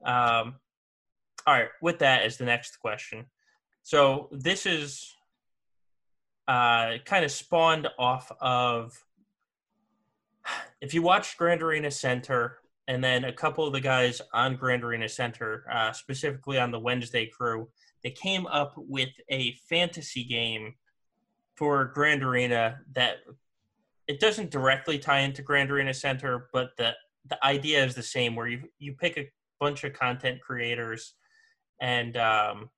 [0.06, 0.56] Um,
[1.48, 3.26] all right, with that is the next question.
[3.82, 5.16] So this is
[6.48, 8.94] uh, kind of spawned off of
[10.82, 14.84] if you watched Grand Arena Center and then a couple of the guys on Grand
[14.84, 17.68] Arena Center, uh, specifically on the Wednesday crew,
[18.04, 20.76] they came up with a fantasy game
[21.56, 23.18] for Grand Arena that
[24.08, 26.94] it doesn't directly tie into Grand Arena Center, but the
[27.30, 29.30] the idea is the same where you you pick a
[29.60, 31.16] bunch of content creators
[31.82, 32.70] and um,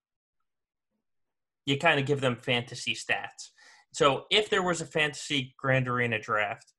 [1.66, 3.52] you kind of give them fantasy stats.
[3.92, 6.74] So if there was a fantasy Grand Arena draft,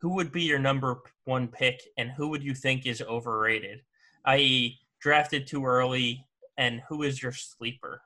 [0.00, 3.80] who would be your number one pick and who would you think is overrated?
[4.24, 6.26] I.e., drafted too early,
[6.56, 8.00] and who is your sleeper?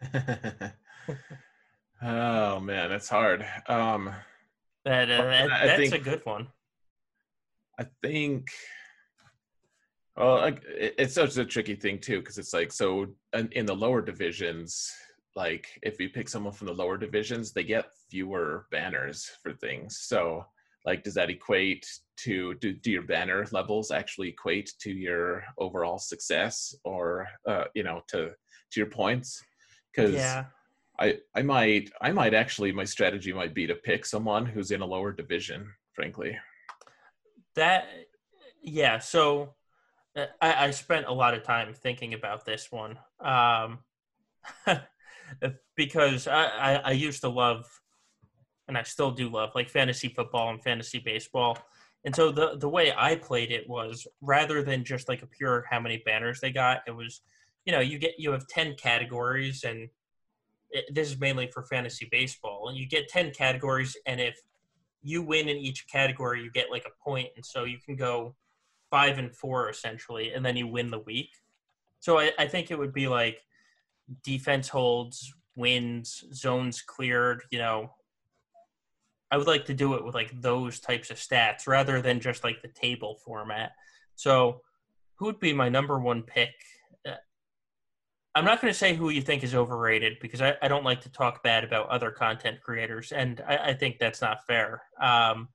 [2.02, 3.44] oh man, that's hard.
[3.68, 4.10] Um,
[4.84, 6.48] That, uh, that that's think- a good one.
[7.78, 8.48] I think.
[10.16, 14.00] Well, it's such a tricky thing too, because it's like so in, in the lower
[14.00, 14.90] divisions.
[15.36, 19.98] Like, if you pick someone from the lower divisions, they get fewer banners for things.
[20.00, 20.44] So,
[20.86, 21.86] like, does that equate
[22.24, 27.82] to do, do your banner levels actually equate to your overall success, or uh, you
[27.82, 28.30] know, to
[28.72, 29.42] to your points?
[29.92, 30.44] Because Yeah.
[30.98, 34.80] I I might I might actually my strategy might be to pick someone who's in
[34.80, 35.70] a lower division.
[35.92, 36.38] Frankly.
[37.54, 37.88] That,
[38.62, 38.98] yeah.
[38.98, 39.54] So
[40.14, 43.78] uh, I, I spent a lot of time thinking about this one um,
[45.76, 47.64] because I, I, I used to love,
[48.68, 51.58] and I still do love, like fantasy football and fantasy baseball.
[52.04, 55.64] And so the the way I played it was rather than just like a pure
[55.68, 57.20] how many banners they got, it was,
[57.64, 59.88] you know, you get you have ten categories, and
[60.70, 64.36] it, this is mainly for fantasy baseball, and you get ten categories, and if
[65.02, 68.34] you win in each category, you get like a point, and so you can go
[68.90, 71.30] five and four essentially, and then you win the week.
[71.98, 73.40] So I, I think it would be like
[74.24, 77.42] defense holds, wins, zones cleared.
[77.50, 77.90] You know,
[79.30, 82.44] I would like to do it with like those types of stats rather than just
[82.44, 83.72] like the table format.
[84.14, 84.60] So,
[85.16, 86.52] who would be my number one pick?
[87.06, 87.14] Uh,
[88.34, 91.00] I'm not going to say who you think is overrated because I, I don't like
[91.02, 94.82] to talk bad about other content creators, and I, I think that's not fair.
[95.00, 95.48] Um,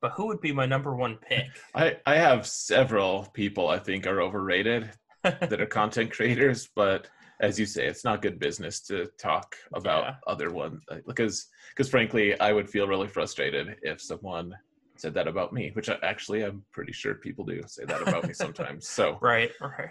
[0.00, 1.46] but who would be my number one pick?
[1.74, 4.90] I I have several people I think are overrated.
[5.22, 7.08] that are content creators, but
[7.40, 10.14] as you say, it's not good business to talk about Yeah.
[10.26, 14.54] other ones because because frankly, I would feel really frustrated if someone
[14.96, 18.26] said that about me, which I, actually I'm pretty sure people do say that about
[18.26, 18.88] me sometimes.
[18.88, 19.90] So Right, right.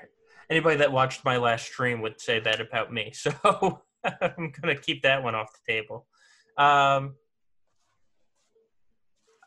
[0.49, 3.11] Anybody that watched my last stream would say that about me.
[3.23, 3.81] So
[4.21, 6.07] I'm gonna keep that one off the table.
[6.57, 7.15] Um,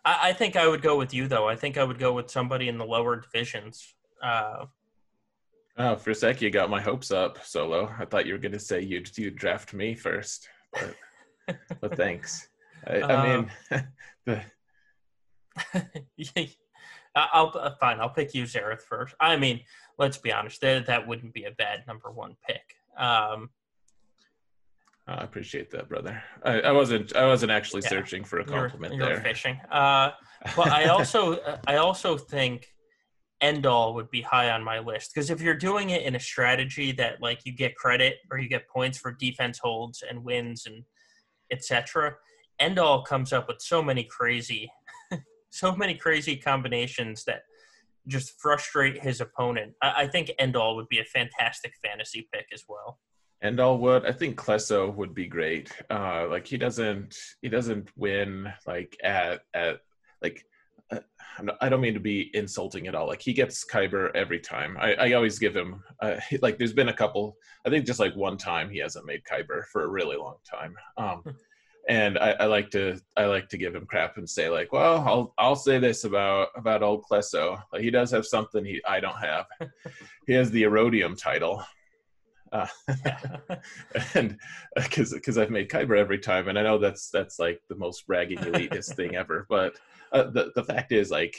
[0.05, 1.47] I, I think I would go with you though.
[1.49, 3.95] I think I would go with somebody in the lower divisions.
[4.23, 4.67] Uh,
[5.79, 7.93] oh, for a sec, you got my hopes up, Solo.
[7.99, 10.95] I thought you were going to say you'd you draft me first, but
[11.81, 12.49] but thanks.
[12.87, 13.85] I, I Um, mean,
[14.27, 14.43] the,
[17.15, 18.01] I- I'll uh, fine.
[18.01, 19.15] I'll pick you, Xaereth, first.
[19.21, 19.61] I mean,
[19.99, 20.61] let's be honest.
[20.61, 22.63] That that wouldn't be a bad number one pick.
[22.99, 23.51] Um,
[25.09, 26.23] I appreciate that, brother.
[26.43, 27.91] I, I wasn't I wasn't actually Yeah.
[27.91, 29.21] searching for a you're, compliment you're there.
[29.23, 29.59] fishing.
[29.71, 30.11] Uh,
[30.57, 32.69] but I also I also think
[33.43, 36.93] Endall would be high on my list because if you're doing it in a strategy
[36.93, 40.85] that like you get credit or you get points for defense holds and wins and
[41.53, 42.15] etc.
[42.59, 44.71] end all comes up with so many crazy,
[45.51, 47.43] so many crazy combinations that
[48.09, 49.75] just frustrate his opponent.
[49.83, 52.99] I, I think Endall would be a fantastic fantasy pick as well.
[53.43, 55.71] And all would I think Klesso would be great.
[55.91, 59.81] Uh, like he doesn't he doesn't win like at at
[60.23, 60.43] like
[61.43, 63.07] not, I don't mean to be insulting at all.
[63.07, 64.77] Like he gets Kyber every time.
[64.81, 67.37] I, I always give him uh, like there's been a couple.
[67.67, 70.75] I think just like one time he hasn't made Kyber for a really long time.
[70.97, 71.23] Um,
[71.89, 75.05] and I, I like to I like to give him crap and say like, well,
[75.07, 77.63] I'll I'll say this about about old Klesso.
[77.73, 79.47] Like he does have something he I don't have.
[80.27, 81.63] he has the Aurodium title.
[82.53, 82.67] Uh,
[84.15, 84.39] and
[84.75, 88.07] because because I've made Kyber every time, and I know that's that's like the most
[88.07, 89.47] bragging elitist thing ever.
[89.49, 89.75] But
[90.13, 91.37] uh, the the fact is, like,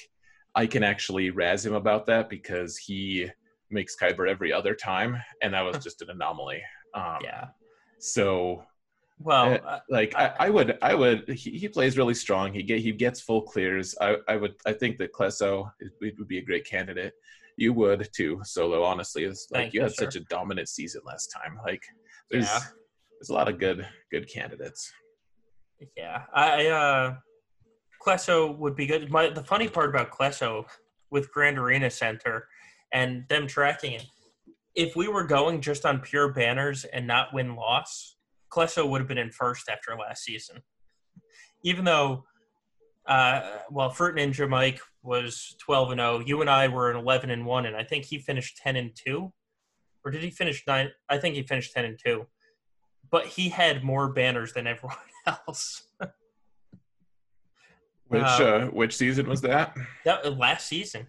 [0.55, 3.29] I can actually razz him about that because he
[3.69, 6.61] makes Kyber every other time, and that was just an anomaly.
[6.93, 7.47] Um, yeah.
[7.99, 8.63] So,
[9.19, 11.29] Well, uh, uh, like, I, I would, I would.
[11.29, 12.53] He, he plays really strong.
[12.53, 13.95] He get he gets full clears.
[14.01, 14.55] I I would.
[14.65, 15.71] I think that Klesso
[16.01, 17.13] would be a great candidate.
[17.57, 18.83] You would too, Solo.
[18.83, 21.57] Honestly, it's like Thank you had such a dominant season last time.
[21.65, 21.81] Like,
[22.29, 22.59] there's Yeah.
[23.19, 24.91] there's a lot of good good candidates.
[25.95, 27.15] Yeah, I uh,
[28.01, 29.11] Klesso would be good.
[29.11, 30.65] My the funny part about Klesso
[31.09, 32.47] with Grand Arena Center
[32.93, 34.05] and them tracking it,
[34.75, 38.17] if we were going just on pure banners and not win loss,
[38.53, 40.61] Klesso would have been in first after last season.
[41.63, 42.23] Even though,
[43.07, 47.29] uh, well, Fruit Ninja Mike was twelve and zero, you and I were an eleven
[47.31, 49.31] and one, and I think he finished ten and two,
[50.03, 50.89] or did he finish nine?
[51.09, 52.27] I think he finished ten and two,
[53.09, 55.83] but he had more banners than everyone else.
[58.07, 59.75] Which Uh, uh, which season was that?
[60.05, 61.07] That last season,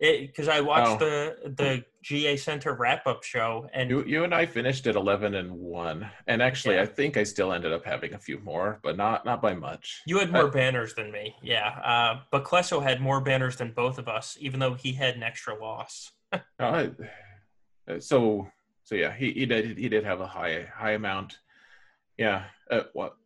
[0.00, 1.04] because I watched Oh.
[1.04, 5.34] the the GA Center wrap up show, and You you and I finished at eleven
[5.36, 6.82] and one, and actually Yeah.
[6.82, 10.02] I think I still ended up having a few more, but not not by much.
[10.06, 11.34] you had more uh, banners than me.
[11.42, 15.14] Yeah, uh, but Klesso had more banners than both of us, even though he had
[15.16, 16.10] an extra loss.
[16.58, 16.88] Uh,
[17.98, 18.48] so
[18.84, 21.38] so yeah, he, he did he did have a high high amount.
[22.18, 22.44] Yeah.
[22.70, 23.16] Uh, what?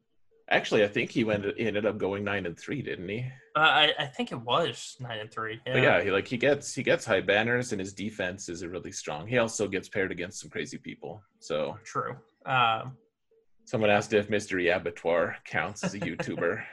[0.48, 3.26] Actually, I think he went he ended up going nine and three, didn't he?
[3.56, 5.60] Uh, I I think it was nine and three.
[5.66, 5.72] Yeah.
[5.72, 8.92] But yeah, he like he gets he gets high banners, and his defense is really
[8.92, 9.26] strong.
[9.26, 11.22] He also gets paired against some crazy people.
[11.40, 12.16] So true.
[12.44, 12.98] Um,
[13.64, 16.62] someone asked if Mystery Abattoir counts as a YouTuber.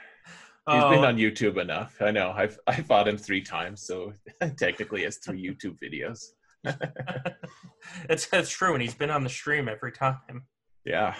[0.70, 1.96] He's oh, been on YouTube enough.
[2.00, 2.32] I know.
[2.34, 4.12] I've I fought him three times, so
[4.56, 6.20] technically he has three YouTube videos.
[8.10, 10.44] it's that's true, and he's been on the stream every time.
[10.84, 11.14] Yeah.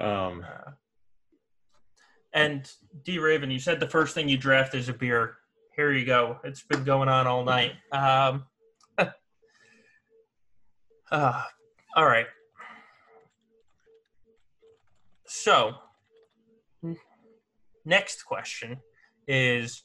[0.00, 0.72] um, Uh,
[2.32, 2.70] and
[3.04, 5.36] D Raven, you said the first thing you draft is a beer.
[5.76, 6.38] Here you go.
[6.44, 7.72] It's been going on all night.
[7.92, 8.44] Um,
[11.10, 11.42] uh,
[11.96, 12.26] all right.
[15.26, 15.74] So,
[17.84, 18.78] next question
[19.26, 19.84] is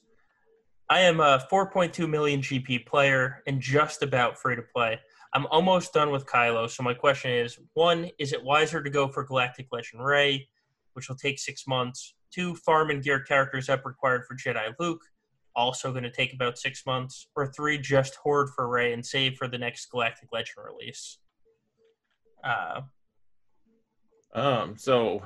[0.89, 4.99] I am a 4.2 million GP player and just about free to play.
[5.33, 6.69] I'm almost done with Kylo.
[6.69, 10.47] So my question is: one, is it wiser to go for Galactic Legend Rey,
[10.93, 12.13] which will take six months?
[12.33, 15.01] Two, farm and gear characters up required for Jedi Luke,
[15.55, 17.27] also going to take about six months.
[17.35, 21.19] Or three, just hoard for Rey and save for the next Galactic Legend release.
[22.43, 22.81] Uh,
[24.33, 25.23] um, so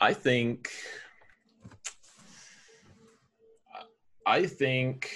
[0.00, 0.70] I think
[4.26, 5.10] I think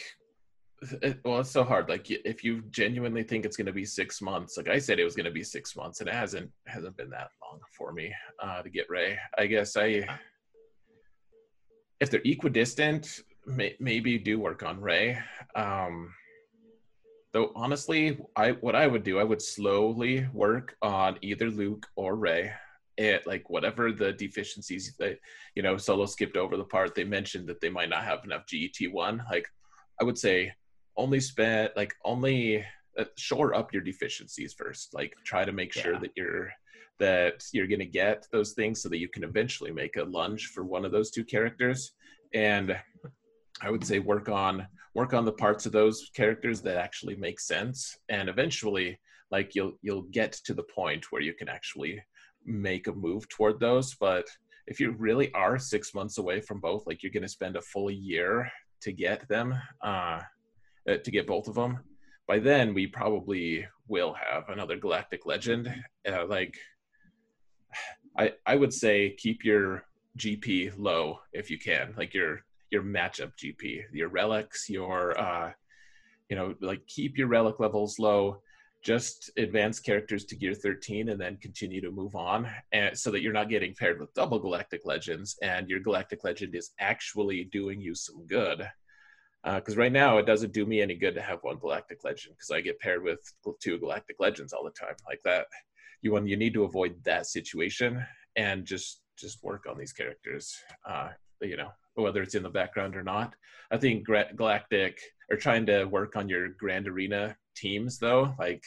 [1.25, 1.89] well, it's so hard.
[1.89, 5.05] Like if you genuinely think it's going to be six months, like I said, it
[5.05, 8.13] was going to be six months, and it hasn't hasn't been that long for me
[8.43, 9.19] uh, to get Rey.
[9.39, 10.07] I guess I,
[12.01, 15.19] if they're equidistant, may, maybe do work on Rey.
[15.55, 16.13] Um,
[17.33, 22.17] Though honestly, I what I would do, I would slowly work on either Luke or
[22.17, 22.51] Rey.
[22.97, 25.19] It like whatever the deficiencies that
[25.55, 28.47] you know, Solo skipped over the part they mentioned that they might not have enough
[28.47, 29.23] GET one.
[29.31, 29.47] Like
[30.01, 30.53] I would say,
[30.97, 32.65] only spend like only
[32.99, 34.95] uh, shore up your deficiencies first.
[34.95, 35.99] Like try to make sure Yeah.
[35.99, 36.51] that you're
[36.99, 40.47] that you're going to get those things so that you can eventually make a lunge
[40.49, 41.93] for one of those two characters.
[42.35, 42.77] And
[43.63, 47.41] i would say work on work on the parts of those characters that actually make
[47.41, 47.97] sense.
[48.09, 48.99] And eventually
[49.31, 52.03] like you'll you'll get to the point where you can actually
[52.45, 53.95] make a move toward those.
[53.95, 54.27] But
[54.67, 57.63] if you really are six months away from both like you're going to spend a
[57.63, 58.51] full year
[58.83, 60.21] to get them uh
[60.89, 61.79] uh, to get both of them
[62.29, 65.73] by then we probably will have another galactic legend.
[66.09, 66.57] Uh, like
[68.19, 69.85] I I would say keep your
[70.17, 72.41] GP low if you can, like your
[72.71, 75.53] your matchup GP, your relics, your uh,
[76.29, 78.43] you know, like keep your relic levels low.
[78.83, 83.21] Just advance characters to gear 13 and then continue to move on, and so that
[83.21, 87.81] you're not getting paired with double galactic legends, and your galactic legend is actually doing
[87.81, 88.69] you some good.
[89.45, 92.51] Because right now it doesn't do me any good to have one galactic legend because
[92.51, 93.21] I get paired with
[93.61, 95.47] two galactic legends all the time, like that
[96.03, 98.05] you want you need to avoid that situation
[98.37, 100.55] and just just work on these characters
[100.89, 101.09] uh
[101.41, 103.35] you know whether it's in the background or not
[103.71, 104.07] i think
[104.37, 105.01] galactic
[105.31, 108.63] are trying to work on your grand arena teams though like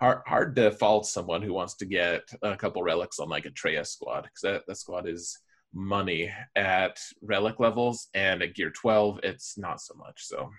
[0.00, 3.50] hard hard to fault someone who wants to get a couple relics on like a
[3.50, 5.38] Traya squad because that, that squad is
[5.74, 10.50] money at relic levels and at gear 12 it's not so much so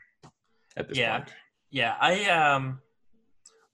[0.78, 1.18] at this Yeah.
[1.18, 1.34] point
[1.72, 2.82] Yeah, I um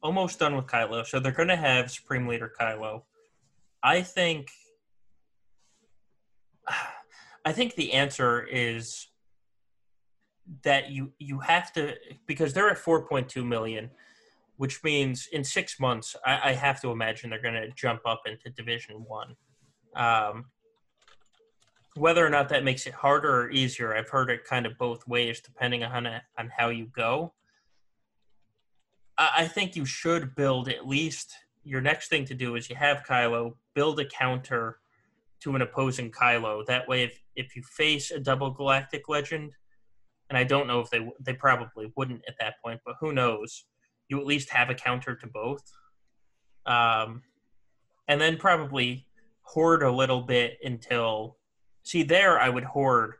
[0.05, 1.03] almost done with Kylo.
[1.03, 3.01] So they're going to have Supreme Leader Kylo.
[3.81, 4.49] I think
[7.47, 9.07] I think the answer is
[10.63, 11.95] that you you have to
[12.27, 13.89] because they're at 4.2 million,
[14.57, 18.21] which means in six months I, I have to imagine they're going to jump up
[18.27, 19.35] into Division One.
[19.95, 20.45] Um,
[21.95, 25.07] whether or not that makes it harder or easier, I've heard it kind of both
[25.07, 27.33] ways depending on on how you go.
[29.17, 31.33] I think you should build at least
[31.63, 34.79] your next thing to do is you have Kylo build a counter
[35.41, 36.65] to an opposing Kylo.
[36.65, 39.53] That way, if if you face a double galactic legend,
[40.29, 43.65] and I don't know if they they probably wouldn't at that point, but who knows?
[44.07, 45.63] You at least have a counter to both,
[46.65, 47.23] um,
[48.07, 49.07] and then probably
[49.41, 51.37] hoard a little bit until.
[51.83, 53.13] See, there I would hoard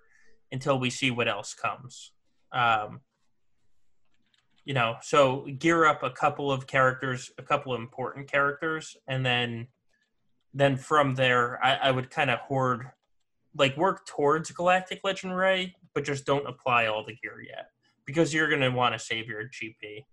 [0.52, 2.12] until we see what else comes.
[2.52, 3.02] Um,
[4.66, 9.26] you know so gear up a couple of characters a couple of important characters and
[9.26, 9.68] then
[10.54, 12.88] then from there i, I would kind of hoard
[13.58, 17.70] like work towards galactic legend Rey but just don't apply all the gear yet
[18.06, 20.04] because you're going to want to save your gp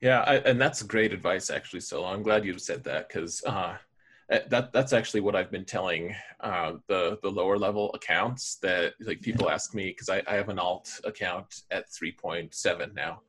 [0.00, 1.80] Yeah, I, and that's great advice, actually.
[1.80, 3.76] So I'm glad you said that because uh,
[4.28, 9.20] that that's actually what I've been telling uh, the the lower level accounts that like
[9.20, 13.22] people ask me because I, I have an alt account at 3.7 now,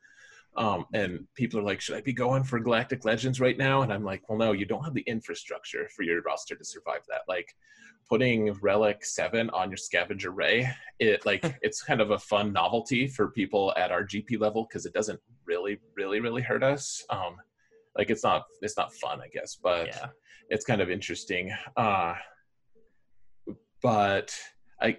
[0.57, 3.83] um, and people are like, should I be going for Galactic Legends right now?
[3.83, 7.01] And I'm like, well, no, you don't have the infrastructure for your roster to survive
[7.09, 7.21] that.
[7.27, 7.55] Like
[8.09, 10.67] putting Relic Seven on your Scavenger Rey,
[10.97, 14.87] it like it's kind of a fun novelty for people at our GP level because
[14.87, 17.05] it doesn't really, really, really hurt us.
[17.11, 17.37] Um,
[17.97, 20.07] like it's not it's not fun, I guess, but yeah
[20.49, 21.51] it's kind of interesting.
[21.75, 22.13] Uh,
[23.81, 24.33] but
[24.81, 24.97] I,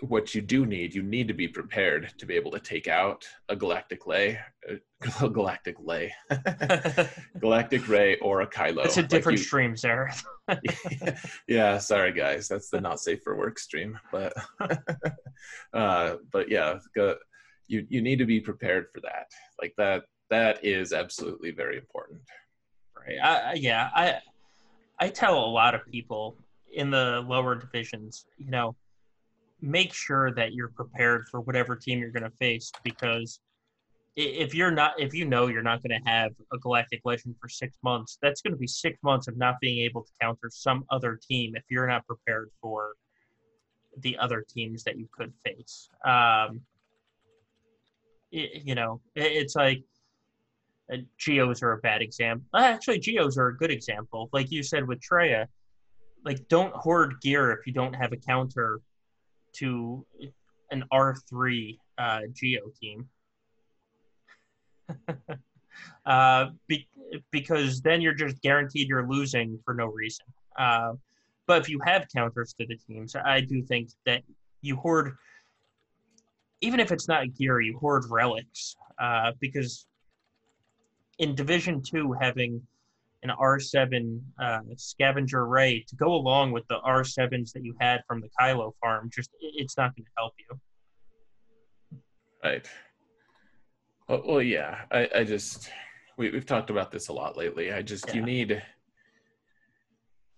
[0.00, 3.24] what you do need, you need to be prepared to be able to take out
[3.48, 4.38] a galactic lay,
[5.20, 6.12] a galactic lay,
[7.40, 8.84] galactic Rey, or a Kylo.
[8.84, 10.14] it's a Like, different you- stream sarah
[11.48, 13.98] yeah, sorry guys, that's the not safe for work stream.
[14.12, 14.32] But
[15.74, 17.16] uh, but yeah, go,
[17.66, 19.26] you you need to be prepared for that.
[19.60, 22.20] Like that that is absolutely very important.
[23.06, 24.18] right I, yeah i
[24.98, 26.36] i tell a lot of people
[26.74, 28.74] in the lower divisions you know
[29.60, 33.40] make sure that you're prepared for whatever team you're going to face because
[34.16, 37.48] if you're not if you know you're not going to have a galactic legend for
[37.48, 40.84] six months that's going to be six months of not being able to counter some
[40.90, 42.92] other team if you're not prepared for
[44.00, 46.60] the other teams that you could face um
[48.34, 49.82] i- you know i- it's like
[50.92, 54.86] uh, geos are a bad example actually geos are a good example like you said
[54.86, 55.46] with Traya
[56.24, 58.80] like don't hoard gear if you don't have a counter
[59.54, 60.04] to
[60.70, 63.08] an R3 uh, Geo team.
[66.06, 66.88] uh, be,
[67.30, 70.26] because then you're just guaranteed you're losing for no reason.
[70.58, 70.92] Uh,
[71.46, 74.22] but if you have counters to the teams, I do think that
[74.62, 75.16] you hoard
[76.62, 79.86] even if it's not gear, you hoard relics uh, because
[81.18, 82.62] in Division Two, having
[83.22, 88.20] an R7 uh, scavenger Rey to go along with the R7s that you had from
[88.20, 92.00] the Kylo farm, just it's not going to help you.
[92.44, 92.66] Right.
[94.08, 94.82] Well, well yeah.
[94.90, 95.70] I, I just
[96.16, 97.72] we, we've talked about this a lot lately.
[97.72, 98.14] I just yeah.
[98.14, 98.62] you need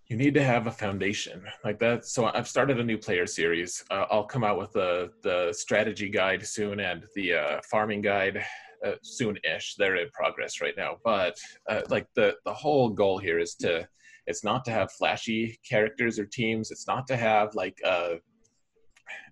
[0.07, 2.05] you need to have a foundation like that.
[2.05, 3.83] So I've started a new player series.
[3.91, 8.43] Uh, I'll come out with the the strategy guide soon and the uh, farming guide
[8.85, 9.75] uh, soon-ish.
[9.75, 11.37] They're in progress right now, but
[11.69, 13.87] uh, like the the whole goal here is to
[14.27, 16.71] it's not to have flashy characters or teams.
[16.71, 18.15] It's not to have like uh,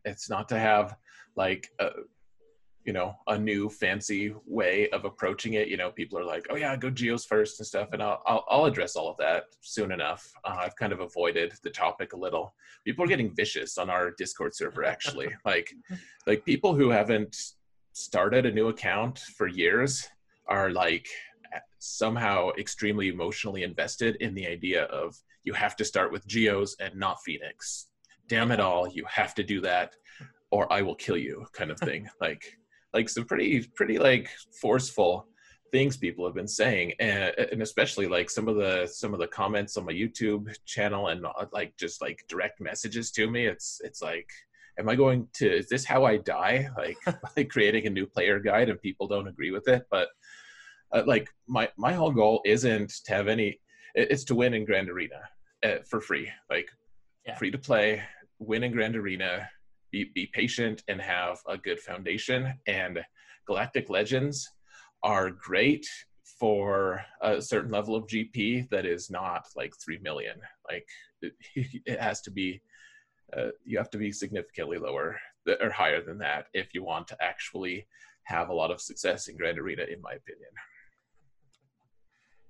[0.05, 0.95] it's not to have
[1.35, 1.89] like uh,
[2.83, 5.67] you know a new fancy way of approaching it.
[5.67, 8.45] You know people are like oh yeah go geos first and stuff and i'll i'll,
[8.49, 10.31] I'll address all of that soon enough.
[10.43, 12.55] Uh, i've kind of avoided the topic a little.
[12.85, 15.29] People are getting vicious on our discord server actually.
[15.45, 15.73] Like
[16.25, 17.37] like people who haven't
[17.97, 20.07] started a new account for years
[20.47, 21.07] are like
[21.79, 26.93] somehow extremely emotionally invested in the idea of you have to start with geos and
[26.95, 27.87] not phoenix.
[28.27, 29.95] Damn it all you have to do that
[30.51, 32.07] or i will kill you kind of thing.
[32.21, 32.43] Like
[32.93, 34.29] like some pretty pretty like
[34.61, 35.27] forceful
[35.71, 36.93] things people have been saying.
[36.99, 41.07] And, and especially like some of the some of the comments on my youtube channel
[41.07, 44.29] and uh, like just like direct messages to me it's it's like
[44.79, 46.97] am i going to is this how i die like
[47.35, 50.09] by creating a new player guide and people don't agree with it but
[50.93, 53.59] uh, like my my whole goal isn't to have any
[53.95, 55.21] it's to win in grand arena
[55.65, 56.67] uh, for free like
[57.25, 57.35] yeah.
[57.35, 58.01] free to play
[58.39, 59.47] win in grand arena
[59.91, 62.53] be, be patient and have a good foundation.
[62.67, 62.99] And
[63.45, 64.49] Galactic Legends
[65.03, 65.87] are great
[66.39, 70.35] for a certain level of GP that is not like 3 million.
[70.69, 70.87] Like
[71.21, 71.33] it,
[71.85, 72.61] it has to be,
[73.35, 75.19] uh, you have to be significantly lower
[75.61, 77.87] or higher than that if you want to actually
[78.23, 80.49] have a lot of success in Grand Arena, in my opinion.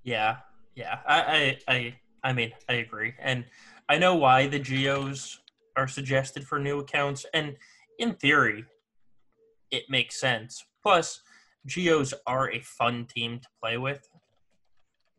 [0.04, 0.38] Yeah,
[0.76, 3.46] yeah, I, I, I, I mean, I agree, and
[3.90, 5.40] I know why the geos
[5.76, 7.56] are suggested for new accounts, and
[8.00, 8.66] in theory,
[9.72, 10.64] it makes sense.
[10.82, 11.22] Plus,
[11.66, 14.08] Geos are a fun team to play with.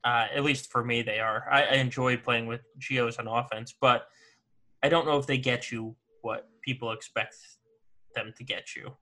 [0.04, 1.44] Uh, at least for me, they are.
[1.50, 4.06] I, I enjoy playing with Geos on offense, but
[4.82, 7.36] I don't know if they get you what people expect
[8.14, 8.92] them to get you.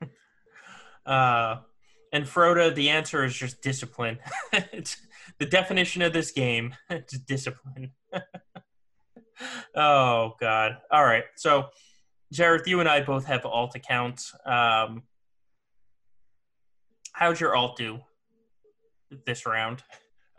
[1.06, 1.56] uh,
[2.12, 4.18] and Frodo, the answer is just discipline.
[4.52, 4.96] it's
[5.38, 6.74] the definition of this game.
[6.90, 7.92] It's discipline.
[9.74, 10.78] oh God.
[10.90, 11.24] All right.
[11.36, 11.66] So,
[12.34, 14.34] Xaereth, you and I both have alt accounts.
[14.46, 15.02] Um,
[17.12, 18.00] how'd your alt do
[19.26, 19.82] this round?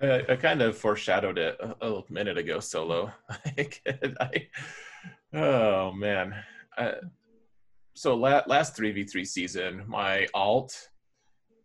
[0.01, 3.11] I, I kind of foreshadowed it a, a minute ago, solo.
[3.29, 4.47] I,
[5.33, 6.35] oh man.
[6.77, 6.91] Uh,
[7.95, 10.89] so la- last three v three season, my alt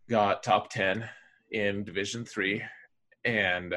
[0.09, 1.07] got top ten
[1.51, 2.63] in Division three,
[3.23, 3.75] and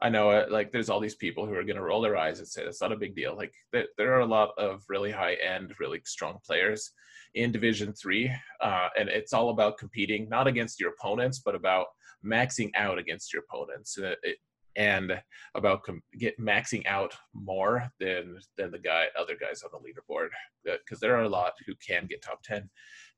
[0.00, 2.40] I know it, like there's all these people who are going to roll their eyes
[2.40, 3.36] and say it's not a big deal.
[3.36, 6.90] Like there, there are a lot of really high end, really strong players
[7.34, 11.86] in Division Three, uh, and it's all about competing not against your opponents, but about
[12.24, 14.38] maxing out against your opponents, uh, it,
[14.76, 15.20] and
[15.54, 20.28] about com- get maxing out more than than the guy other guys on the leaderboard.
[20.64, 22.68] Because uh, there are a lot who can get top ten,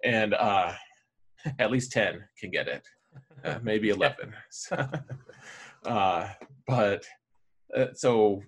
[0.03, 0.73] and uh,
[1.59, 2.86] at least ten can get it,
[3.45, 4.32] uh, maybe eleven.
[5.85, 6.28] Uh,
[6.66, 7.05] but
[7.77, 8.43] uh, so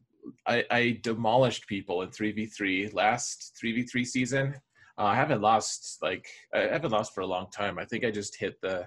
[0.47, 4.55] I, I, demolished people in 3v3 last 3v3 season.
[4.99, 7.79] Uh, I haven't lost like I haven't lost for a long time.
[7.79, 8.87] I think I just hit the.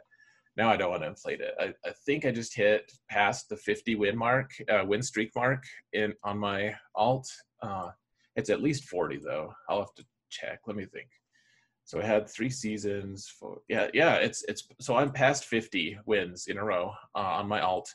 [0.58, 1.54] Now I don't want to inflate it.
[1.60, 5.64] I, I think I just hit past the 50 win mark, uh, win streak mark
[5.94, 7.30] in on my alt.
[7.62, 7.92] Uh,
[8.36, 9.54] it's at least 40 though.
[9.70, 10.60] I'll have to check.
[10.68, 11.08] Let me think.
[11.86, 16.48] So I had three seasons for yeah yeah it's it's so I'm past 50 wins
[16.48, 17.94] in a row uh, on my alt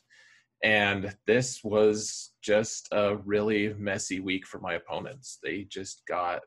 [0.65, 5.39] and this was just a really messy week for my opponents.
[5.43, 6.41] They just got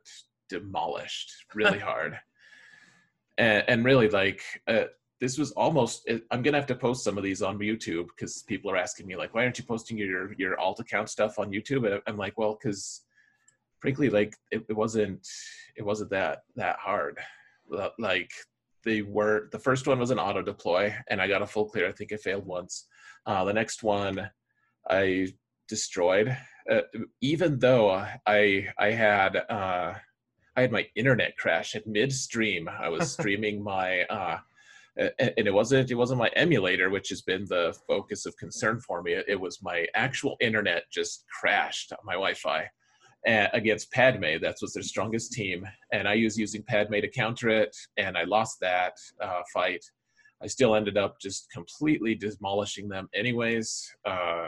[0.49, 2.19] demolished really hard.
[3.37, 4.85] And, and, really, like, uh,
[5.21, 8.41] this was almost, I'm going to have to post some of these on YouTube because
[8.43, 11.51] people are asking me, like, why aren't you posting your, your alt account stuff on
[11.51, 11.85] YouTube?
[11.85, 13.03] And I'm like, well, because
[13.79, 15.27] frankly, like, it, it wasn't,
[15.75, 17.19] it wasn't that, that hard.
[17.99, 18.31] Like,
[18.83, 21.87] they were, the first one was an auto deploy and I got a full clear.
[21.87, 22.87] I think I failed once
[23.27, 24.29] uh, the next one
[24.89, 25.27] I
[25.67, 26.35] destroyed,
[26.71, 26.81] uh,
[27.21, 27.89] even though
[28.25, 29.93] I I had uh,
[30.57, 32.67] I had my internet crash at midstream.
[32.67, 34.39] I was streaming my uh,
[34.97, 39.03] and it wasn't it wasn't my emulator which has been the focus of concern for
[39.03, 42.67] me it was my actual internet just crashed on my wi-fi
[43.53, 44.39] against Padme.
[44.41, 48.23] That was their strongest team, and I was using Padme to counter it, and I
[48.23, 49.83] lost that uh, fight.
[50.41, 53.93] I still ended up just completely demolishing them, anyways.
[54.05, 54.47] Uh,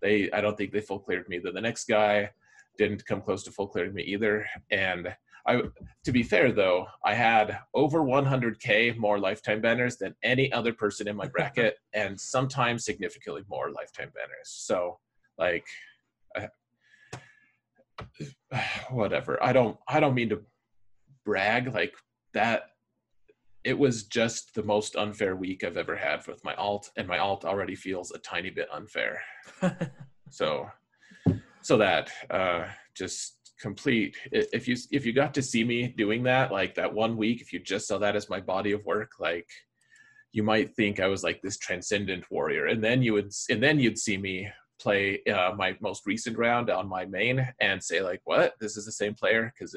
[0.00, 1.38] they, I don't think they full cleared me.
[1.38, 2.30] Then the next guy
[2.78, 5.08] didn't come close to full clearing me either, and
[5.48, 5.62] I,
[6.04, 11.08] to be fair though, I had over 100k more lifetime banners than any other person
[11.08, 14.44] in my bracket, and sometimes significantly more lifetime banners.
[14.44, 14.98] So,
[15.38, 15.64] like,
[18.90, 19.42] whatever.
[19.42, 19.78] I don't.
[19.88, 20.42] I don't mean to
[21.24, 21.94] brag like
[22.34, 22.64] that.
[23.64, 27.18] It was just the most unfair week I've ever had with my alt, and my
[27.18, 29.20] alt already feels a tiny bit unfair.
[30.30, 30.68] so,
[31.62, 34.16] so that uh, just complete.
[34.30, 37.52] If you if you got to see me doing that like that one week if
[37.52, 39.48] you just saw that as my body of work like
[40.32, 42.66] you might think i was like this transcendent warrior.
[42.66, 44.48] And then you would and then you'd see me
[44.80, 48.54] play uh, my most recent round on my main and say like what?
[48.60, 49.52] This is the same player?
[49.52, 49.76] Because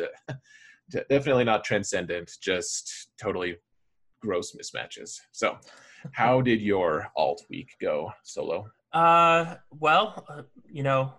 [1.10, 3.58] definitely not transcendent just totally
[4.22, 5.20] gross mismatches.
[5.32, 5.58] So
[6.14, 8.68] how did your alt week go solo?
[8.94, 11.14] Uh well uh, you know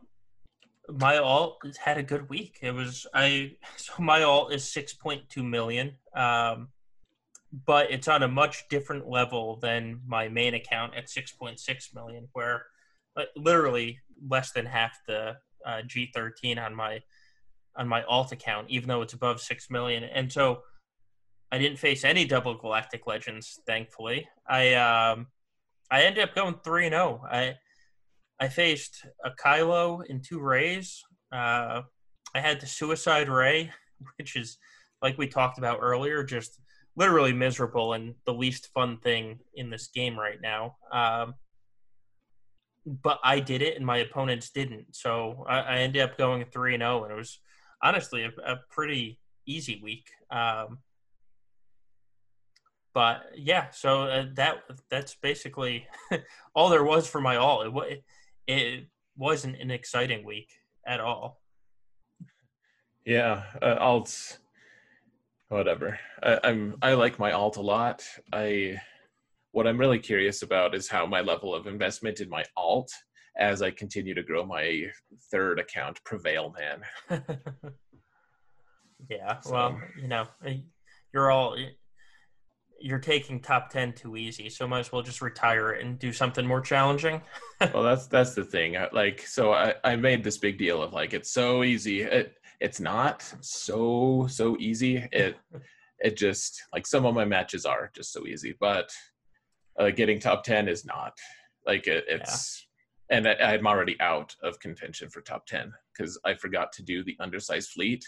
[0.98, 2.58] my alt had a good week.
[2.62, 6.68] It was I so my alt is six point two million, um,
[7.66, 11.94] but it's on a much different level than my main account at six point six
[11.94, 12.66] million, where
[13.36, 13.98] literally
[14.28, 15.36] less than half the
[15.66, 17.00] uh, G thirteen on my
[17.76, 20.04] on my alt account, even though it's above six million.
[20.04, 20.62] And so
[21.50, 24.28] I didn't face any double galactic legends, thankfully.
[24.46, 25.28] I um,
[25.90, 27.20] I ended up going three and zero.
[27.22, 27.26] Oh.
[27.30, 27.56] I
[28.42, 31.00] I faced a Kylo and two Reys.
[31.32, 31.82] Uh,
[32.34, 33.70] I had the Suicide Rey,
[34.18, 34.58] which is
[35.00, 36.58] like we talked about earlier, just
[36.96, 40.74] literally miserable and the least fun thing in this game right now.
[40.92, 41.34] Um,
[42.84, 44.96] but I did it, and my opponents didn't.
[44.96, 47.38] So I, I ended up going three and zero, oh, and it was
[47.80, 50.08] honestly a, a pretty easy week.
[50.32, 50.78] Um,
[52.92, 55.86] but yeah, so uh, that that's basically
[56.56, 57.62] all there was for my all.
[57.62, 58.04] It, it
[59.16, 60.48] wasn't an exciting week
[60.86, 61.40] at all.
[63.04, 64.38] Yeah, uh, alt,
[65.48, 65.98] whatever.
[66.22, 68.04] I, I'm I like my alt a lot.
[68.32, 68.80] I
[69.52, 72.90] what I'm really curious about is how my level of investment in my alt
[73.38, 74.86] as I continue to grow my
[75.30, 77.20] third account prevail, man.
[79.10, 79.52] yeah, so.
[79.52, 80.26] well, you know,
[81.12, 81.56] you're all
[82.82, 86.46] you're taking top 10 too easy so might as well just retire and do something
[86.46, 87.22] more challenging.
[87.72, 88.76] Well that's that's the thing.
[88.92, 92.02] Like so I, I made this big deal of like it's so easy.
[92.02, 94.96] It it's not so so easy.
[95.12, 95.36] It
[96.00, 98.90] it just like some of my matches are just so easy but
[99.78, 101.16] uh, getting top 10 is not
[101.64, 102.66] like it, it's
[103.08, 103.16] yeah.
[103.16, 107.04] and I, i'm already out of contention for top 10 because i forgot to do
[107.04, 108.04] the undersized fleet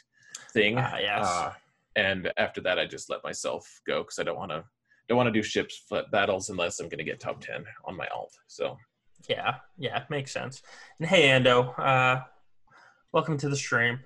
[0.52, 0.78] thing.
[0.78, 1.26] Uh, yes.
[1.26, 1.52] Uh,
[1.96, 4.64] and after that i just let myself go because i don't want to
[5.08, 8.06] don't want to do ships battles unless i'm going to get top 10 on my
[8.14, 8.76] alt so.
[9.28, 10.62] Yeah yeah makes sense.
[10.98, 12.22] And hey ando uh
[13.12, 14.00] welcome to the stream.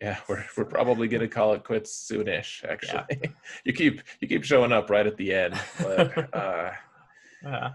[0.00, 3.04] Yeah we're, we're probably going to call it quits soonish actually.
[3.10, 3.30] Yeah.
[3.64, 6.72] you keep you keep showing up right at the end but uh
[7.44, 7.70] yeah.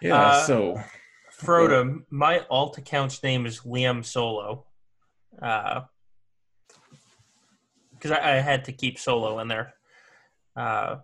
[0.00, 0.80] yeah uh, so.
[1.40, 4.66] Frodo my alt account's name is liam solo.
[5.40, 5.82] Uh
[8.00, 9.74] because I, I, had to keep solo in there
[10.56, 10.96] uh,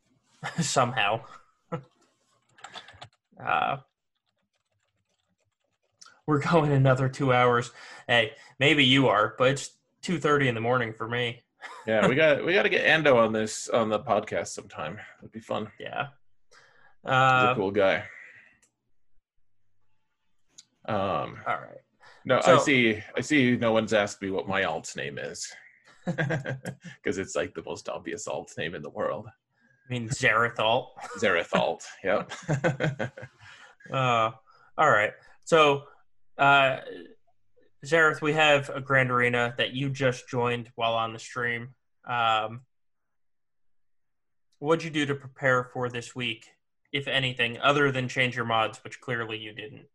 [0.60, 1.22] somehow.
[3.44, 3.78] uh,
[6.26, 7.70] we're going another two hours.
[8.06, 9.70] Hey, maybe you are, but it's
[10.02, 11.42] two thirty in the morning for me.
[11.86, 14.98] yeah, we got we got to get Ando on this on the podcast sometime.
[15.20, 15.70] It'd be fun.
[15.78, 16.08] Yeah,
[17.04, 18.04] uh, he's a uh, cool guy.
[20.86, 21.80] Um, all right.
[22.26, 23.02] No, so, I see.
[23.16, 23.56] I see.
[23.56, 25.50] No one's asked me what my alt's name is
[26.06, 29.26] because it's like the most obvious alt name in the world.
[29.28, 30.94] I mean Xaereth alt.
[31.18, 31.86] Xaereth alt.
[32.02, 32.32] Yep.
[33.92, 34.30] uh,
[34.78, 35.12] all right.
[35.44, 35.84] So,
[36.38, 36.78] uh,
[37.84, 41.74] Xaereth, we have a grand arena that you just joined while on the stream.
[42.06, 42.62] Um,
[44.58, 46.46] what'd you do to prepare for this week,
[46.92, 49.86] if anything, other than change your mods, which clearly you didn't?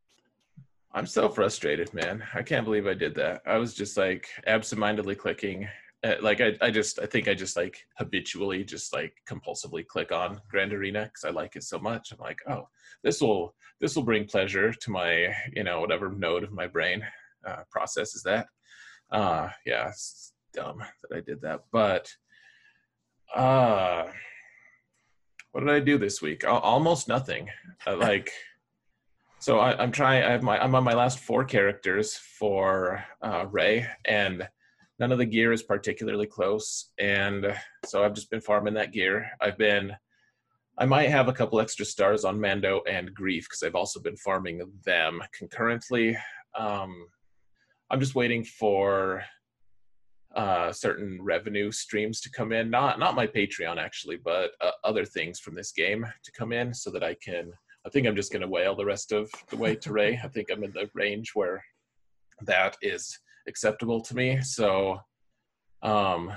[0.91, 2.23] I'm so frustrated, man.
[2.33, 3.41] I can't believe I did that.
[3.45, 5.67] I was just like absentmindedly clicking
[6.21, 10.39] like I, I just I think I just like habitually just like compulsively click on
[10.49, 12.11] Grand Arena because I like it so much.
[12.11, 12.69] I'm like, oh,
[13.03, 17.03] this will this will bring pleasure to my you know whatever node of my brain
[17.45, 18.47] uh, processes that.
[19.11, 22.09] Uh, yeah, it's dumb that I did that, but
[23.35, 24.05] uh,
[25.51, 26.47] what did I do this week?
[26.47, 27.49] Almost nothing.
[27.85, 28.31] Uh, like
[29.39, 30.23] So I, I'm trying.
[30.23, 30.61] I have my.
[30.61, 34.47] I'm on my last four characters for uh, Rey, and
[34.99, 36.91] none of the gear is particularly close.
[36.99, 37.55] And
[37.85, 39.29] so I've just been farming that gear.
[39.41, 39.93] I've been.
[40.77, 44.15] I might have a couple extra stars on Mando and Greef because I've also been
[44.15, 46.17] farming them concurrently.
[46.57, 47.07] Um,
[47.91, 49.23] I'm just waiting for
[50.35, 52.69] uh, certain revenue streams to come in.
[52.69, 56.73] Not not my Patreon actually, but uh, other things from this game to come in,
[56.73, 57.51] so that I can.
[57.85, 60.19] I think I'm just going to whale the rest of the way to Rey.
[60.21, 61.63] I think I'm in the range where
[62.45, 63.17] that is
[63.49, 64.41] acceptable to me.
[64.41, 65.01] So,
[65.81, 66.31] um,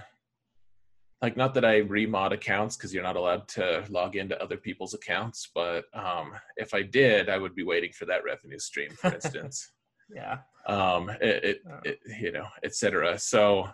[1.20, 4.94] like not that I remod accounts because you're not allowed to log into other people's
[4.94, 9.14] accounts, but um, if I did, I would be waiting for that revenue stream, for
[9.14, 9.70] instance.
[10.14, 10.38] yeah.
[10.66, 13.18] Um, it, it, it you know, etc.
[13.18, 13.68] So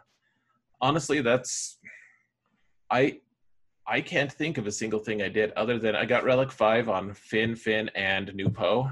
[0.81, 1.79] honestly, that's
[2.91, 3.21] I
[3.87, 6.91] I can't think of a single thing I did other than I got Relic Five
[6.91, 8.91] on Finn Finn and New Poe.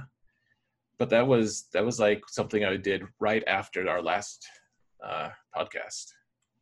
[0.98, 4.46] But that was that was like something I did right after our last
[5.04, 6.06] uh, podcast.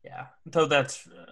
[0.03, 1.31] Yeah, though that's uh,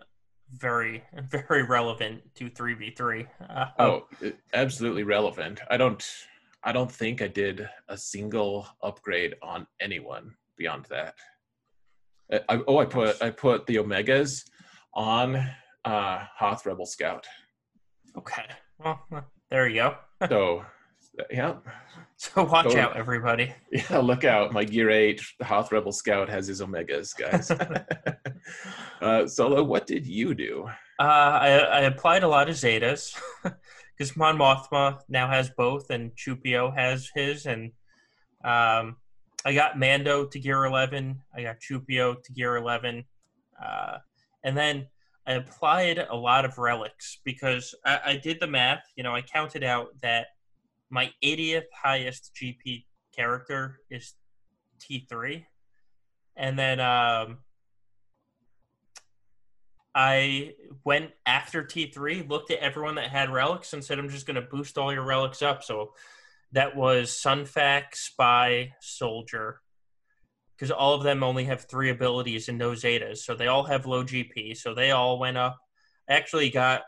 [0.51, 3.25] very very relevant to three v three.
[3.49, 4.07] Uh, Oh,
[4.53, 5.59] absolutely relevant.
[5.69, 6.03] I don't
[6.63, 11.15] I don't think I did a single upgrade on anyone beyond that.
[12.31, 14.43] I, I, oh, I put I put the Omegas
[14.93, 15.35] on
[15.83, 17.25] uh, Hoth Rebel Scout.
[18.17, 18.45] Okay,
[18.79, 19.01] well
[19.49, 19.95] there you go.
[20.29, 20.63] So,
[21.29, 21.55] yeah,
[22.33, 23.53] So watch out, everybody.
[23.71, 23.97] yeah.
[23.97, 24.53] Look out!
[24.53, 27.51] My Gear Eight the Hoth Rebel Scout has his Omegas, guys.
[29.01, 30.65] uh, Solo, what did you do?
[30.99, 36.15] Uh, I, I applied a lot of Zetas because Mon Mothma now has both, and
[36.15, 37.71] Chewpio has his, and
[38.45, 38.95] um,
[39.43, 41.19] I got Mando to Gear 11.
[41.35, 43.03] I got Chewpio to Gear 11,
[43.61, 43.97] uh,
[44.45, 44.87] and then
[45.27, 48.83] I applied a lot of relics because I, I did the math.
[48.95, 50.27] You know, I counted out that
[50.93, 54.13] my 80th highest GP character is
[54.79, 55.43] T3,
[56.37, 57.39] and then um,
[59.95, 60.53] I
[60.83, 64.43] went after T3, looked at everyone that had relics, and said, I'm just going to
[64.43, 65.63] boost all your relics up.
[65.63, 65.93] So
[66.51, 69.61] that was Sunfac, Spy, Soldier,
[70.55, 73.17] because all of them only have three abilities and no Zetas.
[73.17, 74.57] So they all have low GP.
[74.57, 75.57] So they all went up.
[76.07, 76.83] I actually got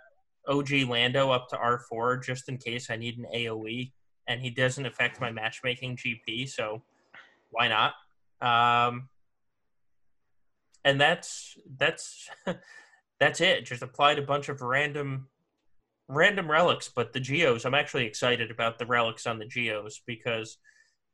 [0.48, 3.92] OG Lando up to R4 just in case I need an AoE,
[4.28, 6.50] and he doesn't affect my matchmaking GP.
[6.50, 6.82] So
[7.52, 7.94] why not?
[8.42, 9.10] Um,
[10.84, 12.30] and that's that's
[13.20, 13.66] that's it.
[13.66, 15.28] Just applied a bunch of random
[16.08, 17.66] random relics, but the geos.
[17.66, 20.58] I'm actually excited about the relics on the geos because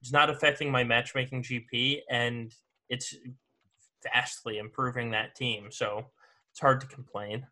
[0.02, 2.54] it's not affecting my matchmaking GP, and
[2.90, 3.16] it's
[4.04, 5.68] vastly improving that team.
[5.72, 6.06] So
[6.52, 7.46] it's hard to complain.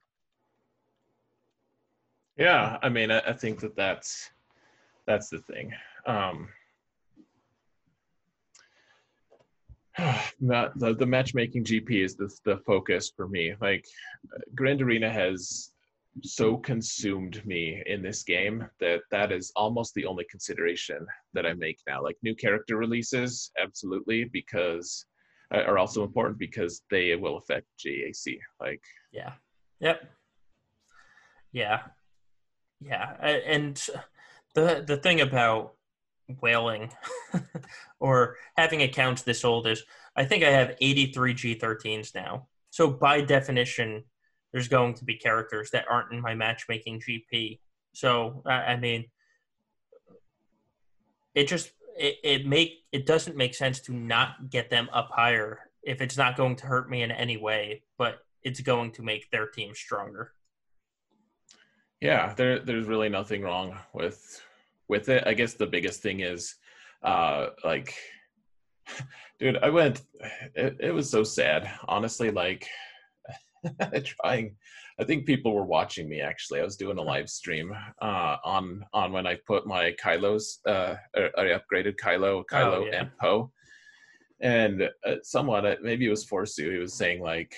[2.39, 4.29] Yeah, I mean, I, think that that's
[5.05, 5.73] that's the thing.
[6.05, 6.47] Um,
[9.97, 13.55] the, the the matchmaking GP is the the focus for me.
[13.59, 13.85] Like,
[14.55, 15.73] Grand Arena has
[16.23, 21.53] so consumed me in this game that that is almost the only consideration that I
[21.55, 22.01] make now.
[22.01, 25.05] Like new character releases, absolutely, because
[25.53, 28.39] uh, are also important because they will affect GAC.
[28.61, 29.33] Like, Yeah.
[29.81, 30.03] Yep.
[31.51, 31.81] Yeah.
[32.81, 33.13] Yeah.
[33.21, 33.75] And
[34.55, 35.73] the the thing about
[36.41, 36.91] whaling
[37.99, 39.83] or having accounts this old is
[40.15, 42.47] I think I have 83 G13s now.
[42.69, 44.03] So by definition,
[44.51, 47.59] there's going to be characters that aren't in my matchmaking GP.
[47.93, 49.05] So I I mean,
[51.35, 55.59] it just it, it make it doesn't make sense to not get them up higher
[55.83, 59.29] if it's not going to hurt me in any way, but it's going to make
[59.31, 60.33] their team stronger.
[62.01, 64.41] Yeah, there there's really nothing wrong with
[64.87, 65.23] with it.
[65.25, 66.55] I guess the biggest thing is
[67.03, 67.93] uh like
[69.39, 70.03] dude, I went
[70.55, 71.69] it, it was so sad.
[71.87, 72.67] Honestly, like
[74.03, 74.55] trying
[74.99, 76.61] I think people were watching me actually.
[76.61, 80.95] I was doing a live stream uh on on when I put my Kylo's uh
[81.15, 83.01] or I upgraded Kylo, Kylo yeah.
[83.01, 83.51] and Poe.
[84.41, 87.53] And uh, someone uh, maybe it was Forsu, he was saying like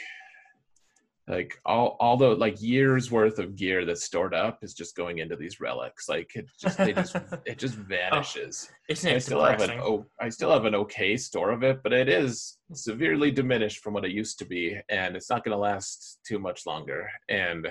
[1.31, 5.19] like all all the like years worth of gear that's stored up is just going
[5.19, 9.43] into these relics like it just they just it just vanishes Isn't i it still
[9.43, 13.31] have an oh i still have an okay store of it but it is severely
[13.31, 16.65] diminished from what it used to be and it's not going to last too much
[16.65, 17.67] longer and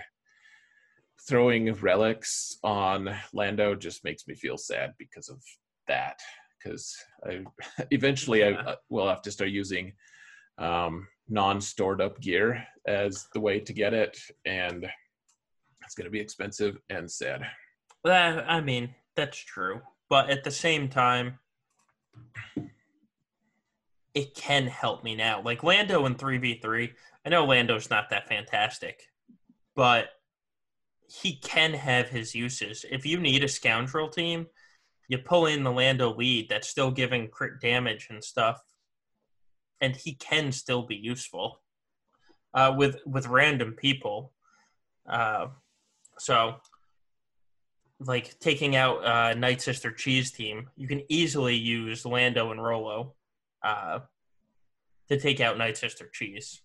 [1.29, 5.39] throwing relics on lando just makes me feel sad because of
[5.87, 6.19] that
[6.59, 6.97] because
[7.29, 7.45] i
[7.91, 8.61] eventually i Yeah.
[8.61, 9.93] uh, will have to start using
[10.59, 14.89] um, non-stored up gear as the way to get it and
[15.85, 17.43] it's going to be expensive and sad
[18.05, 19.81] Well, I mean, that's true.
[20.09, 21.39] But at the same time,
[24.15, 25.43] it can help me now.
[25.43, 26.91] Like Lando in 3v3,
[27.25, 29.03] I know Lando's not that fantastic,
[29.77, 30.09] but
[31.09, 32.85] he can have his uses.
[32.91, 34.47] If you need a scoundrel team,
[35.09, 38.61] you pull in the Lando lead that's still giving crit damage and stuff,
[39.81, 41.61] and he can still be useful
[42.55, 44.33] uh, with with random people.
[45.09, 45.49] Uh,
[46.19, 46.57] so,
[47.99, 53.15] like taking out uh, Night Sister Cheese team, you can easily use Lando and Rolo
[53.63, 54.01] uh,
[55.09, 56.61] to take out Night Sister Cheese,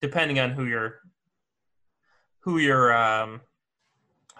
[0.00, 1.00] depending on who your
[2.40, 3.40] who your um,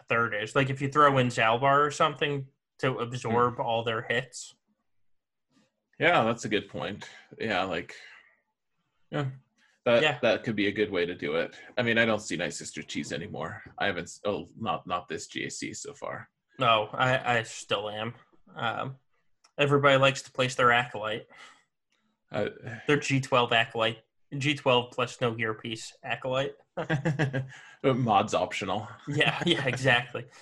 [0.08, 0.54] third is.
[0.54, 2.46] Like if you throw in Zaalbar or something,
[2.78, 4.54] to absorb all their hits.
[5.98, 7.08] Yeah, that's a good point.
[7.38, 7.94] Yeah, like
[9.10, 9.26] yeah.
[9.84, 10.18] That yeah.
[10.20, 11.54] that could be a good way to do it.
[11.78, 13.62] I mean, I don't see Night Sister Cheese anymore.
[13.78, 16.28] I haven't oh not not this GAC so far.
[16.58, 18.14] No, I I still am.
[18.56, 18.96] Um
[19.58, 21.26] everybody likes to place their acolyte.
[22.32, 22.46] Uh,
[22.86, 23.98] their G12 acolyte.
[24.34, 26.56] G12 plus no gear piece acolyte.
[27.84, 28.88] Mods optional.
[29.08, 30.24] yeah, yeah, exactly.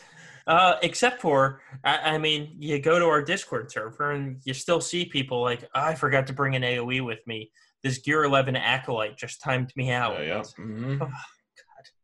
[0.46, 4.80] Uh, except for, I, I, mean, you go to our Discord server and you still
[4.80, 7.50] see people like, oh, I forgot to bring an AOE with me.
[7.82, 10.20] This Gear 11 Acolyte just timed me out.
[10.20, 10.40] Yeah.
[10.40, 11.02] Mm-hmm.
[11.02, 11.10] Oh,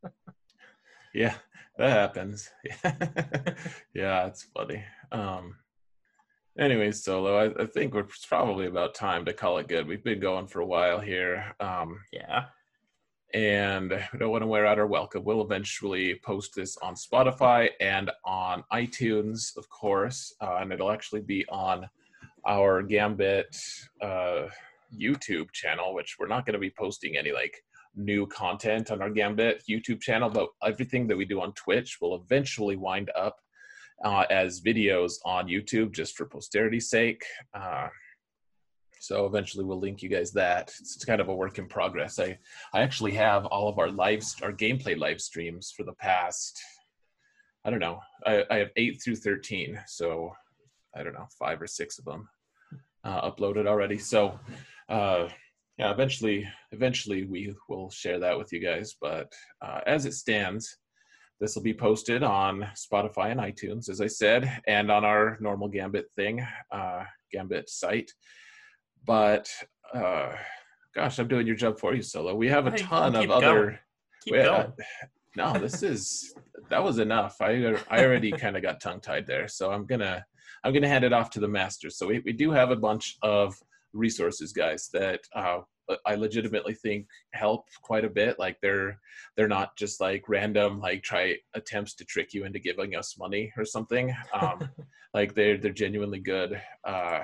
[0.02, 0.12] God.
[1.14, 1.34] yeah,
[1.76, 2.48] that happens.
[3.94, 4.84] yeah, it's funny.
[5.12, 5.56] Um,
[6.58, 9.86] anyways, Solo, I, I think we're probably about time to call it good.
[9.86, 11.54] We've been going for a while here.
[11.60, 12.44] Um, yeah
[13.34, 15.24] and we don't want to wear out our welcome.
[15.24, 21.20] We'll eventually post this on Spotify and on iTunes, of course, uh, and it'll actually
[21.20, 21.88] be on
[22.46, 23.56] our Gambit
[24.02, 24.46] uh,
[24.98, 27.62] YouTube channel, which we're not going to be posting any like
[27.96, 32.16] new content on our Gambit YouTube channel, but everything that we do on Twitch will
[32.16, 33.36] eventually wind up
[34.04, 37.22] uh, as videos on YouTube just for posterity's sake.
[39.00, 40.74] So eventually we'll link you guys that.
[40.78, 42.18] It's kind of a work in progress.
[42.18, 42.38] I,
[42.74, 46.60] I actually have all of our live, our gameplay live streams for the past,
[47.64, 49.80] I don't know, I, I have eight through 13.
[49.86, 50.32] So
[50.94, 52.28] I don't know, five or six of them
[53.02, 53.96] uh, uploaded already.
[53.96, 54.38] So
[54.90, 55.28] uh,
[55.78, 58.96] yeah, eventually, eventually we will share that with you guys.
[59.00, 59.32] But
[59.62, 60.76] uh, as it stands,
[61.40, 65.68] this will be posted on Spotify and iTunes, as I said, and on our normal
[65.68, 68.12] Gambit thing, uh, Gambit site
[69.06, 69.48] but
[69.94, 70.32] uh,
[70.94, 72.34] gosh, I'm doing your job for you, Solo.
[72.34, 73.80] We have a ton of other.
[74.24, 74.72] Keep we, going.
[75.36, 76.34] no, this is
[76.68, 77.36] that was enough.
[77.40, 80.24] I I already kind of got tongue tied there, so I'm gonna
[80.64, 81.96] I'm gonna hand it off to the masters.
[81.98, 83.54] So we, we do have a bunch of
[83.92, 85.60] resources, guys, that uh,
[86.06, 88.38] I legitimately think help quite a bit.
[88.38, 88.98] Like they're
[89.36, 93.52] they're not just like random like try attempts to trick you into giving us money
[93.56, 94.14] or something.
[94.38, 94.68] Um,
[95.14, 96.60] like they're they're genuinely good.
[96.84, 97.20] Uh,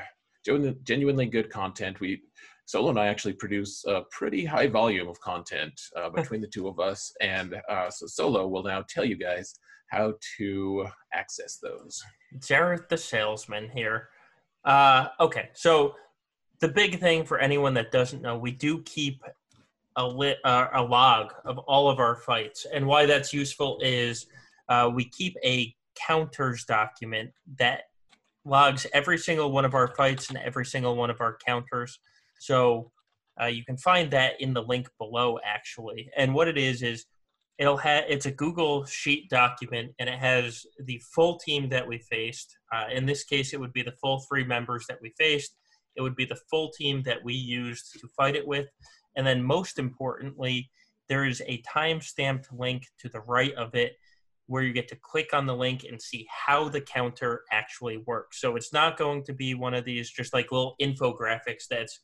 [0.85, 2.01] genuinely good content.
[2.01, 2.23] We
[2.66, 6.66] Solo and I actually produce a pretty high volume of content uh, between the two
[6.66, 9.55] of us, and uh, so Solo will now tell you guys
[9.89, 12.02] how to access those.
[12.40, 14.09] Jared, the salesman here.
[14.64, 15.94] Uh, okay, so
[16.60, 19.23] the big thing for anyone that doesn't know, we do keep
[19.94, 24.27] a lit uh, a log of all of our fights, and why that's useful is
[24.68, 27.85] uh, we keep a counters document that
[28.47, 31.98] logs every single one of our fights and every single one of our counters.
[32.39, 32.93] So
[33.40, 36.10] uh, you can find that in the link below, actually.
[36.16, 37.05] And what it is is
[37.59, 41.98] it'll have it's a Google Sheet document, and it has the full team that we
[41.98, 42.56] faced.
[42.73, 45.56] Uh, in this case, it would be the full three members that we faced.
[45.97, 48.66] It would be the full team that we used to fight it with,
[49.16, 50.70] and then most importantly,
[51.09, 53.93] there is a time-stamped link to the right of it
[54.47, 58.40] where you get to click on the link and see how the counter actually works.
[58.40, 62.01] So it's not going to be one of these just like little infographics that's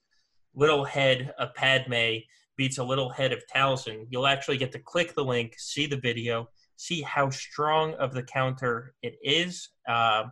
[0.55, 2.17] little head of Padme
[2.57, 4.07] beats a little head of Talzin.
[4.11, 8.23] You'll actually get to click the link, see the video, see how strong of the
[8.23, 9.71] counter it is.
[9.89, 10.25] Uh,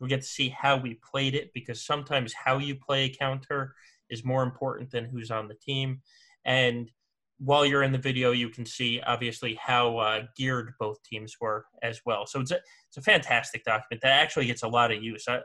[0.00, 3.74] we get to see how we played it because sometimes how you play a counter
[4.08, 6.00] is more important than who's on the team.
[6.44, 6.90] And
[7.38, 11.66] while you're in the video, you can see obviously how uh, geared both teams were
[11.82, 12.26] as well.
[12.26, 12.58] So it's a,
[12.88, 15.26] it's a fantastic document that actually gets a lot of use.
[15.28, 15.40] I,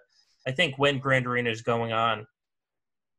[0.47, 2.25] I think when Grand Arena is going on,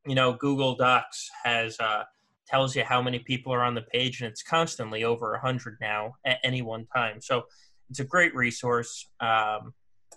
[0.07, 2.05] you know, Google Docs has uh,
[2.49, 5.77] tells you how many people are on the page, and it's constantly over a hundred
[5.81, 7.21] now at any one time.
[7.21, 7.45] So
[7.91, 9.09] it's a great resource.
[9.21, 9.75] Um,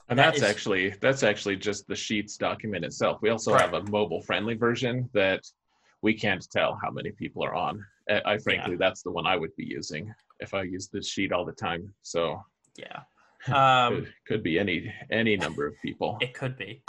[0.09, 3.19] and that's that is, actually that's actually just the Sheets document itself.
[3.21, 3.61] We also right.
[3.61, 5.41] have a mobile friendly version that
[6.01, 7.83] we can't tell how many people are on.
[8.09, 8.77] I frankly, yeah.
[8.79, 11.93] that's the one I would be using if I use this sheet all the time.
[12.01, 12.41] So
[12.77, 13.01] yeah,
[13.87, 16.17] um, could, could, be any any number of people.
[16.21, 16.83] It could be.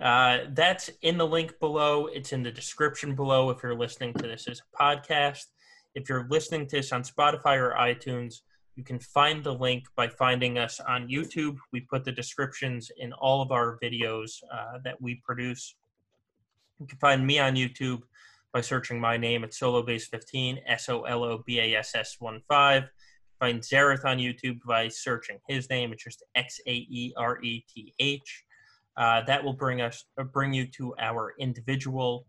[0.00, 2.06] Uh, that's in the link below.
[2.06, 5.44] It's in the description below if you're listening to this as a podcast.
[5.94, 8.36] If you're listening to this on Spotify or iTunes,
[8.76, 11.56] you can find the link by finding us on YouTube.
[11.72, 15.74] We put the descriptions in all of our videos uh, that we produce.
[16.78, 18.00] You can find me on YouTube
[18.52, 22.42] by searching my name at SoloBass15, S O L O B A S S 1
[22.48, 22.84] 5.
[23.38, 25.92] Find Xaereth on YouTube by searching his name.
[25.92, 28.44] It's just X A E R E T H.
[28.96, 32.26] Uh, that will bring us uh, bring you to our individual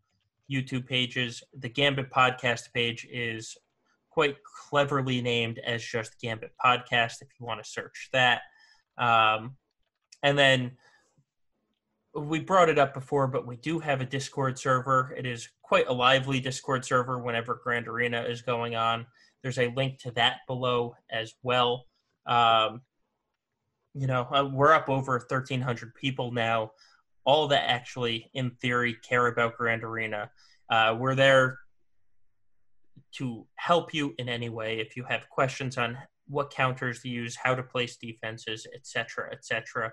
[0.49, 1.43] YouTube pages.
[1.59, 3.57] The Gambit podcast page is
[4.11, 4.35] quite
[4.69, 8.41] cleverly named as just Gambit Podcast if you want to search that.
[8.97, 9.55] Um,
[10.21, 10.71] and then
[12.13, 15.13] we brought it up before, but we do have a Discord server.
[15.17, 19.05] It is quite a lively Discord server whenever Grand Arena is going on.
[19.41, 21.85] There's a link to that below as well.
[22.25, 22.81] Um,
[23.93, 26.71] you know, uh, we're up over 1,300 people now,
[27.25, 30.29] all that actually, in theory, care about Grand Arena.
[30.69, 31.59] Uh, we're there
[33.13, 34.79] to help you in any way.
[34.79, 35.97] If you have questions on
[36.27, 39.91] what counters to use, how to place defenses, etc., etc.,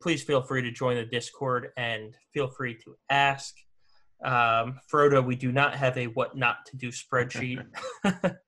[0.00, 3.54] please feel free to join the Discord and feel free to ask.
[4.24, 7.64] Um, Frodo, we do not have a what not to do spreadsheet.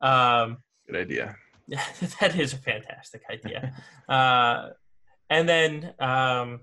[0.00, 1.36] um, Good idea.
[2.20, 3.74] that is a fantastic idea.
[4.08, 4.70] uh,
[5.30, 6.60] and then, um,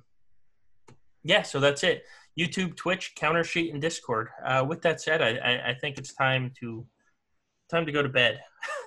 [1.23, 2.03] yeah, so that's it.
[2.39, 4.29] YouTube, Twitch, Counter Sheet, and Discord.
[4.43, 6.85] Uh, with that said, I, I, I, think it's time to
[7.69, 8.41] time to go to bed.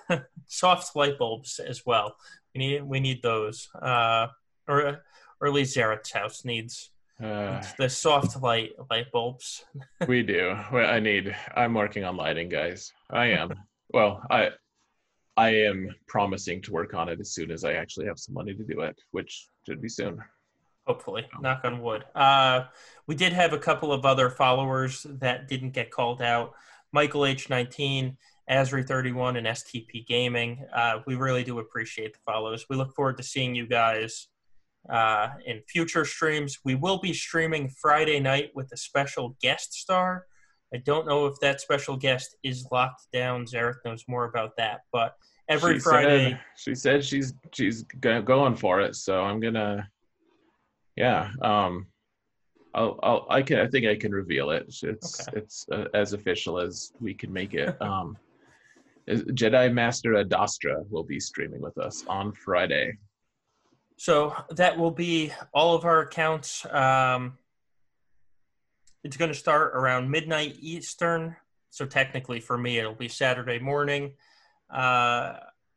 [0.47, 2.15] Soft light bulbs as well.
[2.53, 4.27] We need we need those, uh,
[4.67, 5.03] or
[5.41, 6.91] or at least Xaereth's house needs
[7.23, 9.65] uh, the soft light light bulbs.
[10.07, 10.57] we do.
[10.71, 11.35] Well, I need.
[11.55, 12.93] I'm working on lighting, guys.
[13.09, 13.53] I am.
[13.93, 14.51] well, I
[15.35, 18.53] I am promising to work on it as soon as I actually have some money
[18.53, 20.21] to do it, which should be soon.
[20.87, 22.03] Hopefully, knock on wood.
[22.15, 22.65] Uh,
[23.05, 26.53] we did have a couple of other followers that didn't get called out.
[26.91, 28.15] Michael H19,
[28.49, 30.65] Asri31, and STP Gaming.
[30.73, 32.65] Uh, we really do appreciate the follows.
[32.69, 34.27] We look forward to seeing you guys
[34.87, 36.59] uh, in future streams.
[36.63, 40.25] We will be streaming Friday night with a special guest star.
[40.73, 43.45] I don't know if that special guest is locked down.
[43.45, 45.15] Xaereth knows more about that, but
[45.47, 46.29] every she Friday.
[46.29, 49.89] Said, she said she's she's going for it, so I'm gonna.
[50.95, 51.87] Yeah, um,
[52.73, 54.67] I'll, I'll I can I think I can reveal it.
[54.67, 54.83] It's
[55.27, 55.39] okay.
[55.39, 57.75] it's uh, as official as we can make it.
[57.81, 58.17] Um,
[59.09, 62.95] Jedi Master Adastra will be streaming with us on Friday.
[63.99, 66.65] So that will be all of our accounts.
[66.71, 67.37] Um,
[69.03, 71.35] it's going to start around midnight Eastern.
[71.69, 74.13] So technically, for me, it'll be Saturday morning.
[74.69, 75.33] Uh,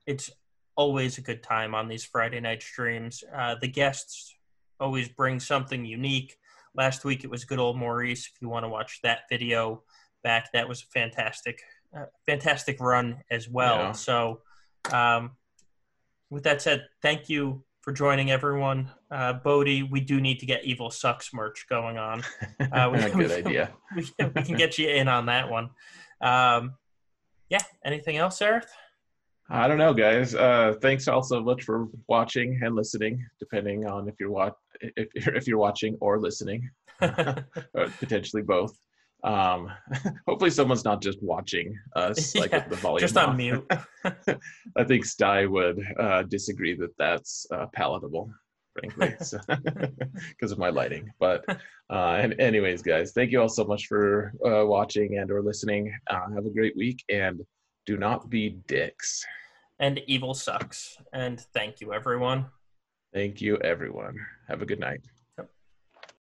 [0.07, 0.31] it's
[0.77, 3.25] always a good time on these Friday night streams.
[3.35, 4.33] Uh, the guests
[4.79, 6.37] always bring something unique.
[6.77, 8.31] Last week it was good old Maurice.
[8.33, 9.83] If you want to watch that video
[10.23, 11.61] back, that was a fantastic,
[11.93, 13.79] uh, fantastic run as well.
[13.79, 13.93] Yeah.
[13.93, 14.43] So,
[14.93, 15.33] um,
[16.31, 18.91] with that said, thank you for joining everyone.
[19.11, 22.23] Uh, Bodie, we do need to get Evil Sucks merch going on.
[22.73, 23.71] Uh, we, Good we, idea.
[23.97, 25.69] We, we, can get you in on that one.
[26.23, 26.75] Um,
[27.51, 27.59] yeah.
[27.85, 28.69] Anything else, Xaereth?
[29.51, 30.35] I don't know, guys.
[30.35, 35.09] Uh, thanks all so much for watching and listening, depending on if you're watch if
[35.15, 36.71] if you're watching or listening,
[37.03, 37.45] or
[37.99, 38.79] potentially both.
[39.25, 39.71] Um,
[40.27, 43.71] hopefully, someone's not just watching us, like yeah, the volume just on mute.
[44.77, 48.33] I think Sty would uh, disagree that that's uh, palatable,
[48.73, 49.15] frankly,
[50.31, 51.11] because of my lighting.
[51.21, 55.43] But, uh, and anyways, guys, thank you all so much for uh, watching and or
[55.43, 55.95] listening.
[56.09, 57.43] Uh, have a great week and
[57.87, 59.25] do not be dicks.
[59.79, 60.97] And evil sucks.
[61.13, 62.47] And thank you, everyone.
[63.13, 64.17] Thank you, everyone.
[64.49, 65.01] Have a good night.